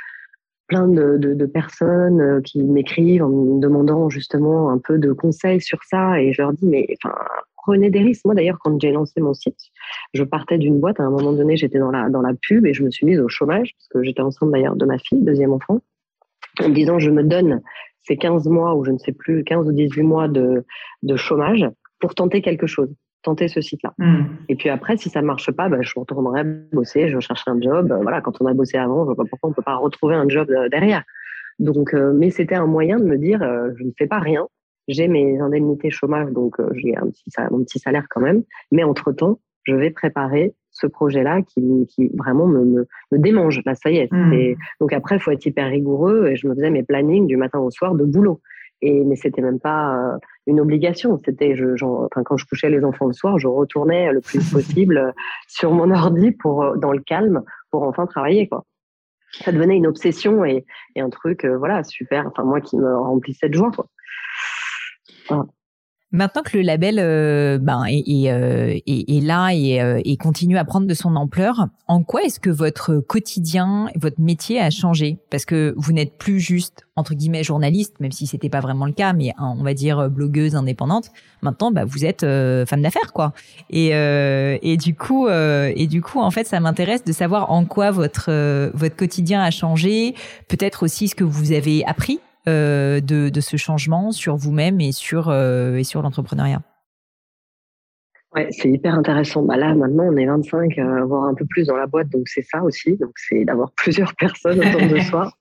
plein 0.66 0.88
de, 0.88 1.46
personnes 1.46 2.20
euh, 2.20 2.40
qui 2.40 2.62
m'écrivent 2.62 3.22
en 3.22 3.28
me 3.28 3.60
demandant 3.60 4.10
justement 4.10 4.70
un 4.70 4.78
peu 4.78 4.98
de 4.98 5.12
conseils 5.12 5.60
sur 5.60 5.78
ça. 5.84 6.20
Et 6.20 6.32
je 6.32 6.42
leur 6.42 6.52
dis 6.52 6.66
mais 6.66 6.86
enfin 7.02 7.14
prenez 7.56 7.90
des 7.90 8.00
risques. 8.00 8.24
Moi 8.24 8.34
d'ailleurs 8.34 8.58
quand 8.62 8.80
j'ai 8.80 8.92
lancé 8.92 9.20
mon 9.20 9.34
site, 9.34 9.58
je 10.14 10.22
partais 10.24 10.58
d'une 10.58 10.80
boîte. 10.80 11.00
À 11.00 11.04
un 11.04 11.10
moment 11.10 11.32
donné 11.32 11.56
j'étais 11.56 11.78
dans 11.78 11.90
la 11.90 12.08
dans 12.08 12.22
la 12.22 12.32
pub 12.34 12.66
et 12.66 12.74
je 12.74 12.82
me 12.82 12.90
suis 12.90 13.06
mise 13.06 13.20
au 13.20 13.28
chômage 13.28 13.74
parce 13.76 13.88
que 13.88 14.02
j'étais 14.02 14.22
enceinte 14.22 14.50
d'ailleurs 14.50 14.76
de 14.76 14.86
ma 14.86 14.98
fille 14.98 15.22
deuxième 15.22 15.52
enfant 15.52 15.80
en 16.62 16.68
me 16.68 16.74
disant 16.74 16.98
je 16.98 17.10
me 17.10 17.22
donne 17.22 17.62
ces 18.02 18.16
15 18.16 18.46
mois 18.48 18.74
ou 18.74 18.84
je 18.84 18.92
ne 18.92 18.98
sais 18.98 19.12
plus 19.12 19.44
15 19.44 19.68
ou 19.68 19.72
18 19.72 20.02
mois 20.02 20.28
de 20.28 20.64
de 21.02 21.16
chômage 21.16 21.66
pour 22.00 22.14
tenter 22.14 22.42
quelque 22.42 22.66
chose 22.66 22.92
tenter 23.26 23.48
ce 23.48 23.60
site-là. 23.60 23.92
Hmm. 23.98 24.24
Et 24.48 24.54
puis 24.54 24.68
après, 24.68 24.96
si 24.96 25.08
ça 25.10 25.20
marche 25.20 25.50
pas, 25.50 25.68
bah, 25.68 25.78
je 25.82 25.92
retournerai 25.96 26.44
bosser, 26.72 27.08
je 27.08 27.18
chercherai 27.18 27.50
un 27.50 27.60
job. 27.60 27.92
Voilà, 28.02 28.20
quand 28.20 28.40
on 28.40 28.46
a 28.46 28.54
bossé 28.54 28.78
avant, 28.78 29.00
je 29.00 29.06
vois 29.06 29.16
pas 29.16 29.24
pourquoi 29.28 29.50
on 29.50 29.52
peut 29.52 29.62
pas 29.62 29.76
retrouver 29.76 30.14
un 30.14 30.28
job 30.28 30.48
euh, 30.50 30.68
derrière. 30.68 31.02
Donc, 31.58 31.92
euh, 31.92 32.12
mais 32.14 32.30
c'était 32.30 32.54
un 32.54 32.66
moyen 32.66 32.98
de 32.98 33.04
me 33.04 33.18
dire, 33.18 33.42
euh, 33.42 33.70
je 33.76 33.84
ne 33.84 33.90
fais 33.98 34.06
pas 34.06 34.20
rien. 34.20 34.46
J'ai 34.88 35.08
mes 35.08 35.40
indemnités 35.40 35.90
chômage, 35.90 36.30
donc 36.30 36.54
j'ai 36.74 36.96
un 36.96 37.08
petit 37.08 37.28
salaire, 37.30 37.50
mon 37.50 37.64
petit 37.64 37.80
salaire 37.80 38.06
quand 38.08 38.20
même. 38.20 38.44
Mais 38.70 38.84
entre 38.84 39.10
temps, 39.10 39.40
je 39.64 39.74
vais 39.74 39.90
préparer 39.90 40.54
ce 40.70 40.86
projet-là 40.86 41.42
qui, 41.42 41.88
qui 41.88 42.08
vraiment 42.14 42.46
me, 42.46 42.64
me, 42.64 42.86
me, 43.10 43.18
démange. 43.18 43.62
Là, 43.66 43.74
ça 43.74 43.90
y 43.90 43.96
est. 43.96 44.12
Hmm. 44.12 44.54
Donc 44.78 44.92
après, 44.92 45.18
faut 45.18 45.32
être 45.32 45.44
hyper 45.44 45.68
rigoureux. 45.68 46.28
Et 46.28 46.36
je 46.36 46.46
me 46.46 46.54
faisais 46.54 46.70
mes 46.70 46.84
plannings 46.84 47.26
du 47.26 47.36
matin 47.36 47.58
au 47.58 47.72
soir 47.72 47.96
de 47.96 48.04
boulot. 48.04 48.40
Et 48.82 49.04
mais 49.04 49.16
c'était 49.16 49.42
même 49.42 49.58
pas 49.58 49.96
euh, 49.96 50.18
une 50.46 50.60
obligation. 50.60 51.20
C'était, 51.24 51.56
je, 51.56 51.82
enfin, 51.82 52.22
quand 52.24 52.36
je 52.36 52.46
couchais 52.46 52.68
les 52.68 52.84
enfants 52.84 53.06
le 53.06 53.12
soir, 53.12 53.38
je 53.38 53.48
retournais 53.48 54.12
le 54.12 54.20
plus 54.20 54.38
possible 54.52 55.14
sur 55.48 55.72
mon 55.72 55.90
ordi 55.90 56.32
pour 56.32 56.62
euh, 56.62 56.76
dans 56.76 56.92
le 56.92 57.00
calme 57.00 57.42
pour 57.70 57.82
enfin 57.84 58.06
travailler 58.06 58.48
quoi. 58.48 58.64
Ça 59.32 59.52
devenait 59.52 59.76
une 59.76 59.86
obsession 59.86 60.44
et, 60.44 60.64
et 60.94 61.00
un 61.00 61.10
truc, 61.10 61.44
euh, 61.44 61.56
voilà, 61.58 61.84
super. 61.84 62.26
Enfin 62.26 62.44
moi 62.44 62.60
qui 62.60 62.76
me 62.76 62.96
remplissait 62.96 63.48
de 63.48 63.54
joie 63.54 63.70
quoi. 63.70 63.86
Voilà. 65.28 65.46
Maintenant 66.12 66.42
que 66.42 66.56
le 66.56 66.62
label 66.62 67.00
euh, 67.00 67.58
ben, 67.58 67.84
est, 67.88 68.30
euh, 68.30 68.78
là 69.22 69.50
et, 69.52 69.82
euh, 69.82 70.00
et, 70.04 70.16
continue 70.16 70.56
à 70.56 70.64
prendre 70.64 70.86
de 70.86 70.94
son 70.94 71.16
ampleur, 71.16 71.66
en 71.88 72.04
quoi 72.04 72.22
est-ce 72.22 72.38
que 72.38 72.48
votre 72.48 73.00
quotidien, 73.00 73.88
votre 73.96 74.20
métier 74.20 74.60
a 74.60 74.70
changé? 74.70 75.18
Parce 75.30 75.44
que 75.44 75.74
vous 75.76 75.92
n'êtes 75.92 76.16
plus 76.16 76.38
juste 76.38 76.86
entre 76.94 77.14
guillemets 77.14 77.42
journaliste, 77.42 77.98
même 77.98 78.12
si 78.12 78.28
c'était 78.28 78.48
pas 78.48 78.60
vraiment 78.60 78.86
le 78.86 78.92
cas, 78.92 79.12
mais 79.12 79.32
on 79.38 79.64
va 79.64 79.74
dire 79.74 80.08
blogueuse 80.08 80.54
indépendante. 80.54 81.10
Maintenant, 81.42 81.72
bah, 81.72 81.84
vous 81.84 82.06
êtes 82.06 82.22
femme 82.22 82.80
d'affaires, 82.80 83.12
quoi. 83.12 83.34
Et, 83.68 83.88
et 83.88 84.76
du 84.78 84.94
coup, 84.94 85.28
et 85.28 85.86
du 85.86 86.00
coup, 86.00 86.20
en 86.20 86.30
fait, 86.30 86.44
ça 86.46 86.58
m'intéresse 86.58 87.04
de 87.04 87.12
savoir 87.12 87.50
en 87.50 87.66
quoi 87.66 87.90
votre 87.90 88.30
votre 88.72 88.96
quotidien 88.96 89.42
a 89.42 89.50
changé. 89.50 90.14
Peut-être 90.48 90.84
aussi 90.84 91.08
ce 91.08 91.14
que 91.14 91.24
vous 91.24 91.52
avez 91.52 91.84
appris 91.84 92.18
euh, 92.18 92.25
de, 92.46 93.28
de, 93.28 93.40
ce 93.40 93.56
changement 93.56 94.12
sur 94.12 94.36
vous-même 94.36 94.80
et 94.80 94.92
sur, 94.92 95.28
euh, 95.28 95.76
et 95.76 95.84
sur 95.84 96.02
l'entrepreneuriat? 96.02 96.62
Ouais, 98.34 98.48
c'est 98.50 98.68
hyper 98.70 98.94
intéressant. 98.94 99.42
Bah 99.42 99.56
là, 99.56 99.74
maintenant, 99.74 100.04
on 100.04 100.16
est 100.16 100.26
25, 100.26 100.78
euh, 100.78 101.04
voire 101.04 101.24
un 101.24 101.34
peu 101.34 101.46
plus 101.48 101.66
dans 101.66 101.76
la 101.76 101.86
boîte, 101.86 102.10
donc 102.10 102.28
c'est 102.28 102.42
ça 102.42 102.62
aussi. 102.62 102.96
Donc, 102.96 103.12
c'est 103.16 103.44
d'avoir 103.44 103.72
plusieurs 103.76 104.14
personnes 104.14 104.60
autour 104.60 104.88
de 104.88 105.00
soi. 105.00 105.30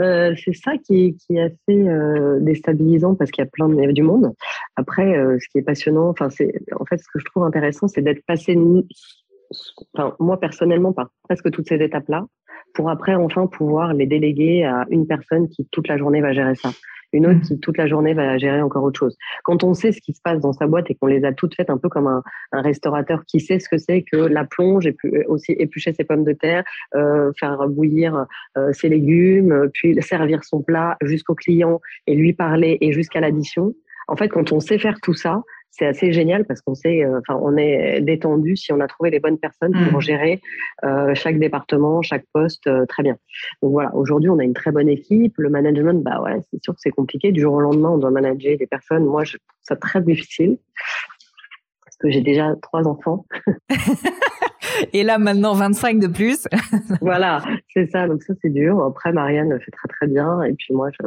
Euh, 0.00 0.34
c'est 0.44 0.52
ça 0.52 0.72
qui, 0.76 1.16
qui 1.16 1.36
est 1.36 1.40
assez 1.40 1.88
euh, 1.88 2.38
déstabilisant 2.40 3.14
parce 3.14 3.30
qu'il 3.30 3.42
y 3.42 3.46
a 3.46 3.50
plein 3.50 3.70
de, 3.70 3.92
du 3.92 4.02
monde. 4.02 4.34
Après, 4.76 5.16
euh, 5.16 5.38
ce 5.40 5.48
qui 5.48 5.58
est 5.58 5.62
passionnant, 5.62 6.10
enfin, 6.10 6.28
c'est 6.28 6.52
en 6.78 6.84
fait 6.84 6.98
ce 6.98 7.06
que 7.12 7.18
je 7.18 7.24
trouve 7.24 7.44
intéressant, 7.44 7.88
c'est 7.88 8.02
d'être 8.02 8.24
passé, 8.26 8.54
enfin, 9.94 10.14
moi 10.20 10.38
personnellement, 10.38 10.92
par 10.92 11.10
presque 11.24 11.50
toutes 11.50 11.68
ces 11.68 11.82
étapes-là, 11.82 12.26
pour 12.74 12.90
après 12.90 13.14
enfin 13.14 13.46
pouvoir 13.46 13.94
les 13.94 14.06
déléguer 14.06 14.64
à 14.64 14.86
une 14.90 15.06
personne 15.06 15.48
qui 15.48 15.66
toute 15.70 15.88
la 15.88 15.96
journée 15.96 16.20
va 16.20 16.32
gérer 16.32 16.54
ça 16.54 16.70
une 17.12 17.26
autre 17.26 17.38
mmh. 17.38 17.42
qui 17.42 17.60
toute 17.60 17.76
la 17.76 17.86
journée 17.86 18.14
va 18.14 18.38
gérer 18.38 18.62
encore 18.62 18.84
autre 18.84 18.98
chose. 18.98 19.16
Quand 19.44 19.64
on 19.64 19.74
sait 19.74 19.92
ce 19.92 20.00
qui 20.00 20.12
se 20.12 20.20
passe 20.22 20.40
dans 20.40 20.52
sa 20.52 20.66
boîte 20.66 20.90
et 20.90 20.94
qu'on 20.94 21.06
les 21.06 21.24
a 21.24 21.32
toutes 21.32 21.54
faites 21.54 21.70
un 21.70 21.78
peu 21.78 21.88
comme 21.88 22.06
un, 22.06 22.22
un 22.52 22.62
restaurateur 22.62 23.24
qui 23.26 23.40
sait 23.40 23.58
ce 23.58 23.68
que 23.68 23.78
c'est 23.78 24.02
que 24.02 24.16
la 24.16 24.44
plonge 24.44 24.86
et 24.86 24.92
puis 24.92 25.10
aussi 25.26 25.52
éplucher 25.52 25.92
ses 25.92 26.04
pommes 26.04 26.24
de 26.24 26.32
terre, 26.32 26.64
euh, 26.94 27.32
faire 27.38 27.68
bouillir 27.68 28.26
euh, 28.56 28.72
ses 28.72 28.88
légumes, 28.88 29.68
puis 29.72 30.00
servir 30.02 30.44
son 30.44 30.62
plat 30.62 30.96
jusqu'au 31.02 31.34
client 31.34 31.80
et 32.06 32.14
lui 32.14 32.32
parler 32.32 32.78
et 32.80 32.92
jusqu'à 32.92 33.20
l'addition. 33.20 33.74
En 34.08 34.16
fait, 34.16 34.28
quand 34.28 34.52
on 34.52 34.60
sait 34.60 34.78
faire 34.78 35.00
tout 35.00 35.14
ça, 35.14 35.42
c'est 35.70 35.86
assez 35.86 36.12
génial 36.12 36.44
parce 36.44 36.60
qu'on 36.60 36.74
sait, 36.74 37.04
euh, 37.04 37.20
enfin, 37.20 37.38
on 37.42 37.56
est 37.56 38.00
détendu 38.00 38.56
si 38.56 38.72
on 38.72 38.80
a 38.80 38.88
trouvé 38.88 39.10
les 39.10 39.20
bonnes 39.20 39.38
personnes 39.38 39.72
pour 39.72 39.98
mmh. 39.98 40.02
gérer 40.02 40.40
euh, 40.84 41.14
chaque 41.14 41.38
département, 41.38 42.02
chaque 42.02 42.24
poste 42.32 42.66
euh, 42.66 42.86
très 42.86 43.02
bien. 43.02 43.16
Donc 43.62 43.72
voilà, 43.72 43.94
aujourd'hui, 43.94 44.30
on 44.30 44.38
a 44.38 44.44
une 44.44 44.54
très 44.54 44.72
bonne 44.72 44.88
équipe. 44.88 45.34
Le 45.38 45.48
management, 45.48 46.02
bah 46.02 46.20
ouais, 46.22 46.40
c'est 46.50 46.62
sûr 46.62 46.74
que 46.74 46.80
c'est 46.80 46.90
compliqué. 46.90 47.30
Du 47.32 47.40
jour 47.40 47.54
au 47.54 47.60
lendemain, 47.60 47.90
on 47.90 47.98
doit 47.98 48.10
manager 48.10 48.56
des 48.58 48.66
personnes. 48.66 49.04
Moi, 49.04 49.24
je 49.24 49.36
trouve 49.36 49.60
ça 49.62 49.76
très 49.76 50.00
difficile 50.00 50.58
parce 51.84 51.96
que 51.98 52.10
j'ai 52.10 52.22
déjà 52.22 52.54
trois 52.62 52.86
enfants. 52.88 53.26
Et 54.92 55.02
là, 55.02 55.18
maintenant, 55.18 55.54
25 55.54 55.98
de 55.98 56.06
plus. 56.06 56.46
voilà, 57.00 57.42
c'est 57.72 57.90
ça. 57.90 58.06
Donc 58.08 58.22
ça, 58.22 58.34
c'est 58.42 58.50
dur. 58.50 58.82
Après, 58.82 59.12
Marianne 59.12 59.58
fait 59.60 59.70
très, 59.70 59.88
très 59.88 60.06
bien. 60.06 60.42
Et 60.42 60.52
puis 60.54 60.74
moi, 60.74 60.90
je, 61.00 61.06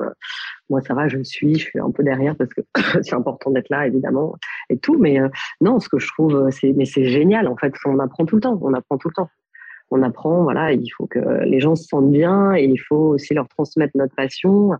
moi, 0.73 0.81
ça 0.81 0.95
va, 0.95 1.07
je 1.07 1.21
suis, 1.21 1.53
je 1.53 1.65
suis 1.65 1.79
un 1.79 1.91
peu 1.91 2.03
derrière 2.03 2.35
parce 2.35 2.51
que 2.51 2.61
c'est 3.03 3.13
important 3.13 3.51
d'être 3.51 3.69
là, 3.69 3.85
évidemment, 3.85 4.35
et 4.69 4.77
tout. 4.77 4.97
Mais 4.97 5.19
euh, 5.19 5.29
non, 5.61 5.79
ce 5.79 5.87
que 5.87 5.99
je 5.99 6.07
trouve, 6.07 6.49
c'est, 6.49 6.73
mais 6.73 6.85
c'est 6.85 7.05
génial. 7.05 7.47
En 7.47 7.55
fait, 7.55 7.73
on 7.85 7.99
apprend 7.99 8.25
tout 8.25 8.35
le 8.35 8.41
temps. 8.41 8.57
On 8.61 8.73
apprend 8.73 8.97
tout 8.97 9.09
le 9.09 9.13
temps. 9.13 9.29
On 9.91 10.01
apprend, 10.01 10.41
voilà, 10.43 10.71
il 10.71 10.89
faut 10.89 11.05
que 11.05 11.19
les 11.45 11.59
gens 11.59 11.75
se 11.75 11.83
sentent 11.83 12.11
bien 12.11 12.55
et 12.55 12.63
il 12.63 12.79
faut 12.79 13.13
aussi 13.13 13.35
leur 13.35 13.47
transmettre 13.47 13.95
notre 13.95 14.15
passion. 14.15 14.71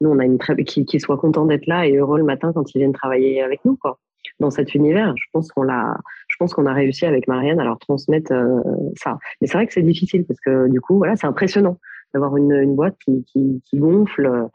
Nous, 0.00 0.08
on 0.08 0.18
a 0.20 0.24
une 0.24 0.38
très, 0.38 0.54
qu'ils 0.62 0.84
qui 0.84 1.00
soient 1.00 1.18
contents 1.18 1.46
d'être 1.46 1.66
là 1.66 1.86
et 1.86 1.96
heureux 1.96 2.18
le 2.18 2.24
matin 2.24 2.52
quand 2.54 2.72
ils 2.74 2.78
viennent 2.78 2.92
travailler 2.92 3.42
avec 3.42 3.64
nous, 3.64 3.76
quoi 3.76 3.98
dans 4.38 4.50
cet 4.50 4.74
univers. 4.74 5.14
Je 5.16 5.24
pense 5.32 5.50
qu'on 5.52 5.62
l'a, 5.62 5.96
je 6.28 6.36
pense 6.38 6.54
qu'on 6.54 6.66
a 6.66 6.72
réussi 6.72 7.06
avec 7.06 7.28
Marianne 7.28 7.60
à 7.60 7.64
leur 7.64 7.78
transmettre 7.78 8.32
euh, 8.32 8.60
ça. 8.96 9.18
Mais 9.40 9.46
c'est 9.46 9.54
vrai 9.54 9.66
que 9.66 9.72
c'est 9.72 9.82
difficile 9.82 10.24
parce 10.24 10.40
que 10.40 10.68
du 10.68 10.80
coup, 10.80 10.98
voilà, 10.98 11.16
c'est 11.16 11.26
impressionnant 11.26 11.78
d'avoir 12.12 12.36
une, 12.36 12.52
une, 12.52 12.74
boîte 12.74 12.96
qui, 13.04 13.24
qui 13.24 13.78
gonfle. 13.78 14.48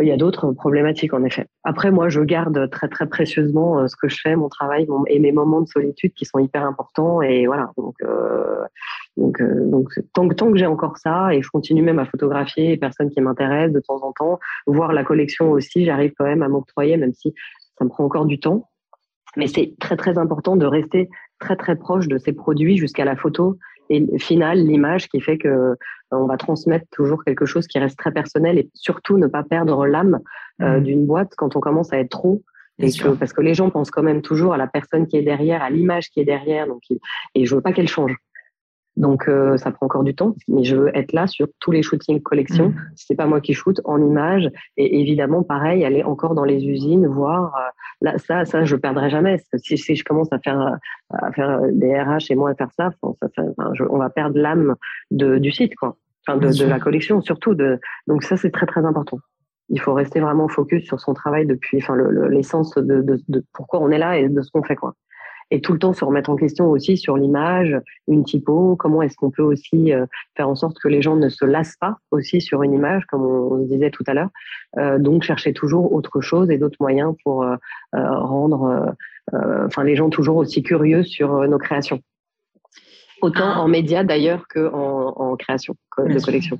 Il 0.00 0.08
y 0.08 0.12
a 0.12 0.16
d'autres 0.16 0.50
problématiques 0.52 1.14
en 1.14 1.22
effet. 1.22 1.46
Après, 1.62 1.92
moi, 1.92 2.08
je 2.08 2.20
garde 2.20 2.68
très 2.70 2.88
très 2.88 3.06
précieusement 3.06 3.78
euh, 3.78 3.86
ce 3.86 3.94
que 3.96 4.08
je 4.08 4.18
fais, 4.20 4.34
mon 4.34 4.48
travail 4.48 4.88
et 5.06 5.20
mes 5.20 5.30
moments 5.30 5.60
de 5.60 5.68
solitude 5.68 6.12
qui 6.14 6.24
sont 6.24 6.38
hyper 6.40 6.64
importants. 6.64 7.22
Et 7.22 7.46
voilà, 7.46 7.70
donc 7.76 7.94
euh, 8.02 8.64
donc 9.16 9.40
euh, 9.40 9.64
donc 9.70 9.90
tant 10.12 10.28
que 10.28 10.34
tant 10.34 10.50
que 10.50 10.58
j'ai 10.58 10.66
encore 10.66 10.98
ça 10.98 11.32
et 11.32 11.42
je 11.42 11.48
continue 11.48 11.82
même 11.82 12.00
à 12.00 12.06
photographier 12.06 12.68
les 12.68 12.76
personnes 12.76 13.10
qui 13.10 13.20
m'intéressent 13.20 13.72
de 13.72 13.80
temps 13.80 14.02
en 14.02 14.12
temps, 14.12 14.40
voir 14.66 14.92
la 14.92 15.04
collection 15.04 15.52
aussi, 15.52 15.84
j'arrive 15.84 16.12
quand 16.18 16.24
même 16.24 16.42
à 16.42 16.48
m'octroyer, 16.48 16.96
même 16.96 17.12
si 17.14 17.32
ça 17.78 17.84
me 17.84 17.90
prend 17.90 18.04
encore 18.04 18.26
du 18.26 18.40
temps. 18.40 18.68
Mais 19.36 19.46
c'est 19.46 19.74
très 19.78 19.96
très 19.96 20.18
important 20.18 20.56
de 20.56 20.66
rester 20.66 21.08
très 21.38 21.56
très 21.56 21.76
proche 21.76 22.08
de 22.08 22.18
ces 22.18 22.32
produits 22.32 22.78
jusqu'à 22.78 23.04
la 23.04 23.16
photo 23.16 23.58
et 23.90 24.18
finale, 24.18 24.58
l'image 24.58 25.08
qui 25.08 25.20
fait 25.20 25.38
que 25.38 25.48
euh, 25.48 25.74
on 26.10 26.26
va 26.26 26.36
transmettre 26.36 26.86
toujours 26.90 27.24
quelque 27.24 27.46
chose 27.46 27.66
qui 27.66 27.78
reste 27.78 27.98
très 27.98 28.12
personnel 28.12 28.58
et 28.58 28.70
surtout 28.74 29.18
ne 29.18 29.26
pas 29.26 29.42
perdre 29.42 29.86
l'âme 29.86 30.20
euh, 30.62 30.78
mmh. 30.78 30.82
d'une 30.82 31.06
boîte 31.06 31.32
quand 31.36 31.56
on 31.56 31.60
commence 31.60 31.92
à 31.92 31.98
être 31.98 32.10
trop. 32.10 32.42
Et 32.80 32.90
parce 33.20 33.32
que 33.32 33.40
les 33.40 33.54
gens 33.54 33.70
pensent 33.70 33.92
quand 33.92 34.02
même 34.02 34.20
toujours 34.20 34.52
à 34.52 34.56
la 34.56 34.66
personne 34.66 35.06
qui 35.06 35.16
est 35.16 35.22
derrière, 35.22 35.62
à 35.62 35.70
l'image 35.70 36.10
qui 36.10 36.20
est 36.20 36.24
derrière. 36.24 36.66
Donc, 36.66 36.82
et 37.34 37.46
je 37.46 37.54
veux 37.54 37.60
pas 37.60 37.72
qu'elle 37.72 37.86
change. 37.86 38.16
Donc 38.96 39.28
euh, 39.28 39.56
ça 39.56 39.72
prend 39.72 39.86
encore 39.86 40.04
du 40.04 40.14
temps, 40.14 40.36
mais 40.46 40.62
je 40.62 40.76
veux 40.76 40.96
être 40.96 41.12
là 41.12 41.26
sur 41.26 41.48
tous 41.58 41.72
les 41.72 41.82
shootings 41.82 42.22
collection. 42.22 42.68
Mmh. 42.68 42.74
C'est 42.94 43.16
pas 43.16 43.26
moi 43.26 43.40
qui 43.40 43.52
shoot 43.52 43.80
en 43.84 44.00
image. 44.00 44.50
Et 44.76 45.00
évidemment, 45.00 45.42
pareil, 45.42 45.84
aller 45.84 46.04
encore 46.04 46.34
dans 46.34 46.44
les 46.44 46.64
usines, 46.64 47.06
voir. 47.06 47.56
Euh, 47.56 47.70
là, 48.02 48.18
ça, 48.18 48.44
ça, 48.44 48.64
je 48.64 48.76
perdrai 48.76 49.10
jamais. 49.10 49.42
si, 49.56 49.76
si, 49.76 49.96
je 49.96 50.04
commence 50.04 50.32
à 50.32 50.38
faire 50.38 50.78
à 51.10 51.32
faire 51.32 51.60
des 51.72 52.00
RH 52.00 52.30
et 52.30 52.34
moi 52.36 52.50
à 52.50 52.54
faire 52.54 52.70
ça, 52.76 52.90
ça, 53.20 53.28
ça 53.34 53.42
on 53.90 53.98
va 53.98 54.10
perdre 54.10 54.38
l'âme 54.38 54.76
du 55.10 55.50
site, 55.50 55.74
quoi. 55.74 55.96
Enfin, 56.26 56.38
de, 56.38 56.48
de 56.56 56.64
la 56.64 56.78
collection, 56.78 57.20
surtout. 57.20 57.54
De, 57.54 57.80
donc 58.06 58.22
ça, 58.22 58.36
c'est 58.36 58.50
très 58.50 58.66
très 58.66 58.84
important. 58.84 59.18
Il 59.70 59.80
faut 59.80 59.94
rester 59.94 60.20
vraiment 60.20 60.46
focus 60.46 60.84
sur 60.84 61.00
son 61.00 61.14
travail 61.14 61.46
depuis, 61.46 61.78
enfin, 61.78 61.96
l'essence 62.30 62.74
de, 62.74 63.00
de, 63.00 63.18
de 63.28 63.44
pourquoi 63.52 63.80
on 63.80 63.90
est 63.90 63.98
là 63.98 64.18
et 64.18 64.28
de 64.28 64.40
ce 64.40 64.50
qu'on 64.50 64.62
fait, 64.62 64.76
quoi 64.76 64.94
et 65.50 65.60
tout 65.60 65.72
le 65.72 65.78
temps 65.78 65.92
se 65.92 66.04
remettre 66.04 66.30
en 66.30 66.36
question 66.36 66.70
aussi 66.70 66.96
sur 66.96 67.16
l'image, 67.16 67.76
une 68.08 68.24
typo, 68.24 68.76
comment 68.76 69.02
est-ce 69.02 69.16
qu'on 69.16 69.30
peut 69.30 69.42
aussi 69.42 69.92
euh, 69.92 70.06
faire 70.36 70.48
en 70.48 70.54
sorte 70.54 70.78
que 70.78 70.88
les 70.88 71.02
gens 71.02 71.16
ne 71.16 71.28
se 71.28 71.44
lassent 71.44 71.76
pas 71.76 71.98
aussi 72.10 72.40
sur 72.40 72.62
une 72.62 72.72
image, 72.72 73.04
comme 73.06 73.22
on, 73.24 73.58
disait 73.64 73.90
tout 73.90 74.04
à 74.06 74.14
l'heure. 74.14 74.30
Euh, 74.78 74.98
donc 74.98 75.22
chercher 75.22 75.52
toujours 75.52 75.92
autre 75.92 76.20
chose 76.20 76.50
et 76.50 76.58
d'autres 76.58 76.76
moyens 76.80 77.14
pour 77.24 77.44
euh, 77.44 77.56
rendre 77.92 78.94
enfin 79.32 79.84
les 79.84 79.96
gens 79.96 80.10
toujours 80.10 80.36
aussi 80.36 80.62
curieux 80.62 81.02
sur 81.02 81.48
nos 81.48 81.58
créations. 81.58 82.00
Autant 83.22 83.52
ah. 83.54 83.60
en 83.60 83.68
médias 83.68 84.04
d'ailleurs 84.04 84.46
qu'en 84.48 85.14
en 85.16 85.36
création 85.36 85.74
de 85.98 86.22
collection. 86.22 86.58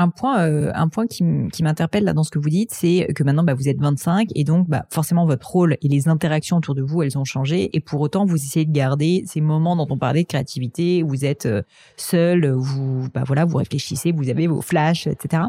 Un 0.00 0.10
point, 0.10 0.46
euh, 0.46 0.70
un 0.76 0.88
point 0.88 1.08
qui, 1.08 1.24
m'interpelle 1.24 2.04
là 2.04 2.12
dans 2.12 2.22
ce 2.22 2.30
que 2.30 2.38
vous 2.38 2.50
dites, 2.50 2.70
c'est 2.72 3.12
que 3.16 3.24
maintenant 3.24 3.42
bah, 3.42 3.54
vous 3.54 3.68
êtes 3.68 3.80
25 3.80 4.28
et 4.36 4.44
donc 4.44 4.68
bah, 4.68 4.86
forcément 4.90 5.26
votre 5.26 5.50
rôle 5.50 5.76
et 5.82 5.88
les 5.88 6.06
interactions 6.06 6.58
autour 6.58 6.76
de 6.76 6.82
vous, 6.82 7.02
elles 7.02 7.18
ont 7.18 7.24
changé 7.24 7.68
et 7.76 7.80
pour 7.80 8.00
autant 8.00 8.24
vous 8.24 8.36
essayez 8.36 8.64
de 8.64 8.70
garder 8.70 9.24
ces 9.26 9.40
moments 9.40 9.74
dont 9.74 9.88
on 9.90 9.98
parlait 9.98 10.22
de 10.22 10.28
créativité, 10.28 11.02
où 11.02 11.08
vous 11.08 11.24
êtes 11.24 11.46
euh, 11.46 11.62
seul, 11.96 12.48
vous 12.48 13.08
bah 13.12 13.24
voilà, 13.26 13.44
vous 13.44 13.56
réfléchissez, 13.56 14.12
vous 14.12 14.28
avez 14.28 14.46
vos 14.46 14.60
flashs, 14.60 15.08
etc. 15.08 15.42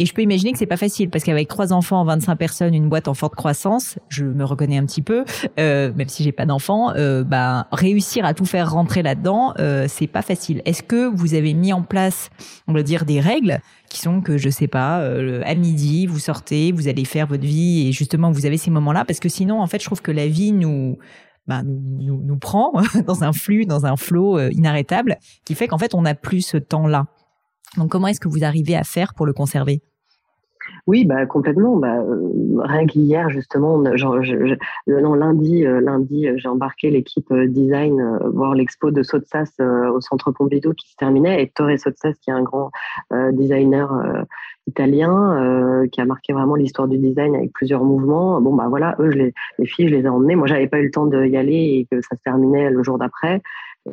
Et 0.00 0.06
je 0.06 0.14
peux 0.14 0.22
imaginer 0.22 0.52
que 0.52 0.58
c'est 0.58 0.64
pas 0.64 0.78
facile 0.78 1.10
parce 1.10 1.24
qu'avec 1.24 1.46
trois 1.46 1.74
enfants, 1.74 2.02
25 2.06 2.34
personnes, 2.36 2.74
une 2.74 2.88
boîte 2.88 3.06
en 3.06 3.12
forte 3.12 3.34
croissance, 3.34 3.98
je 4.08 4.24
me 4.24 4.44
reconnais 4.44 4.78
un 4.78 4.86
petit 4.86 5.02
peu, 5.02 5.26
euh, 5.58 5.92
même 5.94 6.08
si 6.08 6.24
j'ai 6.24 6.32
pas 6.32 6.46
d'enfants, 6.46 6.94
euh, 6.96 7.22
bah, 7.22 7.68
réussir 7.70 8.24
à 8.24 8.32
tout 8.32 8.46
faire 8.46 8.72
rentrer 8.72 9.02
là-dedans, 9.02 9.52
euh, 9.58 9.84
c'est 9.88 10.06
pas 10.06 10.22
facile. 10.22 10.62
Est-ce 10.64 10.82
que 10.82 11.14
vous 11.14 11.34
avez 11.34 11.52
mis 11.52 11.74
en 11.74 11.82
place, 11.82 12.30
on 12.66 12.72
va 12.72 12.82
dire, 12.82 13.04
des 13.04 13.20
règles 13.20 13.60
qui 13.90 14.00
sont 14.00 14.22
que 14.22 14.38
je 14.38 14.48
sais 14.48 14.68
pas, 14.68 15.00
euh, 15.00 15.42
à 15.44 15.54
midi 15.54 16.06
vous 16.06 16.18
sortez, 16.18 16.72
vous 16.72 16.88
allez 16.88 17.04
faire 17.04 17.26
votre 17.26 17.44
vie 17.44 17.86
et 17.86 17.92
justement 17.92 18.30
vous 18.30 18.46
avez 18.46 18.56
ces 18.56 18.70
moments-là? 18.70 19.04
Parce 19.04 19.20
que 19.20 19.28
sinon 19.28 19.60
en 19.60 19.66
fait 19.66 19.80
je 19.80 19.84
trouve 19.84 20.00
que 20.00 20.12
la 20.12 20.28
vie 20.28 20.52
nous 20.52 20.96
bah, 21.46 21.62
nous, 21.62 21.78
nous, 21.78 22.22
nous, 22.24 22.38
prend 22.38 22.72
dans 23.06 23.22
un 23.22 23.34
flux, 23.34 23.66
dans 23.66 23.84
un 23.84 23.96
flot 23.96 24.38
euh, 24.38 24.48
inarrêtable, 24.52 25.18
qui 25.44 25.54
fait 25.54 25.68
qu'en 25.68 25.78
fait 25.78 25.94
on 25.94 26.00
n'a 26.00 26.14
plus 26.14 26.40
ce 26.40 26.56
temps-là. 26.56 27.08
Donc 27.76 27.90
comment 27.90 28.06
est-ce 28.06 28.20
que 28.20 28.28
vous 28.28 28.44
arrivez 28.44 28.76
à 28.76 28.84
faire 28.84 29.12
pour 29.12 29.26
le 29.26 29.34
conserver? 29.34 29.82
Oui, 30.86 31.04
bah 31.04 31.26
complètement. 31.26 31.76
Bah, 31.76 31.98
euh, 31.98 32.30
rien 32.58 32.86
qu'hier 32.86 33.30
justement, 33.30 33.82
je, 33.96 34.56
non 34.86 35.14
lundi, 35.14 35.66
euh, 35.66 35.80
lundi, 35.80 36.28
euh, 36.28 36.34
j'ai 36.36 36.48
embarqué 36.48 36.90
l'équipe 36.90 37.32
design 37.32 38.18
voir 38.32 38.54
l'expo 38.54 38.90
de 38.90 39.02
Sotsas 39.02 39.52
au 39.60 40.00
Centre 40.00 40.30
Pompidou 40.32 40.72
qui 40.74 40.90
se 40.90 40.96
terminait 40.96 41.42
et 41.42 41.50
Torre 41.50 41.78
Sotsas 41.78 42.14
qui 42.20 42.30
est 42.30 42.32
un 42.32 42.42
grand 42.42 42.70
designer 43.32 44.26
italien 44.66 45.86
qui 45.90 46.00
a 46.00 46.04
marqué 46.04 46.32
vraiment 46.32 46.54
l'histoire 46.54 46.88
du 46.88 46.98
design 46.98 47.34
avec 47.34 47.52
plusieurs 47.52 47.84
mouvements. 47.84 48.40
Bon 48.40 48.54
bah 48.54 48.66
voilà, 48.68 48.96
eux, 48.98 49.10
les 49.10 49.66
filles, 49.66 49.88
je 49.88 49.94
les 49.94 50.02
ai 50.02 50.08
emmenées. 50.08 50.36
Moi, 50.36 50.46
j'avais 50.46 50.66
pas 50.66 50.78
eu 50.78 50.84
le 50.84 50.90
temps 50.90 51.06
d'y 51.06 51.36
aller 51.36 51.54
et 51.54 51.88
que 51.90 52.00
ça 52.02 52.16
se 52.16 52.22
terminait 52.22 52.70
le 52.70 52.82
jour 52.82 52.98
d'après. 52.98 53.42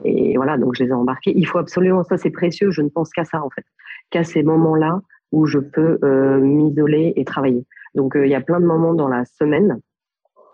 Et 0.04 0.36
voilà, 0.36 0.58
donc 0.58 0.76
je 0.76 0.84
les 0.84 0.90
ai 0.90 0.94
embarquées. 0.94 1.34
Il 1.36 1.48
faut 1.48 1.58
absolument 1.58 2.04
ça, 2.04 2.18
c'est 2.18 2.30
précieux. 2.30 2.72
Je 2.72 2.82
ne 2.82 2.90
pense 2.90 3.10
qu'à 3.12 3.26
ça 3.26 3.42
en 3.44 3.50
fait, 3.50 3.66
qu'à 4.10 4.24
ces 4.24 4.44
moments-là 4.44 5.02
où 5.32 5.46
je 5.46 5.60
peux 5.60 6.00
m'isoler 6.40 7.14
et 7.16 7.26
travailler. 7.26 7.66
Donc 7.96 8.14
il 8.16 8.30
y 8.30 8.36
a 8.36 8.42
plein 8.42 8.60
de 8.60 8.66
moments 8.66 8.94
dans 8.94 9.08
la 9.08 9.26
semaine 9.26 9.80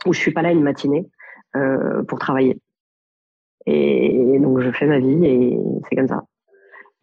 où 0.06 0.14
je 0.14 0.20
suis 0.20 0.32
pas 0.32 0.42
là 0.42 0.52
une 0.52 0.64
matinée 0.64 1.08
pour 2.08 2.20
travailler. 2.20 2.60
Et 3.66 4.40
donc 4.40 4.60
je 4.60 4.72
fais 4.72 4.88
ma 4.88 5.00
vie 5.00 5.26
et 5.26 5.60
c'est 5.88 5.96
comme 5.96 6.08
ça. 6.08 6.24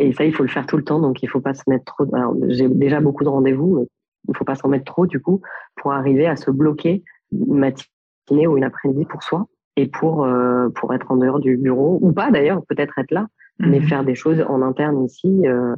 Et 0.01 0.15
ça, 0.15 0.25
il 0.25 0.35
faut 0.35 0.43
le 0.43 0.49
faire 0.49 0.67
tout 0.67 0.79
le 0.79 0.83
temps, 0.83 0.99
donc 0.99 1.23
il 1.23 1.29
faut 1.29 1.43
pas 1.43 1.53
se 1.53 1.63
mettre 1.69 1.85
trop. 1.85 2.07
J'ai 2.49 2.69
déjà 2.69 3.01
beaucoup 3.01 3.23
de 3.23 3.29
rendez-vous, 3.29 3.81
mais 3.81 3.87
il 4.29 4.37
faut 4.37 4.45
pas 4.45 4.55
s'en 4.55 4.69
mettre 4.69 4.87
trop 4.87 5.07
du 5.07 5.21
coup 5.21 5.43
pour 5.77 5.93
arriver 5.93 6.27
à 6.27 6.37
se 6.37 6.51
bloquer 6.51 7.05
une 7.33 7.59
matinée 7.59 8.47
ou 8.47 8.57
une 8.57 8.65
après-midi 8.65 9.05
pour 9.05 9.23
soi 9.23 9.47
et 9.77 9.87
pour 9.87 10.25
euh, 10.25 10.71
pour 10.71 10.95
être 10.95 11.11
en 11.11 11.17
dehors 11.17 11.39
du 11.39 11.59
bureau 11.59 11.99
ou 12.01 12.13
pas 12.13 12.31
d'ailleurs, 12.31 12.65
peut-être 12.67 12.99
être 12.99 13.11
là, 13.11 13.27
mais 13.61 13.81
mhm. 13.81 13.87
faire 13.87 14.05
des 14.05 14.15
choses 14.15 14.45
en 14.49 14.63
interne 14.63 15.05
ici 15.05 15.47
euh, 15.47 15.75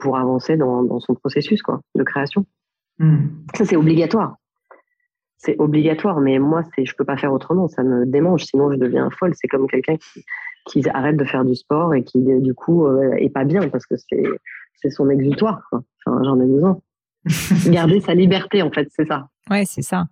pour 0.00 0.16
avancer 0.16 0.56
dans, 0.56 0.82
dans 0.82 1.00
son 1.00 1.14
processus 1.14 1.62
quoi 1.62 1.80
de 1.94 2.02
création. 2.02 2.46
Mhm. 2.98 3.30
Ça 3.54 3.64
c'est 3.64 3.76
obligatoire 3.76 4.36
c'est 5.44 5.56
obligatoire, 5.58 6.20
mais 6.20 6.38
moi, 6.38 6.62
c'est, 6.74 6.86
je 6.86 6.94
peux 6.96 7.04
pas 7.04 7.16
faire 7.16 7.32
autrement. 7.32 7.68
Ça 7.68 7.82
me 7.82 8.06
démange, 8.06 8.44
sinon 8.44 8.72
je 8.72 8.76
deviens 8.76 9.10
folle. 9.10 9.32
C'est 9.34 9.48
comme 9.48 9.66
quelqu'un 9.68 9.96
qui, 9.96 10.24
qui 10.66 10.88
arrête 10.88 11.16
de 11.16 11.24
faire 11.24 11.44
du 11.44 11.54
sport 11.54 11.94
et 11.94 12.02
qui, 12.02 12.18
du 12.40 12.54
coup, 12.54 12.86
euh, 12.86 13.12
est 13.18 13.28
pas 13.28 13.44
bien 13.44 13.68
parce 13.68 13.86
que 13.86 13.96
c'est, 13.96 14.24
c'est 14.74 14.90
son 14.90 15.10
exutoire. 15.10 15.68
Enfin, 15.72 16.20
j'en 16.24 16.40
ai 16.40 16.46
besoin. 16.46 16.78
Garder 17.70 18.00
sa 18.00 18.14
liberté, 18.14 18.62
en 18.62 18.70
fait, 18.70 18.88
c'est 18.90 19.06
ça. 19.06 19.28
Ouais, 19.50 19.64
c'est 19.66 19.82
ça. 19.82 20.06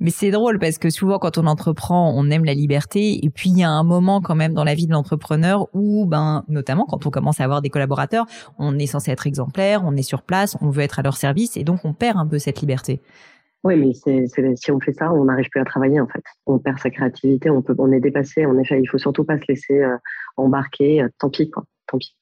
Mais 0.00 0.10
c'est 0.10 0.30
drôle 0.30 0.58
parce 0.58 0.78
que 0.78 0.90
souvent 0.90 1.18
quand 1.18 1.38
on 1.38 1.46
entreprend, 1.46 2.12
on 2.16 2.30
aime 2.30 2.44
la 2.44 2.54
liberté 2.54 3.24
et 3.24 3.30
puis 3.30 3.50
il 3.50 3.58
y 3.58 3.62
a 3.62 3.70
un 3.70 3.84
moment 3.84 4.20
quand 4.20 4.34
même 4.34 4.54
dans 4.54 4.64
la 4.64 4.74
vie 4.74 4.86
de 4.86 4.92
l'entrepreneur 4.92 5.68
où 5.72 6.06
ben 6.06 6.44
notamment 6.48 6.84
quand 6.84 7.06
on 7.06 7.10
commence 7.10 7.40
à 7.40 7.44
avoir 7.44 7.62
des 7.62 7.70
collaborateurs, 7.70 8.26
on 8.58 8.78
est 8.78 8.86
censé 8.86 9.10
être 9.10 9.26
exemplaire, 9.26 9.82
on 9.84 9.96
est 9.96 10.02
sur 10.02 10.22
place, 10.22 10.56
on 10.60 10.70
veut 10.70 10.82
être 10.82 10.98
à 10.98 11.02
leur 11.02 11.16
service 11.16 11.56
et 11.56 11.64
donc 11.64 11.84
on 11.84 11.92
perd 11.92 12.18
un 12.18 12.26
peu 12.26 12.38
cette 12.38 12.60
liberté. 12.60 13.00
Oui, 13.64 13.76
mais 13.76 13.94
c'est, 13.94 14.26
si 14.56 14.70
on 14.70 14.78
fait 14.78 14.92
ça, 14.92 15.10
on 15.12 15.24
n'arrive 15.24 15.48
plus 15.48 15.60
à 15.60 15.64
travailler 15.64 15.98
en 15.98 16.06
fait. 16.06 16.22
On 16.44 16.58
perd 16.58 16.78
sa 16.78 16.90
créativité, 16.90 17.48
on 17.48 17.62
peut, 17.62 17.74
on 17.78 17.90
est 17.92 18.00
dépassé. 18.00 18.44
En 18.44 18.58
effet, 18.58 18.78
il 18.78 18.86
faut 18.86 18.98
surtout 18.98 19.24
pas 19.24 19.38
se 19.38 19.44
laisser 19.48 19.78
euh, 19.82 19.96
embarquer. 20.36 21.06
Tant 21.18 21.30
pis, 21.30 21.50
quoi. 21.50 21.64
Tant 21.86 21.96
pis. 21.96 22.14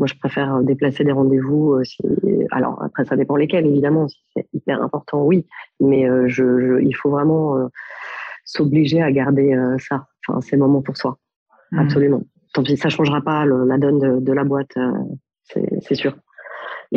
Moi, 0.00 0.06
je 0.08 0.14
préfère 0.14 0.56
euh, 0.56 0.62
déplacer 0.62 1.04
des 1.04 1.12
rendez-vous. 1.12 1.84
si... 1.84 2.02
Alors 2.50 2.82
après, 2.82 3.04
ça 3.04 3.14
dépend 3.14 3.36
lesquels, 3.36 3.66
évidemment. 3.66 4.08
Si 4.08 4.18
c'est 4.34 4.48
hyper 4.52 4.82
important, 4.82 5.22
oui. 5.22 5.46
Mais 5.78 6.06
je, 6.26 6.80
il 6.82 6.92
faut 6.96 7.10
vraiment 7.10 7.70
s'obliger 8.44 9.02
à 9.02 9.12
garder 9.12 9.56
ça, 9.78 10.06
enfin 10.26 10.40
ces 10.40 10.56
moments 10.56 10.82
pour 10.82 10.96
soi. 10.96 11.18
Mmh. 11.70 11.78
Absolument. 11.78 12.22
Tant 12.52 12.64
pis, 12.64 12.76
ça 12.76 12.88
changera 12.88 13.20
pas 13.20 13.46
la 13.46 13.78
donne 13.78 13.98
de, 13.98 14.20
de 14.20 14.32
la 14.32 14.42
boîte, 14.42 14.74
c'est 15.44 15.94
sûr 15.94 16.16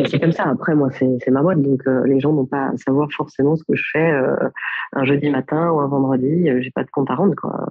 c'est 0.06 0.20
comme 0.20 0.32
ça. 0.32 0.46
Après, 0.50 0.76
moi, 0.76 0.90
c'est 0.92 1.30
ma 1.30 1.42
boîte. 1.42 1.62
Donc, 1.62 1.82
euh, 1.88 2.06
les 2.06 2.20
gens 2.20 2.34
n'ont 2.34 2.46
pas 2.46 2.70
à 2.70 2.78
savoir 2.78 3.10
forcément 3.12 3.56
ce 3.56 3.64
que 3.64 3.76
je 3.76 3.84
fais 3.92 4.12
euh, 4.12 4.36
un 4.94 5.06
jeudi 5.06 5.30
matin 5.30 5.72
ou 5.72 5.80
un 5.80 5.88
vendredi. 5.88 6.50
Euh, 6.50 6.62
j'ai 6.62 6.72
pas 6.72 6.84
de 6.84 6.90
compte 6.90 7.10
à 7.12 7.16
rendre. 7.16 7.36
Quoi. 7.36 7.68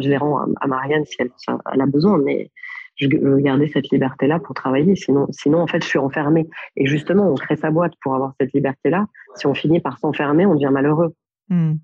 je 0.00 0.08
les 0.08 0.16
rends 0.16 0.46
à, 0.60 0.66
Marianne 0.66 1.04
si 1.04 1.16
elle, 1.18 1.30
elle, 1.72 1.80
a 1.80 1.86
besoin. 1.86 2.18
Mais 2.18 2.50
je 2.96 3.08
veux 3.08 3.38
garder 3.38 3.68
cette 3.68 3.88
liberté-là 3.90 4.38
pour 4.38 4.54
travailler. 4.54 4.96
Sinon, 4.96 5.26
sinon, 5.30 5.60
en 5.60 5.66
fait, 5.66 5.82
je 5.82 5.88
suis 5.88 5.98
enfermée. 5.98 6.48
Et 6.76 6.86
justement, 6.86 7.30
on 7.30 7.34
crée 7.34 7.56
sa 7.56 7.70
boîte 7.70 7.92
pour 8.02 8.14
avoir 8.14 8.34
cette 8.40 8.52
liberté-là. 8.52 9.06
Si 9.34 9.46
on 9.46 9.54
finit 9.54 9.80
par 9.80 9.98
s'enfermer, 9.98 10.46
on 10.46 10.54
devient 10.54 10.70
malheureux. 10.72 11.14
Hmm. 11.48 11.74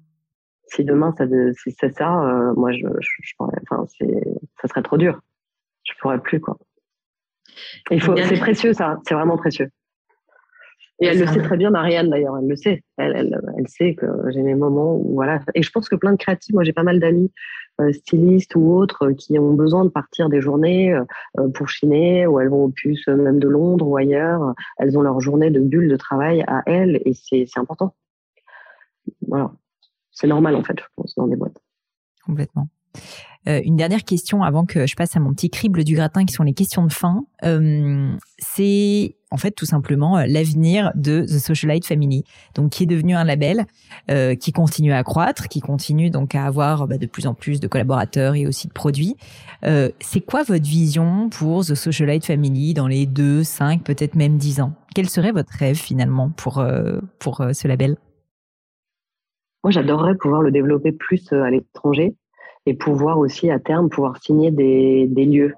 Si 0.67 0.85
demain, 0.85 1.15
ça, 1.17 1.27
si 1.63 1.77
c'est 1.79 1.95
ça, 1.95 2.53
moi, 2.57 2.73
je, 2.73 2.87
je, 3.01 3.35
enfin, 3.39 3.85
ça 4.61 4.69
serait 4.69 4.83
trop 4.83 4.97
dur. 4.97 5.21
Je 5.85 5.93
pourrais 6.01 6.21
plus, 6.21 6.41
quoi. 6.41 6.57
Il 7.91 8.01
faut, 8.01 8.17
c'est 8.17 8.41
précieux, 8.41 8.73
ça. 8.73 8.99
C'est 9.07 9.15
vraiment 9.15 9.37
précieux. 9.37 9.69
Et 11.03 11.07
elle 11.07 11.19
le 11.19 11.27
sait 11.27 11.43
très 11.43 11.57
bien, 11.57 11.71
Marianne 11.71 12.11
d'ailleurs, 12.11 12.39
elle 12.41 12.49
le 12.49 12.55
sait. 12.55 12.85
Elle, 12.97 13.13
elle, 13.17 13.41
elle 13.59 13.69
sait 13.69 13.95
que 13.95 14.07
j'ai 14.33 14.43
mes 14.43 14.55
moments 14.55 14.95
où 14.95 15.15
voilà. 15.15 15.41
Et 15.55 15.63
je 15.63 15.71
pense 15.71 15.89
que 15.89 15.97
plein 15.97 16.13
de 16.13 16.17
créatifs, 16.17 16.55
moi 16.55 16.63
j'ai 16.63 16.73
pas 16.73 16.85
mal 16.85 17.01
d'amis 17.01 17.25
euh, 17.25 17.72
stylistes 17.93 18.55
ou 18.55 18.73
autres 18.73 19.11
qui 19.13 19.39
ont 19.39 19.55
besoin 19.55 19.85
de 19.85 19.91
partir 19.91 20.29
des 20.29 20.41
journées 20.41 20.95
euh, 20.95 21.49
pour 21.55 21.69
chiner 21.69 22.27
ou 22.27 22.39
elles 22.41 22.49
vont 22.49 22.65
au 22.65 22.69
puce 22.69 23.09
même 23.09 23.39
de 23.39 23.49
Londres 23.49 23.87
ou 23.87 23.97
ailleurs. 23.97 24.55
Elles 24.79 24.97
ont 24.97 25.03
leur 25.03 25.21
journée 25.21 25.51
de 25.51 25.61
bulle 25.61 25.89
de 25.89 25.97
travail 25.97 26.45
à 26.47 26.63
elles 26.67 27.01
et 27.05 27.15
c'est 27.15 27.47
important. 27.57 27.95
Voilà, 29.27 29.53
c'est 30.11 30.27
normal 30.27 30.55
en 30.55 30.63
fait, 30.63 30.79
je 30.79 30.87
pense, 30.95 31.15
dans 31.17 31.27
des 31.27 31.37
boîtes. 31.37 31.61
Complètement. 32.25 32.69
Euh, 33.49 33.61
une 33.65 33.77
dernière 33.77 34.05
question 34.05 34.43
avant 34.43 34.65
que 34.65 34.87
je 34.87 34.95
passe 34.95 35.17
à 35.17 35.21
mon 35.21 35.33
petit 35.33 35.51
crible 35.51 35.85
du 35.85 35.95
gratin 35.95 36.25
qui 36.25 36.33
sont 36.33 36.45
les 36.45 36.55
questions 36.55 36.87
de 36.87 36.93
fin. 36.93 37.25
Euh, 37.45 38.15
c'est 38.39 39.17
en 39.33 39.37
fait 39.37 39.51
tout 39.51 39.67
simplement 39.67 40.19
euh, 40.19 40.25
l'avenir 40.29 40.93
de 40.95 41.23
The 41.23 41.39
Socialite 41.39 41.87
Family, 41.87 42.23
donc 42.55 42.71
qui 42.71 42.85
est 42.85 42.87
devenu 42.87 43.15
un 43.15 43.25
label 43.25 43.65
euh, 44.11 44.35
qui 44.37 44.53
continue 44.53 44.93
à 44.93 45.03
croître, 45.03 45.49
qui 45.49 45.61
continue 45.61 46.11
donc 46.11 46.35
à 46.35 46.45
avoir 46.45 46.87
bah, 46.87 46.99
de 46.99 47.07
plus 47.07 47.27
en 47.27 47.35
plus 47.35 47.59
de 47.59 47.67
collaborateurs 47.67 48.35
et 48.35 48.47
aussi 48.47 48.69
de 48.69 48.73
produits. 48.73 49.17
Euh, 49.65 49.91
c'est 50.01 50.21
quoi 50.21 50.45
votre 50.45 50.65
vision 50.65 51.29
pour 51.29 51.65
The 51.65 51.75
Socialite 51.75 52.27
Family 52.27 52.75
dans 52.75 52.87
les 52.87 53.07
deux, 53.07 53.43
cinq, 53.43 53.83
peut-être 53.83 54.15
même 54.15 54.37
dix 54.37 54.61
ans? 54.61 54.75
Quel 54.95 55.09
serait 55.09 55.33
votre 55.33 55.53
rêve 55.53 55.77
finalement 55.77 56.31
pour 56.31 56.59
euh, 56.59 57.01
pour 57.19 57.45
ce 57.53 57.67
label? 57.67 57.97
Moi, 59.65 59.71
j'adorerais 59.71 60.17
pouvoir 60.17 60.43
le 60.43 60.51
développer 60.51 60.93
plus 60.93 61.33
à 61.33 61.49
l'étranger 61.49 62.15
et 62.67 62.75
pouvoir 62.75 63.19
aussi 63.19 63.51
à 63.51 63.59
terme 63.59 63.89
pouvoir 63.89 64.23
signer 64.23 64.51
des, 64.51 65.07
des 65.09 65.25
lieux 65.25 65.55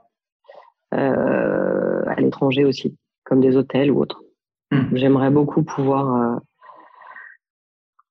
euh, 0.94 2.02
à 2.06 2.20
l'étranger 2.20 2.64
aussi, 2.64 2.96
comme 3.24 3.40
des 3.40 3.56
hôtels 3.56 3.90
ou 3.90 4.00
autres. 4.00 4.22
Hmm. 4.70 4.94
J'aimerais 4.94 5.30
beaucoup 5.30 5.62
pouvoir 5.62 6.14
euh, 6.14 6.38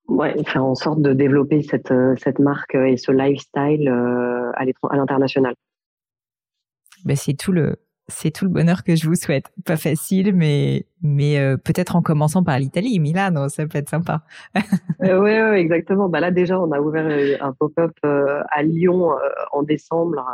ouais, 0.08 0.44
faire 0.46 0.66
en 0.66 0.76
sorte 0.76 1.02
de 1.02 1.14
développer 1.14 1.62
cette, 1.62 1.92
euh, 1.92 2.16
cette 2.18 2.40
marque 2.40 2.76
et 2.76 2.98
ce 2.98 3.12
lifestyle 3.12 3.90
euh, 3.90 4.52
à 4.54 4.96
l'international. 4.96 5.56
Ben, 7.06 7.16
c'est 7.16 7.34
tout 7.34 7.52
le 7.52 7.78
c'est 8.08 8.32
tout 8.32 8.44
le 8.44 8.52
bonheur 8.52 8.84
que 8.84 8.96
je 8.96 9.08
vous 9.08 9.16
souhaite. 9.16 9.46
Pas 9.66 9.78
facile, 9.78 10.34
mais 10.36 10.86
mais 11.02 11.38
euh, 11.38 11.58
peut-être 11.58 11.96
en 11.96 12.02
commençant 12.02 12.44
par 12.44 12.60
l'Italie, 12.60 13.00
Milan, 13.00 13.48
ça 13.50 13.66
peut 13.66 13.78
être 13.78 13.90
sympa. 13.90 14.24
euh, 15.04 15.20
oui, 15.20 15.32
ouais, 15.32 15.62
exactement. 15.62 16.10
Bah 16.10 16.20
là 16.20 16.32
déjà, 16.32 16.60
on 16.60 16.72
a 16.72 16.80
ouvert 16.80 17.06
euh, 17.06 17.36
un 17.40 17.54
pop-up 17.54 17.92
euh, 18.06 18.42
à 18.52 18.64
Lyon 18.64 19.12
en 19.52 19.64
décembre 19.64 20.26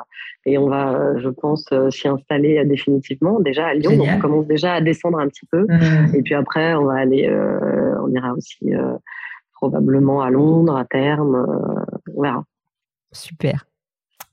et 0.46 0.58
on 0.58 0.68
va, 0.68 1.18
je 1.18 1.30
pense, 1.30 1.66
s'y 1.92 2.08
installer 2.08 2.64
définitivement. 2.66 3.40
Déjà 3.40 3.68
à 3.68 3.74
Lyon, 3.74 3.98
donc 3.98 4.08
on 4.16 4.20
commence 4.20 4.48
déjà 4.48 4.74
à 4.74 4.82
descendre 4.82 5.20
un 5.20 5.28
petit 5.28 5.46
peu. 5.52 5.66
Mmh. 5.68 6.16
Et 6.16 6.22
puis 6.24 6.34
après, 6.34 6.74
on 6.74 6.86
va 6.86 6.96
aller, 6.96 7.30
on 8.02 8.10
ira 8.10 8.34
aussi 8.34 8.72
probablement 9.54 10.22
à 10.22 10.30
Londres 10.32 10.76
à 10.76 10.86
terme. 10.86 11.46
on 12.16 12.22
verra. 12.22 12.44
Super. 13.12 13.66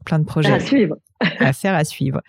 Plein 0.04 0.20
de 0.20 0.24
projets. 0.24 0.52
À 0.52 0.60
suivre. 0.60 0.96
à 1.40 1.52
faire 1.52 1.74
à 1.74 1.84
suivre. 1.84 2.20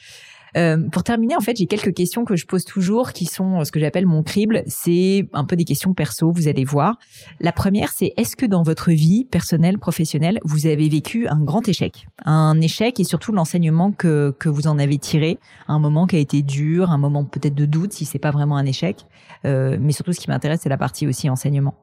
Euh, 0.57 0.77
pour 0.91 1.03
terminer, 1.03 1.35
en 1.35 1.41
fait, 1.41 1.57
j'ai 1.57 1.67
quelques 1.67 1.93
questions 1.93 2.25
que 2.25 2.35
je 2.35 2.45
pose 2.45 2.65
toujours 2.65 3.13
qui 3.13 3.25
sont 3.25 3.59
euh, 3.59 3.63
ce 3.63 3.71
que 3.71 3.79
j'appelle 3.79 4.07
mon 4.07 4.23
crible. 4.23 4.63
C'est 4.65 5.27
un 5.33 5.45
peu 5.45 5.55
des 5.55 5.65
questions 5.65 5.93
perso, 5.93 6.31
vous 6.31 6.47
allez 6.47 6.63
voir. 6.63 6.97
La 7.39 7.51
première, 7.51 7.89
c'est 7.89 8.13
est-ce 8.17 8.35
que 8.35 8.45
dans 8.45 8.63
votre 8.63 8.91
vie 8.91 9.25
personnelle, 9.25 9.77
professionnelle, 9.77 10.39
vous 10.43 10.65
avez 10.65 10.89
vécu 10.89 11.27
un 11.27 11.39
grand 11.39 11.67
échec? 11.67 12.07
Un 12.25 12.59
échec 12.59 12.99
et 12.99 13.03
surtout 13.03 13.31
l'enseignement 13.31 13.91
que, 13.91 14.31
que 14.39 14.49
vous 14.49 14.67
en 14.67 14.79
avez 14.79 14.97
tiré, 14.97 15.37
un 15.67 15.79
moment 15.79 16.07
qui 16.07 16.15
a 16.15 16.19
été 16.19 16.41
dur, 16.41 16.91
un 16.91 16.97
moment 16.97 17.23
peut-être 17.23 17.55
de 17.55 17.65
doute 17.65 17.93
si 17.93 18.05
c'est 18.05 18.19
pas 18.19 18.31
vraiment 18.31 18.57
un 18.57 18.65
échec. 18.65 19.05
Euh, 19.45 19.77
mais 19.79 19.91
surtout, 19.91 20.13
ce 20.13 20.19
qui 20.19 20.29
m'intéresse, 20.29 20.61
c'est 20.63 20.69
la 20.69 20.77
partie 20.77 21.07
aussi 21.07 21.29
enseignement. 21.29 21.75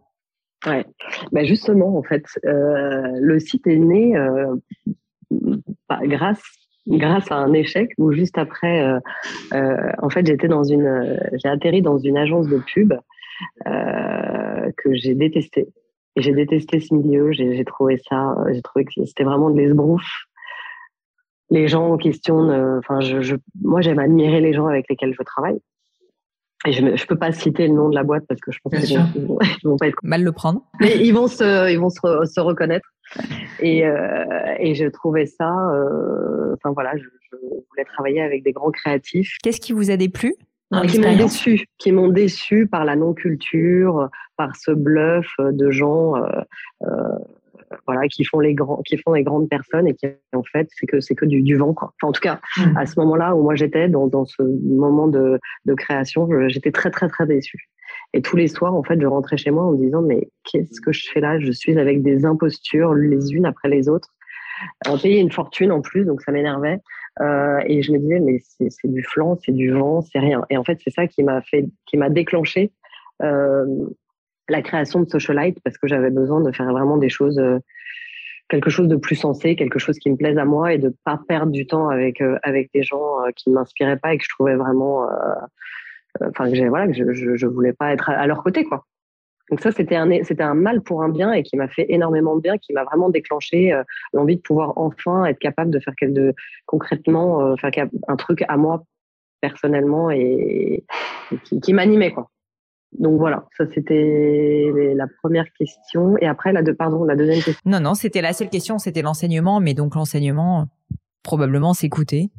Ouais, 0.67 0.85
bah 1.31 1.45
justement, 1.45 1.99
en 1.99 2.03
fait, 2.03 2.25
le 2.43 3.39
site 3.39 3.67
est 3.67 3.77
né 3.77 4.17
euh, 4.17 4.57
grâce 6.07 6.41
grâce 6.87 7.31
à 7.31 7.37
un 7.37 7.53
échec 7.53 7.93
où 7.99 8.13
juste 8.13 8.39
après, 8.39 8.83
euh, 8.83 8.99
euh, 9.55 9.91
en 10.03 10.11
fait, 10.11 10.27
j'étais 10.27 10.49
dans 10.49 10.65
une, 10.65 11.19
j'ai 11.35 11.49
atterri 11.49 11.83
dans 11.83 11.99
une 11.99 12.17
agence 12.17 12.49
de 12.49 12.59
pub 12.59 12.95
euh, 13.67 14.71
que 14.77 14.95
j'ai 14.95 15.15
détesté. 15.15 15.69
Et 16.17 16.23
j'ai 16.23 16.33
détesté 16.33 16.81
ce 16.81 16.95
milieu. 16.95 17.33
J'ai 17.33 17.65
trouvé 17.65 17.99
ça, 18.09 18.37
j'ai 18.53 18.63
trouvé 18.63 18.85
que 18.85 19.05
c'était 19.05 19.25
vraiment 19.25 19.51
de 19.51 19.59
l'esbrouf. 19.59 20.05
Les 21.51 21.69
gens 21.69 21.91
en 21.91 21.97
question, 21.97 22.51
enfin, 22.79 23.01
je, 23.01 23.21
je, 23.21 23.37
moi, 23.61 23.81
j'aime 23.81 23.99
admirer 23.99 24.41
les 24.41 24.53
gens 24.53 24.67
avec 24.67 24.87
lesquels 24.89 25.15
je 25.19 25.23
travaille. 25.25 25.59
Et 26.67 26.73
je 26.73 26.83
ne 26.83 27.07
peux 27.07 27.19
pas 27.19 27.33
citer 27.33 27.67
le 27.67 27.75
nom 27.75 27.91
de 27.91 27.95
la 27.95 28.05
boîte 28.05 28.25
parce 28.27 28.41
que 28.41 28.51
je 28.51 28.59
pense 28.63 28.75
qu'ils 28.85 28.99
vont, 28.99 29.39
vont, 29.65 29.77
pas 29.77 29.89
être 29.89 29.99
mal 30.03 30.23
le 30.23 30.33
prendre. 30.33 30.63
Mais 30.81 30.97
ils 31.05 31.13
vont 31.13 31.27
se, 31.27 31.71
ils 31.71 31.79
vont 31.79 31.91
se, 31.91 32.01
se 32.01 32.41
reconnaître. 32.41 32.94
Et, 33.61 33.87
euh, 33.87 34.25
et 34.59 34.75
je 34.75 34.87
trouvais 34.87 35.27
ça, 35.27 35.51
euh, 35.71 36.55
enfin 36.55 36.73
voilà, 36.73 36.97
je, 36.97 37.05
je, 37.05 37.37
voulais 37.71 37.85
travailler 37.85 38.23
avec 38.23 38.43
des 38.43 38.53
grands 38.53 38.71
créatifs. 38.71 39.37
Qu'est-ce 39.43 39.61
qui 39.61 39.73
vous 39.73 39.91
a 39.91 39.97
déplu 39.97 40.35
qui 40.89 40.99
m'ont 40.99 41.17
déçu, 41.17 41.67
qui 41.79 41.93
m'ont 41.93 42.09
déçu 42.09 42.67
par 42.67 42.85
la 42.85 42.97
non-culture, 42.97 44.09
par 44.37 44.57
ce 44.57 44.73
bluff 44.73 45.29
de 45.39 45.71
gens, 45.71 46.17
euh, 46.17 46.89
voilà, 47.87 48.09
qui 48.09 48.25
font 48.25 48.41
les 48.41 48.55
grands, 48.55 48.83
qui 48.83 48.97
font 48.99 49.13
les 49.13 49.23
grandes 49.23 49.49
personnes 49.49 49.87
et 49.87 49.95
qui 49.95 50.07
en 50.33 50.43
fait 50.43 50.69
c'est 50.73 50.87
que 50.87 51.01
c'est 51.01 51.15
que 51.15 51.27
du, 51.27 51.43
du 51.43 51.57
vent 51.57 51.75
quoi. 51.75 51.93
Enfin, 51.95 52.09
en 52.09 52.13
tout 52.13 52.21
cas, 52.21 52.41
mmh. 52.57 52.77
à 52.77 52.87
ce 52.87 52.99
moment-là 53.01 53.37
où 53.37 53.43
moi 53.43 53.55
j'étais 53.55 53.89
dans, 53.89 54.09
dans 54.09 54.25
ce 54.25 54.43
moment 54.43 55.07
de, 55.07 55.39
de 55.65 55.75
création, 55.75 56.29
j'étais 56.49 56.73
très 56.73 56.91
très 56.91 57.09
très 57.09 57.27
déçue. 57.27 57.69
Et 58.15 58.23
tous 58.23 58.37
les 58.37 58.47
soirs, 58.47 58.75
en 58.75 58.83
fait, 58.85 59.01
je 59.01 59.07
rentrais 59.07 59.37
chez 59.37 59.51
moi 59.51 59.65
en 59.65 59.73
me 59.73 59.77
disant, 59.77 60.01
mais 60.01 60.29
qu'est-ce 60.45 60.81
que 60.81 60.93
je 60.93 61.11
fais 61.11 61.21
là? 61.21 61.41
Je 61.41 61.51
suis 61.51 61.77
avec 61.79 62.03
des 62.03 62.25
impostures 62.25 62.95
les 62.95 63.33
unes 63.33 63.45
après 63.45 63.69
les 63.69 63.89
autres. 63.89 64.15
On 64.89 64.97
payait 64.97 65.21
une 65.21 65.33
fortune 65.33 65.73
en 65.73 65.81
plus, 65.81 66.05
donc 66.05 66.23
ça 66.23 66.31
m'énervait. 66.31 66.79
Euh, 67.21 67.59
et 67.67 67.83
je 67.83 67.91
me 67.93 67.99
disais, 67.99 68.21
mais 68.21 68.39
c'est 68.41 68.91
du 68.91 69.03
flanc, 69.03 69.37
c'est 69.45 69.53
du 69.53 69.73
vent, 69.73 70.01
c'est 70.01 70.21
rien. 70.21 70.45
Et 70.49 70.57
en 70.57 70.63
fait, 70.63 70.79
c'est 70.83 70.91
ça 70.91 71.09
qui 71.09 71.25
m'a 71.25 71.43
fait, 71.43 71.67
déclenché 72.11 72.73
euh, 73.23 73.67
la 74.49 74.63
création 74.63 75.01
de 75.01 75.09
Socialite 75.09 75.59
parce 75.65 75.77
que 75.77 75.89
j'avais 75.89 76.11
besoin 76.11 76.41
de 76.41 76.53
faire 76.53 76.71
vraiment 76.71 76.99
des 76.99 77.09
choses, 77.09 77.39
euh, 77.41 77.59
quelque 78.49 78.71
chose 78.71 78.89
de 78.89 78.97
plus 78.97 79.17
sensé, 79.17 79.57
quelque 79.57 79.81
chose 79.81 79.99
qui 79.99 80.11
me 80.11 80.17
plaise 80.17 80.39
à 80.39 80.45
moi 80.45 80.73
et 80.73 80.79
de 80.79 80.95
pas 81.05 81.21
perdre 81.29 81.51
du 81.51 81.67
temps 81.67 81.89
avec 81.89 82.21
euh, 82.21 82.39
avec 82.43 82.71
des 82.73 82.83
gens 82.83 83.23
euh, 83.23 83.31
qui 83.35 83.51
ne 83.51 83.55
m'inspiraient 83.55 83.99
pas 83.99 84.15
et 84.15 84.19
que 84.19 84.25
je 84.25 84.29
trouvais 84.29 84.57
vraiment, 84.57 85.09
enfin 86.21 86.51
que 86.51 86.69
voilà, 86.69 86.87
que 86.87 86.93
je, 86.93 87.37
je, 87.37 87.47
voulais 87.47 87.73
pas 87.73 87.93
être 87.93 88.11
à 88.11 88.27
leur 88.27 88.43
côté 88.43 88.65
quoi. 88.65 88.85
Donc 89.51 89.61
ça, 89.61 89.73
c'était 89.73 89.97
un, 89.97 90.11
c'était 90.23 90.43
un 90.43 90.55
mal 90.55 90.81
pour 90.81 91.03
un 91.03 91.11
bien 91.11 91.33
et 91.33 91.43
qui 91.43 91.57
m'a 91.57 91.69
fait 91.69 91.87
énormément 91.91 92.35
de 92.37 92.41
bien, 92.41 92.57
qui 92.57 92.73
m'a 92.73 92.85
vraiment 92.85 93.11
déclenché 93.11 93.73
euh, 93.73 93.83
l'envie 94.13 94.37
de 94.37 94.41
pouvoir 94.41 94.73
enfin 94.77 95.27
être 95.27 95.39
capable 95.39 95.71
de 95.71 95.81
faire 95.81 95.95
de, 96.01 96.35
concrètement, 96.67 97.43
euh, 97.43 97.57
faire 97.57 97.71
un 98.09 98.17
truc 98.17 98.43
à 98.49 98.57
moi 98.57 98.85
personnellement 99.43 100.11
et, 100.11 100.85
qui, 101.45 101.61
qui 101.61 101.73
m'animait 101.75 102.13
quoi. 102.13 102.31
Donc 102.99 103.19
voilà, 103.19 103.45
ça 103.57 103.67
c'était 103.75 104.71
la 104.95 105.07
première 105.23 105.53
question. 105.59 106.17
Et 106.19 106.27
après, 106.27 106.53
la 106.53 106.63
de, 106.63 106.73
pardon, 106.73 107.05
la 107.05 107.17
deuxième 107.17 107.43
question. 107.43 107.61
Non, 107.67 107.81
non, 107.81 107.95
c'était 107.95 108.23
la 108.23 108.33
seule 108.33 108.49
question, 108.49 108.79
c'était 108.79 109.03
l'enseignement, 109.03 109.61
mais 109.61 109.75
donc 109.75 109.97
l'enseignement, 109.97 110.69
probablement 111.23 111.75
s'écouter. 111.75 112.31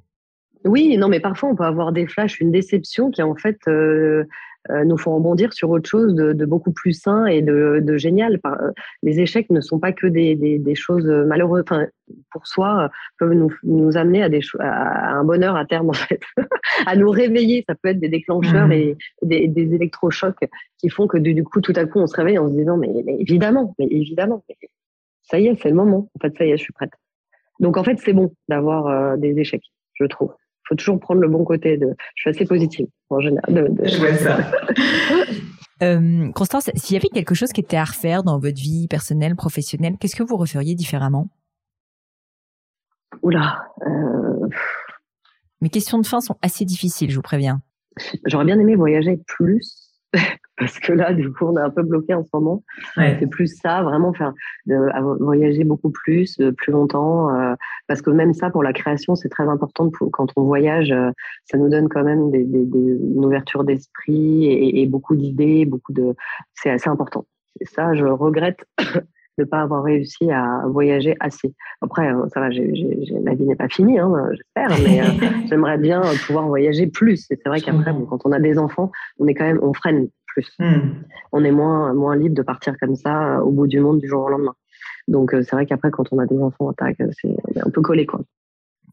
Oui, 0.65 0.97
non, 0.97 1.07
mais 1.07 1.19
parfois 1.19 1.49
on 1.49 1.55
peut 1.55 1.63
avoir 1.63 1.91
des 1.91 2.07
flashs, 2.07 2.39
une 2.39 2.51
déception 2.51 3.11
qui 3.11 3.21
en 3.21 3.35
fait 3.35 3.59
euh, 3.67 4.23
euh, 4.71 4.83
nous 4.83 4.97
font 4.97 5.13
rebondir 5.13 5.53
sur 5.53 5.69
autre 5.69 5.87
chose 5.87 6.15
de, 6.15 6.33
de 6.33 6.45
beaucoup 6.45 6.71
plus 6.71 6.93
sain 6.93 7.27
et 7.27 7.43
de, 7.43 7.81
de 7.83 7.97
génial. 7.97 8.39
Euh, 8.47 8.71
les 9.03 9.19
échecs 9.19 9.51
ne 9.51 9.61
sont 9.61 9.77
pas 9.77 9.91
que 9.91 10.07
des, 10.07 10.33
des, 10.33 10.57
des 10.57 10.73
choses 10.73 11.05
malheureuses. 11.05 11.63
Enfin, 11.69 11.85
pour 12.31 12.47
soi, 12.47 12.89
peuvent 13.19 13.33
nous, 13.33 13.53
nous 13.61 13.95
amener 13.95 14.23
à, 14.23 14.29
des, 14.29 14.41
à 14.59 15.11
un 15.11 15.23
bonheur 15.23 15.55
à 15.55 15.65
terme, 15.65 15.89
en 15.91 15.93
fait, 15.93 16.21
à 16.87 16.95
nous 16.95 17.11
réveiller. 17.11 17.63
Ça 17.69 17.75
peut 17.75 17.89
être 17.89 17.99
des 17.99 18.09
déclencheurs 18.09 18.67
mmh. 18.67 18.71
et 18.71 18.97
des, 19.21 19.47
des, 19.47 19.75
électrochocs 19.75 20.49
qui 20.79 20.89
font 20.89 21.05
que 21.05 21.19
du, 21.19 21.43
coup, 21.43 21.61
tout 21.61 21.73
à 21.75 21.85
coup, 21.85 21.99
on 21.99 22.07
se 22.07 22.15
réveille 22.15 22.39
en 22.39 22.49
se 22.49 22.55
disant, 22.55 22.77
mais, 22.77 22.89
mais 23.05 23.17
évidemment, 23.19 23.75
mais 23.77 23.85
évidemment, 23.91 24.43
ça 25.21 25.39
y 25.39 25.45
est, 25.45 25.61
c'est 25.61 25.69
le 25.69 25.75
moment. 25.75 26.09
En 26.15 26.19
fait, 26.19 26.35
ça 26.35 26.43
y 26.43 26.49
est, 26.49 26.57
je 26.57 26.63
suis 26.63 26.73
prête. 26.73 26.93
Donc, 27.59 27.77
en 27.77 27.83
fait, 27.83 27.99
c'est 27.99 28.13
bon 28.13 28.33
d'avoir 28.49 29.15
des 29.19 29.37
échecs, 29.37 29.63
je 29.93 30.05
trouve 30.05 30.33
faut 30.67 30.75
toujours 30.75 30.99
prendre 30.99 31.21
le 31.21 31.27
bon 31.27 31.43
côté. 31.43 31.77
De, 31.77 31.95
je 32.15 32.21
suis 32.21 32.29
assez 32.29 32.45
positive 32.45 32.87
en 33.09 33.19
général. 33.19 33.53
De, 33.53 33.87
Je 33.87 33.97
vois 33.97 34.13
ça. 34.15 34.37
euh, 35.83 36.31
Constance, 36.31 36.69
s'il 36.75 36.95
y 36.95 36.97
avait 36.97 37.09
quelque 37.09 37.35
chose 37.35 37.51
qui 37.51 37.61
était 37.61 37.77
à 37.77 37.83
refaire 37.83 38.23
dans 38.23 38.39
votre 38.39 38.59
vie 38.59 38.87
personnelle, 38.87 39.35
professionnelle, 39.35 39.95
qu'est-ce 39.99 40.15
que 40.15 40.23
vous 40.23 40.37
referiez 40.37 40.75
différemment? 40.75 41.29
Oula. 43.21 43.65
Euh... 43.85 44.49
Mes 45.61 45.69
questions 45.69 45.99
de 45.99 46.05
fin 46.05 46.19
sont 46.19 46.37
assez 46.41 46.65
difficiles, 46.65 47.09
je 47.09 47.15
vous 47.15 47.21
préviens. 47.21 47.61
J'aurais 48.25 48.45
bien 48.45 48.59
aimé 48.59 48.75
voyager 48.75 49.19
plus 49.25 49.84
parce 50.57 50.79
que 50.79 50.93
là, 50.93 51.13
du 51.13 51.31
coup, 51.31 51.45
on 51.45 51.57
est 51.57 51.61
un 51.61 51.69
peu 51.69 51.83
bloqué 51.83 52.13
en 52.13 52.23
ce 52.23 52.29
moment. 52.33 52.63
Ouais. 52.97 53.17
C'est 53.19 53.27
plus 53.27 53.47
ça, 53.47 53.83
vraiment 53.83 54.13
faire 54.13 54.33
de, 54.65 54.75
voyager 55.23 55.63
beaucoup 55.63 55.89
plus, 55.89 56.39
euh, 56.39 56.51
plus 56.51 56.71
longtemps, 56.71 57.29
euh, 57.35 57.55
parce 57.87 58.01
que 58.01 58.09
même 58.09 58.33
ça, 58.33 58.49
pour 58.49 58.63
la 58.63 58.73
création, 58.73 59.15
c'est 59.15 59.29
très 59.29 59.47
important. 59.47 59.89
Pour, 59.89 60.11
quand 60.11 60.27
on 60.35 60.43
voyage, 60.43 60.91
euh, 60.91 61.11
ça 61.45 61.57
nous 61.57 61.69
donne 61.69 61.89
quand 61.89 62.03
même 62.03 62.31
des, 62.31 62.43
des, 62.43 62.65
des 62.65 62.79
une 62.79 63.25
ouverture 63.25 63.63
d'esprit 63.63 64.45
et, 64.45 64.81
et, 64.81 64.85
beaucoup 64.87 65.15
d'idées, 65.15 65.65
beaucoup 65.65 65.93
de. 65.93 66.15
C'est 66.53 66.69
assez 66.69 66.89
important. 66.89 67.25
Et 67.59 67.65
ça, 67.65 67.93
je 67.93 68.05
regrette 68.05 68.65
de 69.37 69.43
pas 69.43 69.61
avoir 69.61 69.83
réussi 69.83 70.31
à 70.31 70.63
voyager 70.67 71.15
assez. 71.19 71.53
Après, 71.81 72.11
euh, 72.13 72.27
ça 72.33 72.39
va, 72.39 72.49
ma 72.49 73.33
vie 73.33 73.45
n'est 73.45 73.55
pas 73.55 73.69
finie, 73.69 73.99
hein, 73.99 74.29
j'espère, 74.31 74.69
mais 74.83 75.01
euh, 75.01 75.29
j'aimerais 75.49 75.77
bien 75.77 76.01
pouvoir 76.25 76.47
voyager 76.47 76.87
plus. 76.87 77.29
Et 77.31 77.39
c'est 77.41 77.49
vrai 77.49 77.61
qu'après, 77.61 77.93
bon, 77.93 78.05
quand 78.05 78.19
on 78.25 78.31
a 78.31 78.39
des 78.39 78.57
enfants, 78.57 78.91
on 79.19 79.27
est 79.27 79.33
quand 79.33 79.45
même, 79.45 79.59
on 79.61 79.73
freine 79.73 80.09
plus. 80.27 80.53
Hmm. 80.59 81.03
On 81.31 81.43
est 81.43 81.51
moins 81.51 81.93
moins 81.93 82.15
libre 82.15 82.35
de 82.35 82.41
partir 82.41 82.75
comme 82.79 82.95
ça 82.95 83.37
euh, 83.37 83.41
au 83.41 83.51
bout 83.51 83.67
du 83.67 83.79
monde 83.79 83.99
du 83.99 84.07
jour 84.07 84.25
au 84.25 84.29
lendemain. 84.29 84.55
Donc 85.07 85.31
c'est 85.31 85.51
vrai 85.51 85.65
qu'après, 85.65 85.91
quand 85.91 86.11
on 86.11 86.19
a 86.19 86.25
des 86.25 86.37
enfants, 86.41 86.73
c'est 86.79 87.61
un 87.63 87.69
peu 87.69 87.81
collé 87.81 88.05
quoi. 88.05 88.21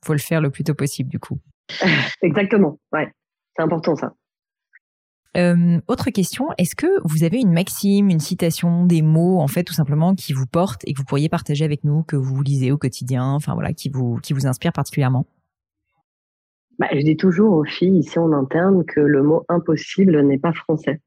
Faut 0.04 0.12
le 0.12 0.18
faire 0.18 0.40
le 0.40 0.50
plus 0.50 0.64
tôt 0.64 0.74
possible, 0.74 1.08
du 1.08 1.18
coup. 1.18 1.38
Exactement, 2.22 2.78
ouais, 2.92 3.10
c'est 3.56 3.62
important 3.62 3.96
ça. 3.96 4.14
Euh, 5.36 5.80
autre 5.88 6.10
question, 6.10 6.48
est-ce 6.58 6.76
que 6.76 6.86
vous 7.04 7.24
avez 7.24 7.40
une 7.40 7.52
maxime, 7.52 8.10
une 8.10 8.20
citation, 8.20 8.84
des 8.84 9.00
mots 9.00 9.40
en 9.40 9.48
fait 9.48 9.64
tout 9.64 9.72
simplement 9.72 10.14
qui 10.14 10.34
vous 10.34 10.46
portent 10.46 10.82
et 10.86 10.92
que 10.92 10.98
vous 10.98 11.04
pourriez 11.04 11.30
partager 11.30 11.64
avec 11.64 11.84
nous, 11.84 12.02
que 12.02 12.16
vous 12.16 12.42
lisez 12.42 12.70
au 12.70 12.76
quotidien, 12.76 13.24
enfin 13.24 13.54
voilà, 13.54 13.72
qui 13.72 13.88
vous 13.88 14.18
qui 14.22 14.34
vous 14.34 14.46
inspire 14.46 14.72
particulièrement? 14.72 15.26
Bah, 16.78 16.88
je 16.92 17.00
dis 17.00 17.16
toujours 17.16 17.54
aux 17.54 17.64
filles 17.64 17.98
ici 17.98 18.18
en 18.18 18.32
interne 18.32 18.84
que 18.84 19.00
le 19.00 19.22
mot 19.22 19.44
impossible 19.48 20.20
n'est 20.22 20.38
pas 20.38 20.52
français. 20.52 21.00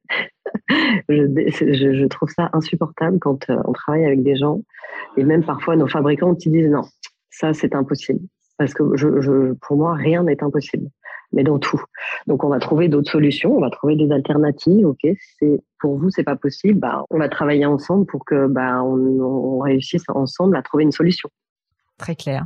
je, 1.09 2.05
trouve 2.07 2.29
ça 2.29 2.49
insupportable 2.53 3.19
quand 3.19 3.49
euh, 3.49 3.57
on 3.65 3.73
travaille 3.73 4.05
avec 4.05 4.23
des 4.23 4.35
gens 4.35 4.61
et 5.17 5.23
même 5.23 5.43
parfois 5.43 5.75
nos 5.75 5.87
fabricants 5.87 6.33
qui 6.33 6.49
disent 6.49 6.69
non, 6.69 6.83
ça 7.29 7.53
c'est 7.53 7.75
impossible 7.75 8.21
parce 8.57 8.73
que 8.73 9.53
pour 9.53 9.77
moi 9.77 9.95
rien 9.95 10.23
n'est 10.23 10.43
impossible 10.43 10.89
mais 11.31 11.43
dans 11.43 11.59
tout. 11.59 11.81
Donc 12.27 12.43
on 12.43 12.49
va 12.49 12.59
trouver 12.59 12.87
d'autres 12.87 13.11
solutions, 13.11 13.55
on 13.55 13.61
va 13.61 13.69
trouver 13.69 13.95
des 13.95 14.11
alternatives. 14.11 14.85
Ok, 14.85 15.07
c'est 15.39 15.61
pour 15.79 15.97
vous 15.97 16.09
c'est 16.09 16.23
pas 16.23 16.35
possible, 16.35 16.79
bah 16.79 17.03
on 17.09 17.19
va 17.19 17.29
travailler 17.29 17.65
ensemble 17.65 18.05
pour 18.05 18.25
que 18.25 18.47
bah 18.47 18.81
on, 18.83 19.59
réussisse 19.59 20.03
ensemble 20.09 20.55
à 20.57 20.61
trouver 20.61 20.83
une 20.83 20.91
solution. 20.91 21.29
Très 21.97 22.15
clair. 22.15 22.45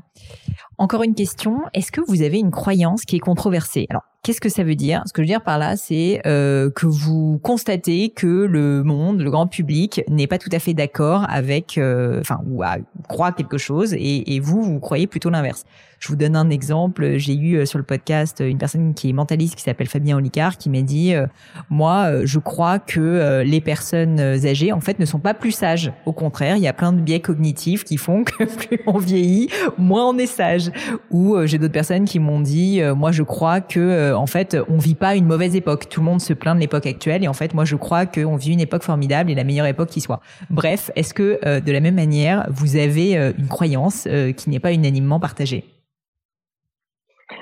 Encore 0.78 1.04
une 1.04 1.16
question. 1.16 1.64
Est-ce 1.74 1.92
que 1.92 2.02
vous 2.02 2.22
avez 2.22 2.40
une 2.40 2.52
croyance 2.52 3.04
qui 3.04 3.16
est 3.16 3.20
controversée? 3.20 3.88
Qu'est-ce 4.24 4.42
que 4.42 4.50
ça 4.50 4.64
veut 4.64 4.76
dire? 4.76 5.02
Ce 5.06 5.14
que 5.14 5.22
je 5.22 5.28
veux 5.28 5.34
dire 5.34 5.44
par 5.44 5.58
là, 5.58 5.78
c'est 5.78 6.22
euh, 6.26 6.70
que 6.70 6.86
vous 6.86 7.40
constatez 7.42 8.10
que 8.10 8.28
le 8.28 8.84
monde, 8.84 9.22
le 9.22 9.32
grand 9.32 9.48
public, 9.48 10.02
n'est 10.10 10.28
pas 10.28 10.38
tout 10.38 10.50
à 10.52 10.60
fait 10.60 10.74
d'accord 10.74 11.26
avec, 11.30 11.78
euh, 11.78 12.20
enfin, 12.20 12.40
ou 12.48 12.64
croit 13.08 13.32
quelque 13.32 13.58
chose, 13.58 13.94
et, 13.94 14.36
et 14.36 14.40
vous, 14.40 14.62
vous 14.62 14.80
croyez 14.80 15.08
plutôt 15.08 15.30
l'inverse. 15.30 15.66
Je 16.00 16.08
vous 16.08 16.16
donne 16.16 16.36
un 16.36 16.50
exemple. 16.50 17.18
J'ai 17.18 17.36
eu 17.36 17.58
euh, 17.58 17.66
sur 17.66 17.78
le 17.78 17.84
podcast 17.84 18.42
une 18.46 18.58
personne 18.58 18.94
qui 18.94 19.10
est 19.10 19.14
mentaliste 19.14 19.56
qui 19.56 19.64
s'appelle 19.64 19.88
Fabien 19.88 20.16
Olicard 20.16 20.58
qui 20.58 20.70
m'a 20.70 20.82
dit 20.82 21.14
euh, 21.14 21.28
moi 21.70 22.06
euh, 22.10 22.22
je 22.24 22.40
crois 22.40 22.80
que 22.80 23.44
les 23.44 23.62
personnes 23.62 24.20
âgées 24.20 24.72
en 24.72 24.80
fait 24.80 25.00
ne 25.00 25.06
sont 25.06 25.20
pas 25.20 25.34
plus 25.34 25.52
sages. 25.52 25.92
Au 26.06 26.14
contraire, 26.14 26.56
il 26.56 26.64
y 26.64 26.68
a 26.68 26.74
plein 26.74 26.94
de 26.94 27.02
biais 27.02 27.20
cognitifs 27.20 27.84
qui 27.84 27.98
font 27.98 28.24
que 28.24 28.46
plus 28.58 28.80
on 28.88 28.98
vieillit, 28.98 29.50
moins 29.78 30.08
on 30.08 30.18
est 30.18 30.26
sage. 30.26 30.72
Ou 31.12 31.36
j'ai 31.46 31.58
d'autres 31.58 31.74
personnes 31.74 32.06
qui 32.06 32.20
m'ont 32.20 32.40
dit 32.40 32.82
moi 32.96 33.12
je 33.12 33.24
crois 33.24 33.60
que 33.60 34.09
en 34.14 34.28
fait 34.28 34.58
on 34.70 34.78
vit 34.78 34.96
pas 34.96 35.16
une 35.16 35.26
mauvaise 35.26 35.56
époque. 35.56 35.90
Tout 35.90 36.02
le 36.02 36.06
monde 36.06 36.22
se 36.22 36.34
plaint 36.34 36.56
de 36.56 36.62
l'époque 36.62 36.86
actuelle 36.86 37.24
et 37.24 37.28
en 37.28 37.34
fait 37.34 37.54
moi 37.54 37.66
je 37.66 37.76
crois 37.76 38.06
qu'on 38.06 38.36
vit 38.36 38.54
une 38.54 38.60
époque 38.60 38.84
formidable 38.84 39.32
et 39.32 39.36
la 39.36 39.44
meilleure 39.44 39.66
époque 39.66 39.90
qui 39.90 40.02
soit. 40.02 40.22
Bref, 40.50 40.92
est-ce 40.96 41.14
que 41.14 41.60
de 41.60 41.72
la 41.72 41.80
même 41.80 41.96
manière 41.96 42.48
vous 42.50 42.76
avez 42.76 43.16
une 43.16 43.48
croyance 43.48 44.08
qui 44.38 44.50
n'est 44.50 44.60
pas 44.60 44.74
unanimement 44.74 45.20
partagée? 45.20 45.66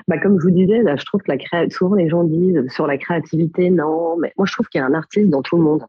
Bah, 0.06 0.18
comme 0.18 0.38
je 0.38 0.44
vous 0.44 0.54
disais, 0.54 0.82
là, 0.82 0.96
je 0.96 1.04
trouve 1.04 1.22
que 1.22 1.32
la 1.32 1.70
souvent 1.70 1.94
les 1.94 2.08
gens 2.08 2.24
disent 2.24 2.62
sur 2.70 2.86
la 2.86 2.98
créativité, 2.98 3.70
non, 3.70 4.16
mais 4.18 4.32
moi 4.36 4.46
je 4.46 4.52
trouve 4.52 4.68
qu'il 4.68 4.80
y 4.80 4.82
a 4.82 4.86
un 4.86 4.94
artiste 4.94 5.30
dans 5.30 5.42
tout 5.42 5.56
le 5.56 5.62
monde. 5.62 5.84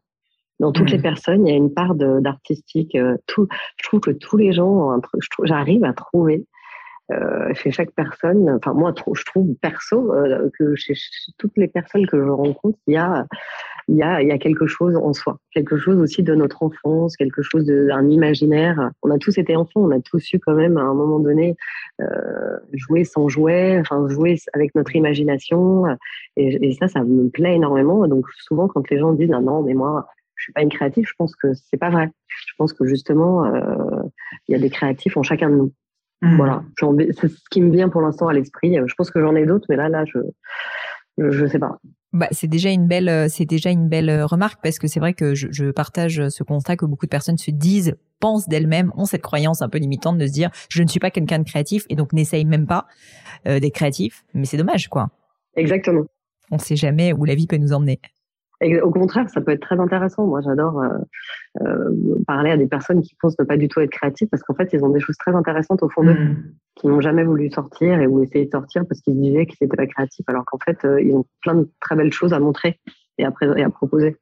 Dans 0.58 0.72
toutes 0.72 0.90
les 0.90 0.98
mmh. 0.98 1.02
personnes, 1.02 1.46
il 1.46 1.50
y 1.50 1.54
a 1.54 1.56
une 1.56 1.72
part 1.72 1.94
d'artistique. 1.94 2.94
Euh, 2.94 3.16
tout, 3.26 3.48
je 3.78 3.84
trouve 3.84 4.00
que 4.00 4.10
tous 4.10 4.36
les 4.36 4.52
gens, 4.52 5.00
j'arrive 5.44 5.84
à 5.84 5.94
trouver 5.94 6.44
euh, 7.12 7.52
chez 7.54 7.70
chaque 7.70 7.90
personne, 7.92 8.50
enfin 8.50 8.72
moi 8.72 8.94
je 9.14 9.24
trouve 9.24 9.54
perso 9.56 10.12
euh, 10.12 10.48
que 10.58 10.74
chez, 10.76 10.94
toutes 11.38 11.56
les 11.56 11.68
personnes 11.68 12.06
que 12.06 12.22
je 12.22 12.28
rencontre, 12.28 12.78
il 12.86 12.94
y 12.94 12.96
a 12.96 14.38
quelque 14.38 14.66
chose 14.66 14.96
en 14.96 15.12
soi, 15.12 15.38
quelque 15.52 15.76
chose 15.76 15.98
aussi 15.98 16.22
de 16.22 16.34
notre 16.34 16.62
enfance, 16.62 17.16
quelque 17.16 17.42
chose 17.42 17.64
d'un 17.66 18.08
imaginaire. 18.08 18.90
On 19.02 19.10
a 19.10 19.18
tous 19.18 19.38
été 19.38 19.56
enfants, 19.56 19.80
on 19.80 19.90
a 19.90 20.00
tous 20.00 20.32
eu 20.32 20.38
quand 20.38 20.54
même 20.54 20.76
à 20.76 20.82
un 20.82 20.94
moment 20.94 21.18
donné 21.18 21.56
euh, 22.00 22.56
jouer 22.72 23.04
sans 23.04 23.28
jouer, 23.28 23.78
enfin 23.80 24.08
jouer 24.08 24.36
avec 24.52 24.74
notre 24.74 24.94
imagination, 24.94 25.84
et, 26.36 26.68
et, 26.68 26.72
ça 26.74 26.88
ça 26.88 27.02
me 27.02 27.28
plaît 27.28 27.56
énormément. 27.56 28.06
Donc 28.06 28.26
souvent 28.36 28.68
quand 28.68 28.88
les 28.90 28.98
gens 28.98 29.12
disent 29.12 29.32
ah 29.34 29.40
non 29.40 29.62
mais 29.62 29.74
moi 29.74 30.06
je 30.40 30.44
suis 30.44 30.52
pas 30.52 30.62
une 30.62 30.70
créative, 30.70 31.06
je 31.06 31.14
pense 31.18 31.36
que 31.36 31.52
c'est 31.54 31.76
pas 31.76 31.90
vrai. 31.90 32.10
Je 32.28 32.54
pense 32.56 32.72
que 32.72 32.86
justement 32.86 33.44
euh, 33.44 34.02
il 34.48 34.52
y 34.52 34.54
a 34.54 34.58
des 34.58 34.70
créatifs 34.70 35.16
en 35.16 35.22
chacun 35.22 35.50
de 35.50 35.56
nous. 35.56 35.72
Mmh. 36.22 36.36
Voilà, 36.36 36.62
c'est 36.78 37.28
ce 37.28 37.48
qui 37.50 37.62
me 37.62 37.72
vient 37.72 37.88
pour 37.88 38.02
l'instant 38.02 38.28
à 38.28 38.34
l'esprit. 38.34 38.76
Je 38.84 38.94
pense 38.94 39.10
que 39.10 39.20
j'en 39.20 39.34
ai 39.34 39.46
d'autres, 39.46 39.66
mais 39.70 39.76
là, 39.76 39.88
là, 39.88 40.04
je, 40.04 40.18
je, 41.16 41.46
sais 41.46 41.58
pas. 41.58 41.78
Bah, 42.12 42.28
c'est 42.30 42.46
déjà 42.46 42.70
une 42.70 42.86
belle, 42.86 43.08
euh, 43.08 43.26
c'est 43.28 43.46
déjà 43.46 43.70
une 43.70 43.88
belle 43.88 44.10
euh, 44.10 44.26
remarque 44.26 44.60
parce 44.62 44.78
que 44.78 44.86
c'est 44.86 45.00
vrai 45.00 45.14
que 45.14 45.34
je, 45.34 45.48
je, 45.50 45.70
partage 45.70 46.28
ce 46.28 46.42
constat 46.42 46.76
que 46.76 46.84
beaucoup 46.84 47.06
de 47.06 47.10
personnes 47.10 47.38
se 47.38 47.50
disent, 47.50 47.94
pensent 48.18 48.48
d'elles-mêmes, 48.48 48.92
ont 48.96 49.06
cette 49.06 49.22
croyance 49.22 49.62
un 49.62 49.68
peu 49.68 49.78
limitante 49.78 50.18
de 50.18 50.26
se 50.26 50.32
dire, 50.32 50.50
je 50.68 50.82
ne 50.82 50.88
suis 50.88 51.00
pas 51.00 51.10
quelqu'un 51.10 51.38
de 51.38 51.44
créatif 51.44 51.84
et 51.88 51.96
donc 51.96 52.12
n'essaye 52.12 52.44
même 52.44 52.66
pas 52.66 52.86
euh, 53.46 53.60
d'être 53.60 53.74
créatif. 53.74 54.24
Mais 54.34 54.44
c'est 54.44 54.58
dommage, 54.58 54.88
quoi. 54.88 55.08
Exactement. 55.56 56.04
On 56.50 56.58
sait 56.58 56.76
jamais 56.76 57.12
où 57.12 57.24
la 57.24 57.34
vie 57.34 57.46
peut 57.46 57.56
nous 57.56 57.72
emmener. 57.72 58.00
Au 58.82 58.90
contraire, 58.90 59.28
ça 59.30 59.40
peut 59.40 59.52
être 59.52 59.62
très 59.62 59.78
intéressant. 59.80 60.26
Moi, 60.26 60.40
j'adore 60.42 60.82
parler 62.26 62.50
à 62.50 62.56
des 62.56 62.66
personnes 62.66 63.00
qui 63.00 63.14
pensent 63.20 63.38
ne 63.38 63.44
pas 63.44 63.56
du 63.56 63.68
tout 63.68 63.80
être 63.80 63.90
créatives 63.90 64.28
parce 64.28 64.42
qu'en 64.42 64.54
fait, 64.54 64.70
ils 64.72 64.84
ont 64.84 64.90
des 64.90 65.00
choses 65.00 65.16
très 65.16 65.34
intéressantes 65.34 65.82
au 65.82 65.88
fond 65.88 66.04
d'eux 66.04 66.12
mm. 66.12 66.54
qui 66.76 66.86
n'ont 66.86 67.00
jamais 67.00 67.24
voulu 67.24 67.50
sortir 67.50 68.00
et 68.00 68.06
ou 68.06 68.22
essayer 68.22 68.44
de 68.44 68.50
sortir 68.50 68.84
parce 68.86 69.00
qu'ils 69.00 69.20
disaient 69.20 69.46
qu'ils 69.46 69.56
n'étaient 69.62 69.76
pas 69.76 69.86
créatifs 69.86 70.28
alors 70.28 70.44
qu'en 70.44 70.58
fait, 70.58 70.86
ils 71.00 71.14
ont 71.14 71.24
plein 71.40 71.54
de 71.54 71.70
très 71.80 71.96
belles 71.96 72.12
choses 72.12 72.34
à 72.34 72.38
montrer 72.38 72.78
et 73.18 73.24
à, 73.24 73.32
et 73.56 73.62
à 73.62 73.70
proposer. 73.70 74.16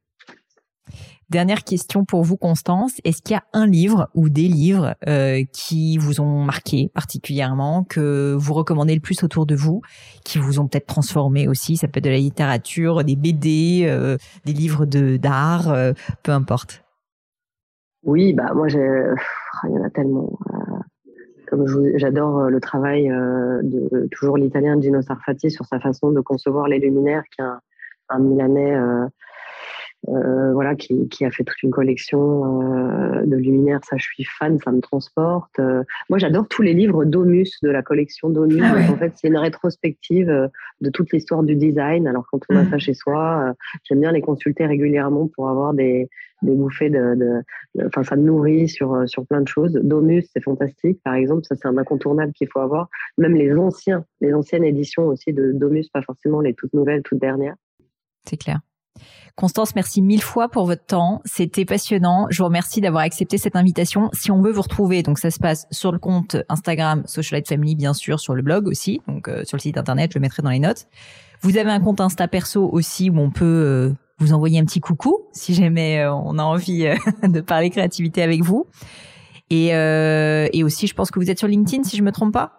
Dernière 1.30 1.62
question 1.62 2.06
pour 2.06 2.22
vous, 2.22 2.38
Constance. 2.38 3.02
Est-ce 3.04 3.20
qu'il 3.20 3.34
y 3.34 3.36
a 3.36 3.42
un 3.52 3.66
livre 3.66 4.08
ou 4.14 4.30
des 4.30 4.48
livres 4.48 4.94
euh, 5.06 5.42
qui 5.52 5.98
vous 5.98 6.22
ont 6.22 6.42
marqué 6.42 6.90
particulièrement, 6.94 7.84
que 7.84 8.34
vous 8.34 8.54
recommandez 8.54 8.94
le 8.94 9.02
plus 9.02 9.22
autour 9.22 9.44
de 9.44 9.54
vous, 9.54 9.82
qui 10.24 10.38
vous 10.38 10.58
ont 10.58 10.66
peut-être 10.66 10.86
transformé 10.86 11.46
aussi? 11.46 11.76
Ça 11.76 11.86
peut 11.86 11.98
être 11.98 12.04
de 12.04 12.10
la 12.10 12.16
littérature, 12.16 13.04
des 13.04 13.14
BD, 13.14 13.84
euh, 13.86 14.16
des 14.46 14.54
livres 14.54 14.86
de 14.86 15.18
d'art, 15.18 15.70
euh, 15.70 15.92
peu 16.22 16.32
importe. 16.32 16.82
Oui, 18.04 18.32
bah 18.32 18.54
moi, 18.54 18.68
il 18.70 19.70
y 19.70 19.78
en 19.78 19.84
a 19.84 19.90
tellement. 19.90 20.38
comme 21.50 21.66
j'adore 21.96 22.48
le 22.48 22.60
travail 22.60 23.08
de 23.08 24.08
toujours 24.12 24.38
l'italien 24.38 24.80
Gino 24.80 25.02
Sarfati 25.02 25.50
sur 25.50 25.66
sa 25.66 25.78
façon 25.78 26.10
de 26.10 26.22
concevoir 26.22 26.68
les 26.68 26.78
luminaires, 26.78 27.24
qui 27.24 27.42
est 27.42 27.46
un 28.08 28.18
Milanais 28.18 28.78
euh, 30.06 30.52
voilà, 30.52 30.76
qui, 30.76 31.08
qui, 31.08 31.24
a 31.24 31.30
fait 31.30 31.44
toute 31.44 31.62
une 31.62 31.70
collection 31.70 32.62
euh, 32.62 33.26
de 33.26 33.36
luminaires. 33.36 33.80
Ça, 33.84 33.96
je 33.96 34.04
suis 34.04 34.24
fan, 34.24 34.58
ça 34.58 34.70
me 34.70 34.80
transporte. 34.80 35.58
Euh, 35.58 35.82
moi, 36.08 36.18
j'adore 36.18 36.46
tous 36.48 36.62
les 36.62 36.72
livres 36.72 37.04
d'Omus, 37.04 37.50
de 37.62 37.68
la 37.68 37.82
collection 37.82 38.30
d'Omus. 38.30 38.62
Ah 38.62 38.92
en 38.92 38.96
fait, 38.96 39.12
c'est 39.16 39.28
une 39.28 39.36
rétrospective 39.36 40.30
euh, 40.30 40.46
de 40.80 40.90
toute 40.90 41.12
l'histoire 41.12 41.42
du 41.42 41.56
design. 41.56 42.06
Alors, 42.06 42.26
quand 42.30 42.40
on 42.48 42.56
a 42.56 42.62
mm. 42.62 42.70
ça 42.70 42.78
chez 42.78 42.94
soi, 42.94 43.54
j'aime 43.84 44.00
bien 44.00 44.12
les 44.12 44.20
consulter 44.20 44.66
régulièrement 44.66 45.28
pour 45.34 45.48
avoir 45.48 45.74
des, 45.74 46.08
des 46.42 46.54
bouffées 46.54 46.90
de, 46.90 47.42
enfin, 47.84 48.04
ça 48.04 48.14
me 48.16 48.22
nourrit 48.22 48.68
sur 48.68 49.02
sur 49.08 49.26
plein 49.26 49.40
de 49.40 49.48
choses. 49.48 49.72
Domus, 49.82 50.24
c'est 50.32 50.42
fantastique, 50.42 51.00
par 51.02 51.14
exemple. 51.14 51.44
Ça, 51.44 51.56
c'est 51.56 51.66
un 51.66 51.76
incontournable 51.76 52.32
qu'il 52.32 52.48
faut 52.48 52.60
avoir. 52.60 52.88
Même 53.18 53.34
les 53.34 53.52
anciens, 53.54 54.04
les 54.20 54.32
anciennes 54.32 54.64
éditions 54.64 55.06
aussi 55.08 55.32
de 55.32 55.52
Domus, 55.52 55.88
pas 55.92 56.02
forcément 56.02 56.40
les 56.40 56.54
toutes 56.54 56.72
nouvelles, 56.72 57.02
toutes 57.02 57.20
dernières. 57.20 57.56
C'est 58.24 58.36
clair. 58.36 58.60
Constance, 59.36 59.74
merci 59.74 60.02
mille 60.02 60.22
fois 60.22 60.48
pour 60.48 60.66
votre 60.66 60.84
temps. 60.84 61.22
C'était 61.24 61.64
passionnant. 61.64 62.26
Je 62.30 62.38
vous 62.38 62.46
remercie 62.46 62.80
d'avoir 62.80 63.04
accepté 63.04 63.38
cette 63.38 63.54
invitation. 63.54 64.10
Si 64.12 64.30
on 64.30 64.42
veut 64.42 64.50
vous 64.50 64.62
retrouver, 64.62 65.02
donc 65.02 65.18
ça 65.18 65.30
se 65.30 65.38
passe 65.38 65.66
sur 65.70 65.92
le 65.92 65.98
compte 65.98 66.36
Instagram 66.48 67.02
Socialite 67.06 67.48
Family, 67.48 67.76
bien 67.76 67.94
sûr, 67.94 68.18
sur 68.18 68.34
le 68.34 68.42
blog 68.42 68.66
aussi, 68.66 69.00
donc 69.06 69.28
euh, 69.28 69.44
sur 69.44 69.56
le 69.56 69.62
site 69.62 69.78
internet, 69.78 70.10
je 70.12 70.18
le 70.18 70.22
mettrai 70.22 70.42
dans 70.42 70.50
les 70.50 70.58
notes. 70.58 70.86
Vous 71.42 71.56
avez 71.56 71.70
un 71.70 71.80
compte 71.80 72.00
Insta 72.00 72.26
perso 72.26 72.68
aussi 72.68 73.10
où 73.10 73.18
on 73.18 73.30
peut 73.30 73.44
euh, 73.44 73.94
vous 74.18 74.32
envoyer 74.32 74.58
un 74.58 74.64
petit 74.64 74.80
coucou 74.80 75.20
si 75.32 75.54
jamais 75.54 76.00
euh, 76.00 76.12
on 76.12 76.38
a 76.38 76.42
envie 76.42 76.88
de 77.22 77.40
parler 77.40 77.70
créativité 77.70 78.22
avec 78.22 78.42
vous. 78.42 78.66
Et, 79.50 79.68
et 79.68 80.62
aussi, 80.62 80.86
je 80.86 80.94
pense 80.94 81.10
que 81.10 81.18
vous 81.18 81.30
êtes 81.30 81.38
sur 81.38 81.48
LinkedIn, 81.48 81.82
si 81.84 81.96
je 81.96 82.02
me 82.02 82.12
trompe 82.12 82.34
pas. 82.34 82.57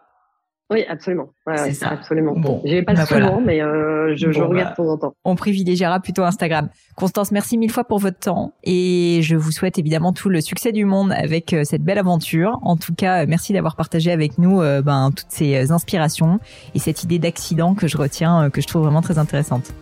Oui, 0.71 0.85
absolument. 0.87 1.33
c'est 1.55 1.73
ça. 1.73 1.89
Absolument. 1.89 2.33
Bon, 2.35 2.61
J'y 2.63 2.75
vais 2.75 2.83
pas 2.83 2.93
bah 2.93 3.05
souvent, 3.05 3.41
mais 3.41 3.61
euh, 3.61 4.15
je, 4.15 4.31
je 4.31 4.41
regarde 4.41 4.67
bah, 4.67 4.71
de 4.71 4.75
temps 4.75 4.93
en 4.93 4.97
temps. 4.97 5.15
On 5.25 5.35
privilégiera 5.35 5.99
plutôt 5.99 6.23
Instagram. 6.23 6.69
Constance, 6.95 7.31
merci 7.31 7.57
mille 7.57 7.71
fois 7.71 7.85
pour 7.85 7.97
votre 7.97 8.19
temps 8.19 8.53
et 8.63 9.21
je 9.23 9.35
vous 9.35 9.51
souhaite 9.51 9.79
évidemment 9.79 10.13
tout 10.13 10.29
le 10.29 10.41
succès 10.41 10.71
du 10.71 10.85
monde 10.85 11.11
avec 11.11 11.53
euh, 11.53 11.63
cette 11.63 11.83
belle 11.83 11.97
aventure. 11.97 12.59
En 12.61 12.77
tout 12.77 12.93
cas, 12.93 13.25
merci 13.25 13.51
d'avoir 13.51 13.75
partagé 13.75 14.11
avec 14.11 14.37
nous 14.37 14.61
euh, 14.61 14.83
ben, 14.83 15.09
toutes 15.09 15.29
ces 15.29 15.71
inspirations 15.71 16.39
et 16.75 16.79
cette 16.79 17.03
idée 17.03 17.17
d'accident 17.17 17.73
que 17.73 17.87
je 17.87 17.97
retiens, 17.97 18.51
que 18.51 18.61
je 18.61 18.67
trouve 18.67 18.83
vraiment 18.83 19.01
très 19.01 19.17
intéressante. 19.17 19.73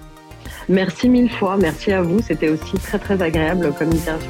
Merci 0.69 1.09
mille 1.09 1.29
fois. 1.29 1.57
Merci 1.57 1.91
à 1.91 2.01
vous. 2.01 2.21
C'était 2.21 2.49
aussi 2.49 2.77
très 2.77 2.99
très 2.99 3.21
agréable 3.21 3.73
comme 3.77 3.91
interview. 3.91 4.29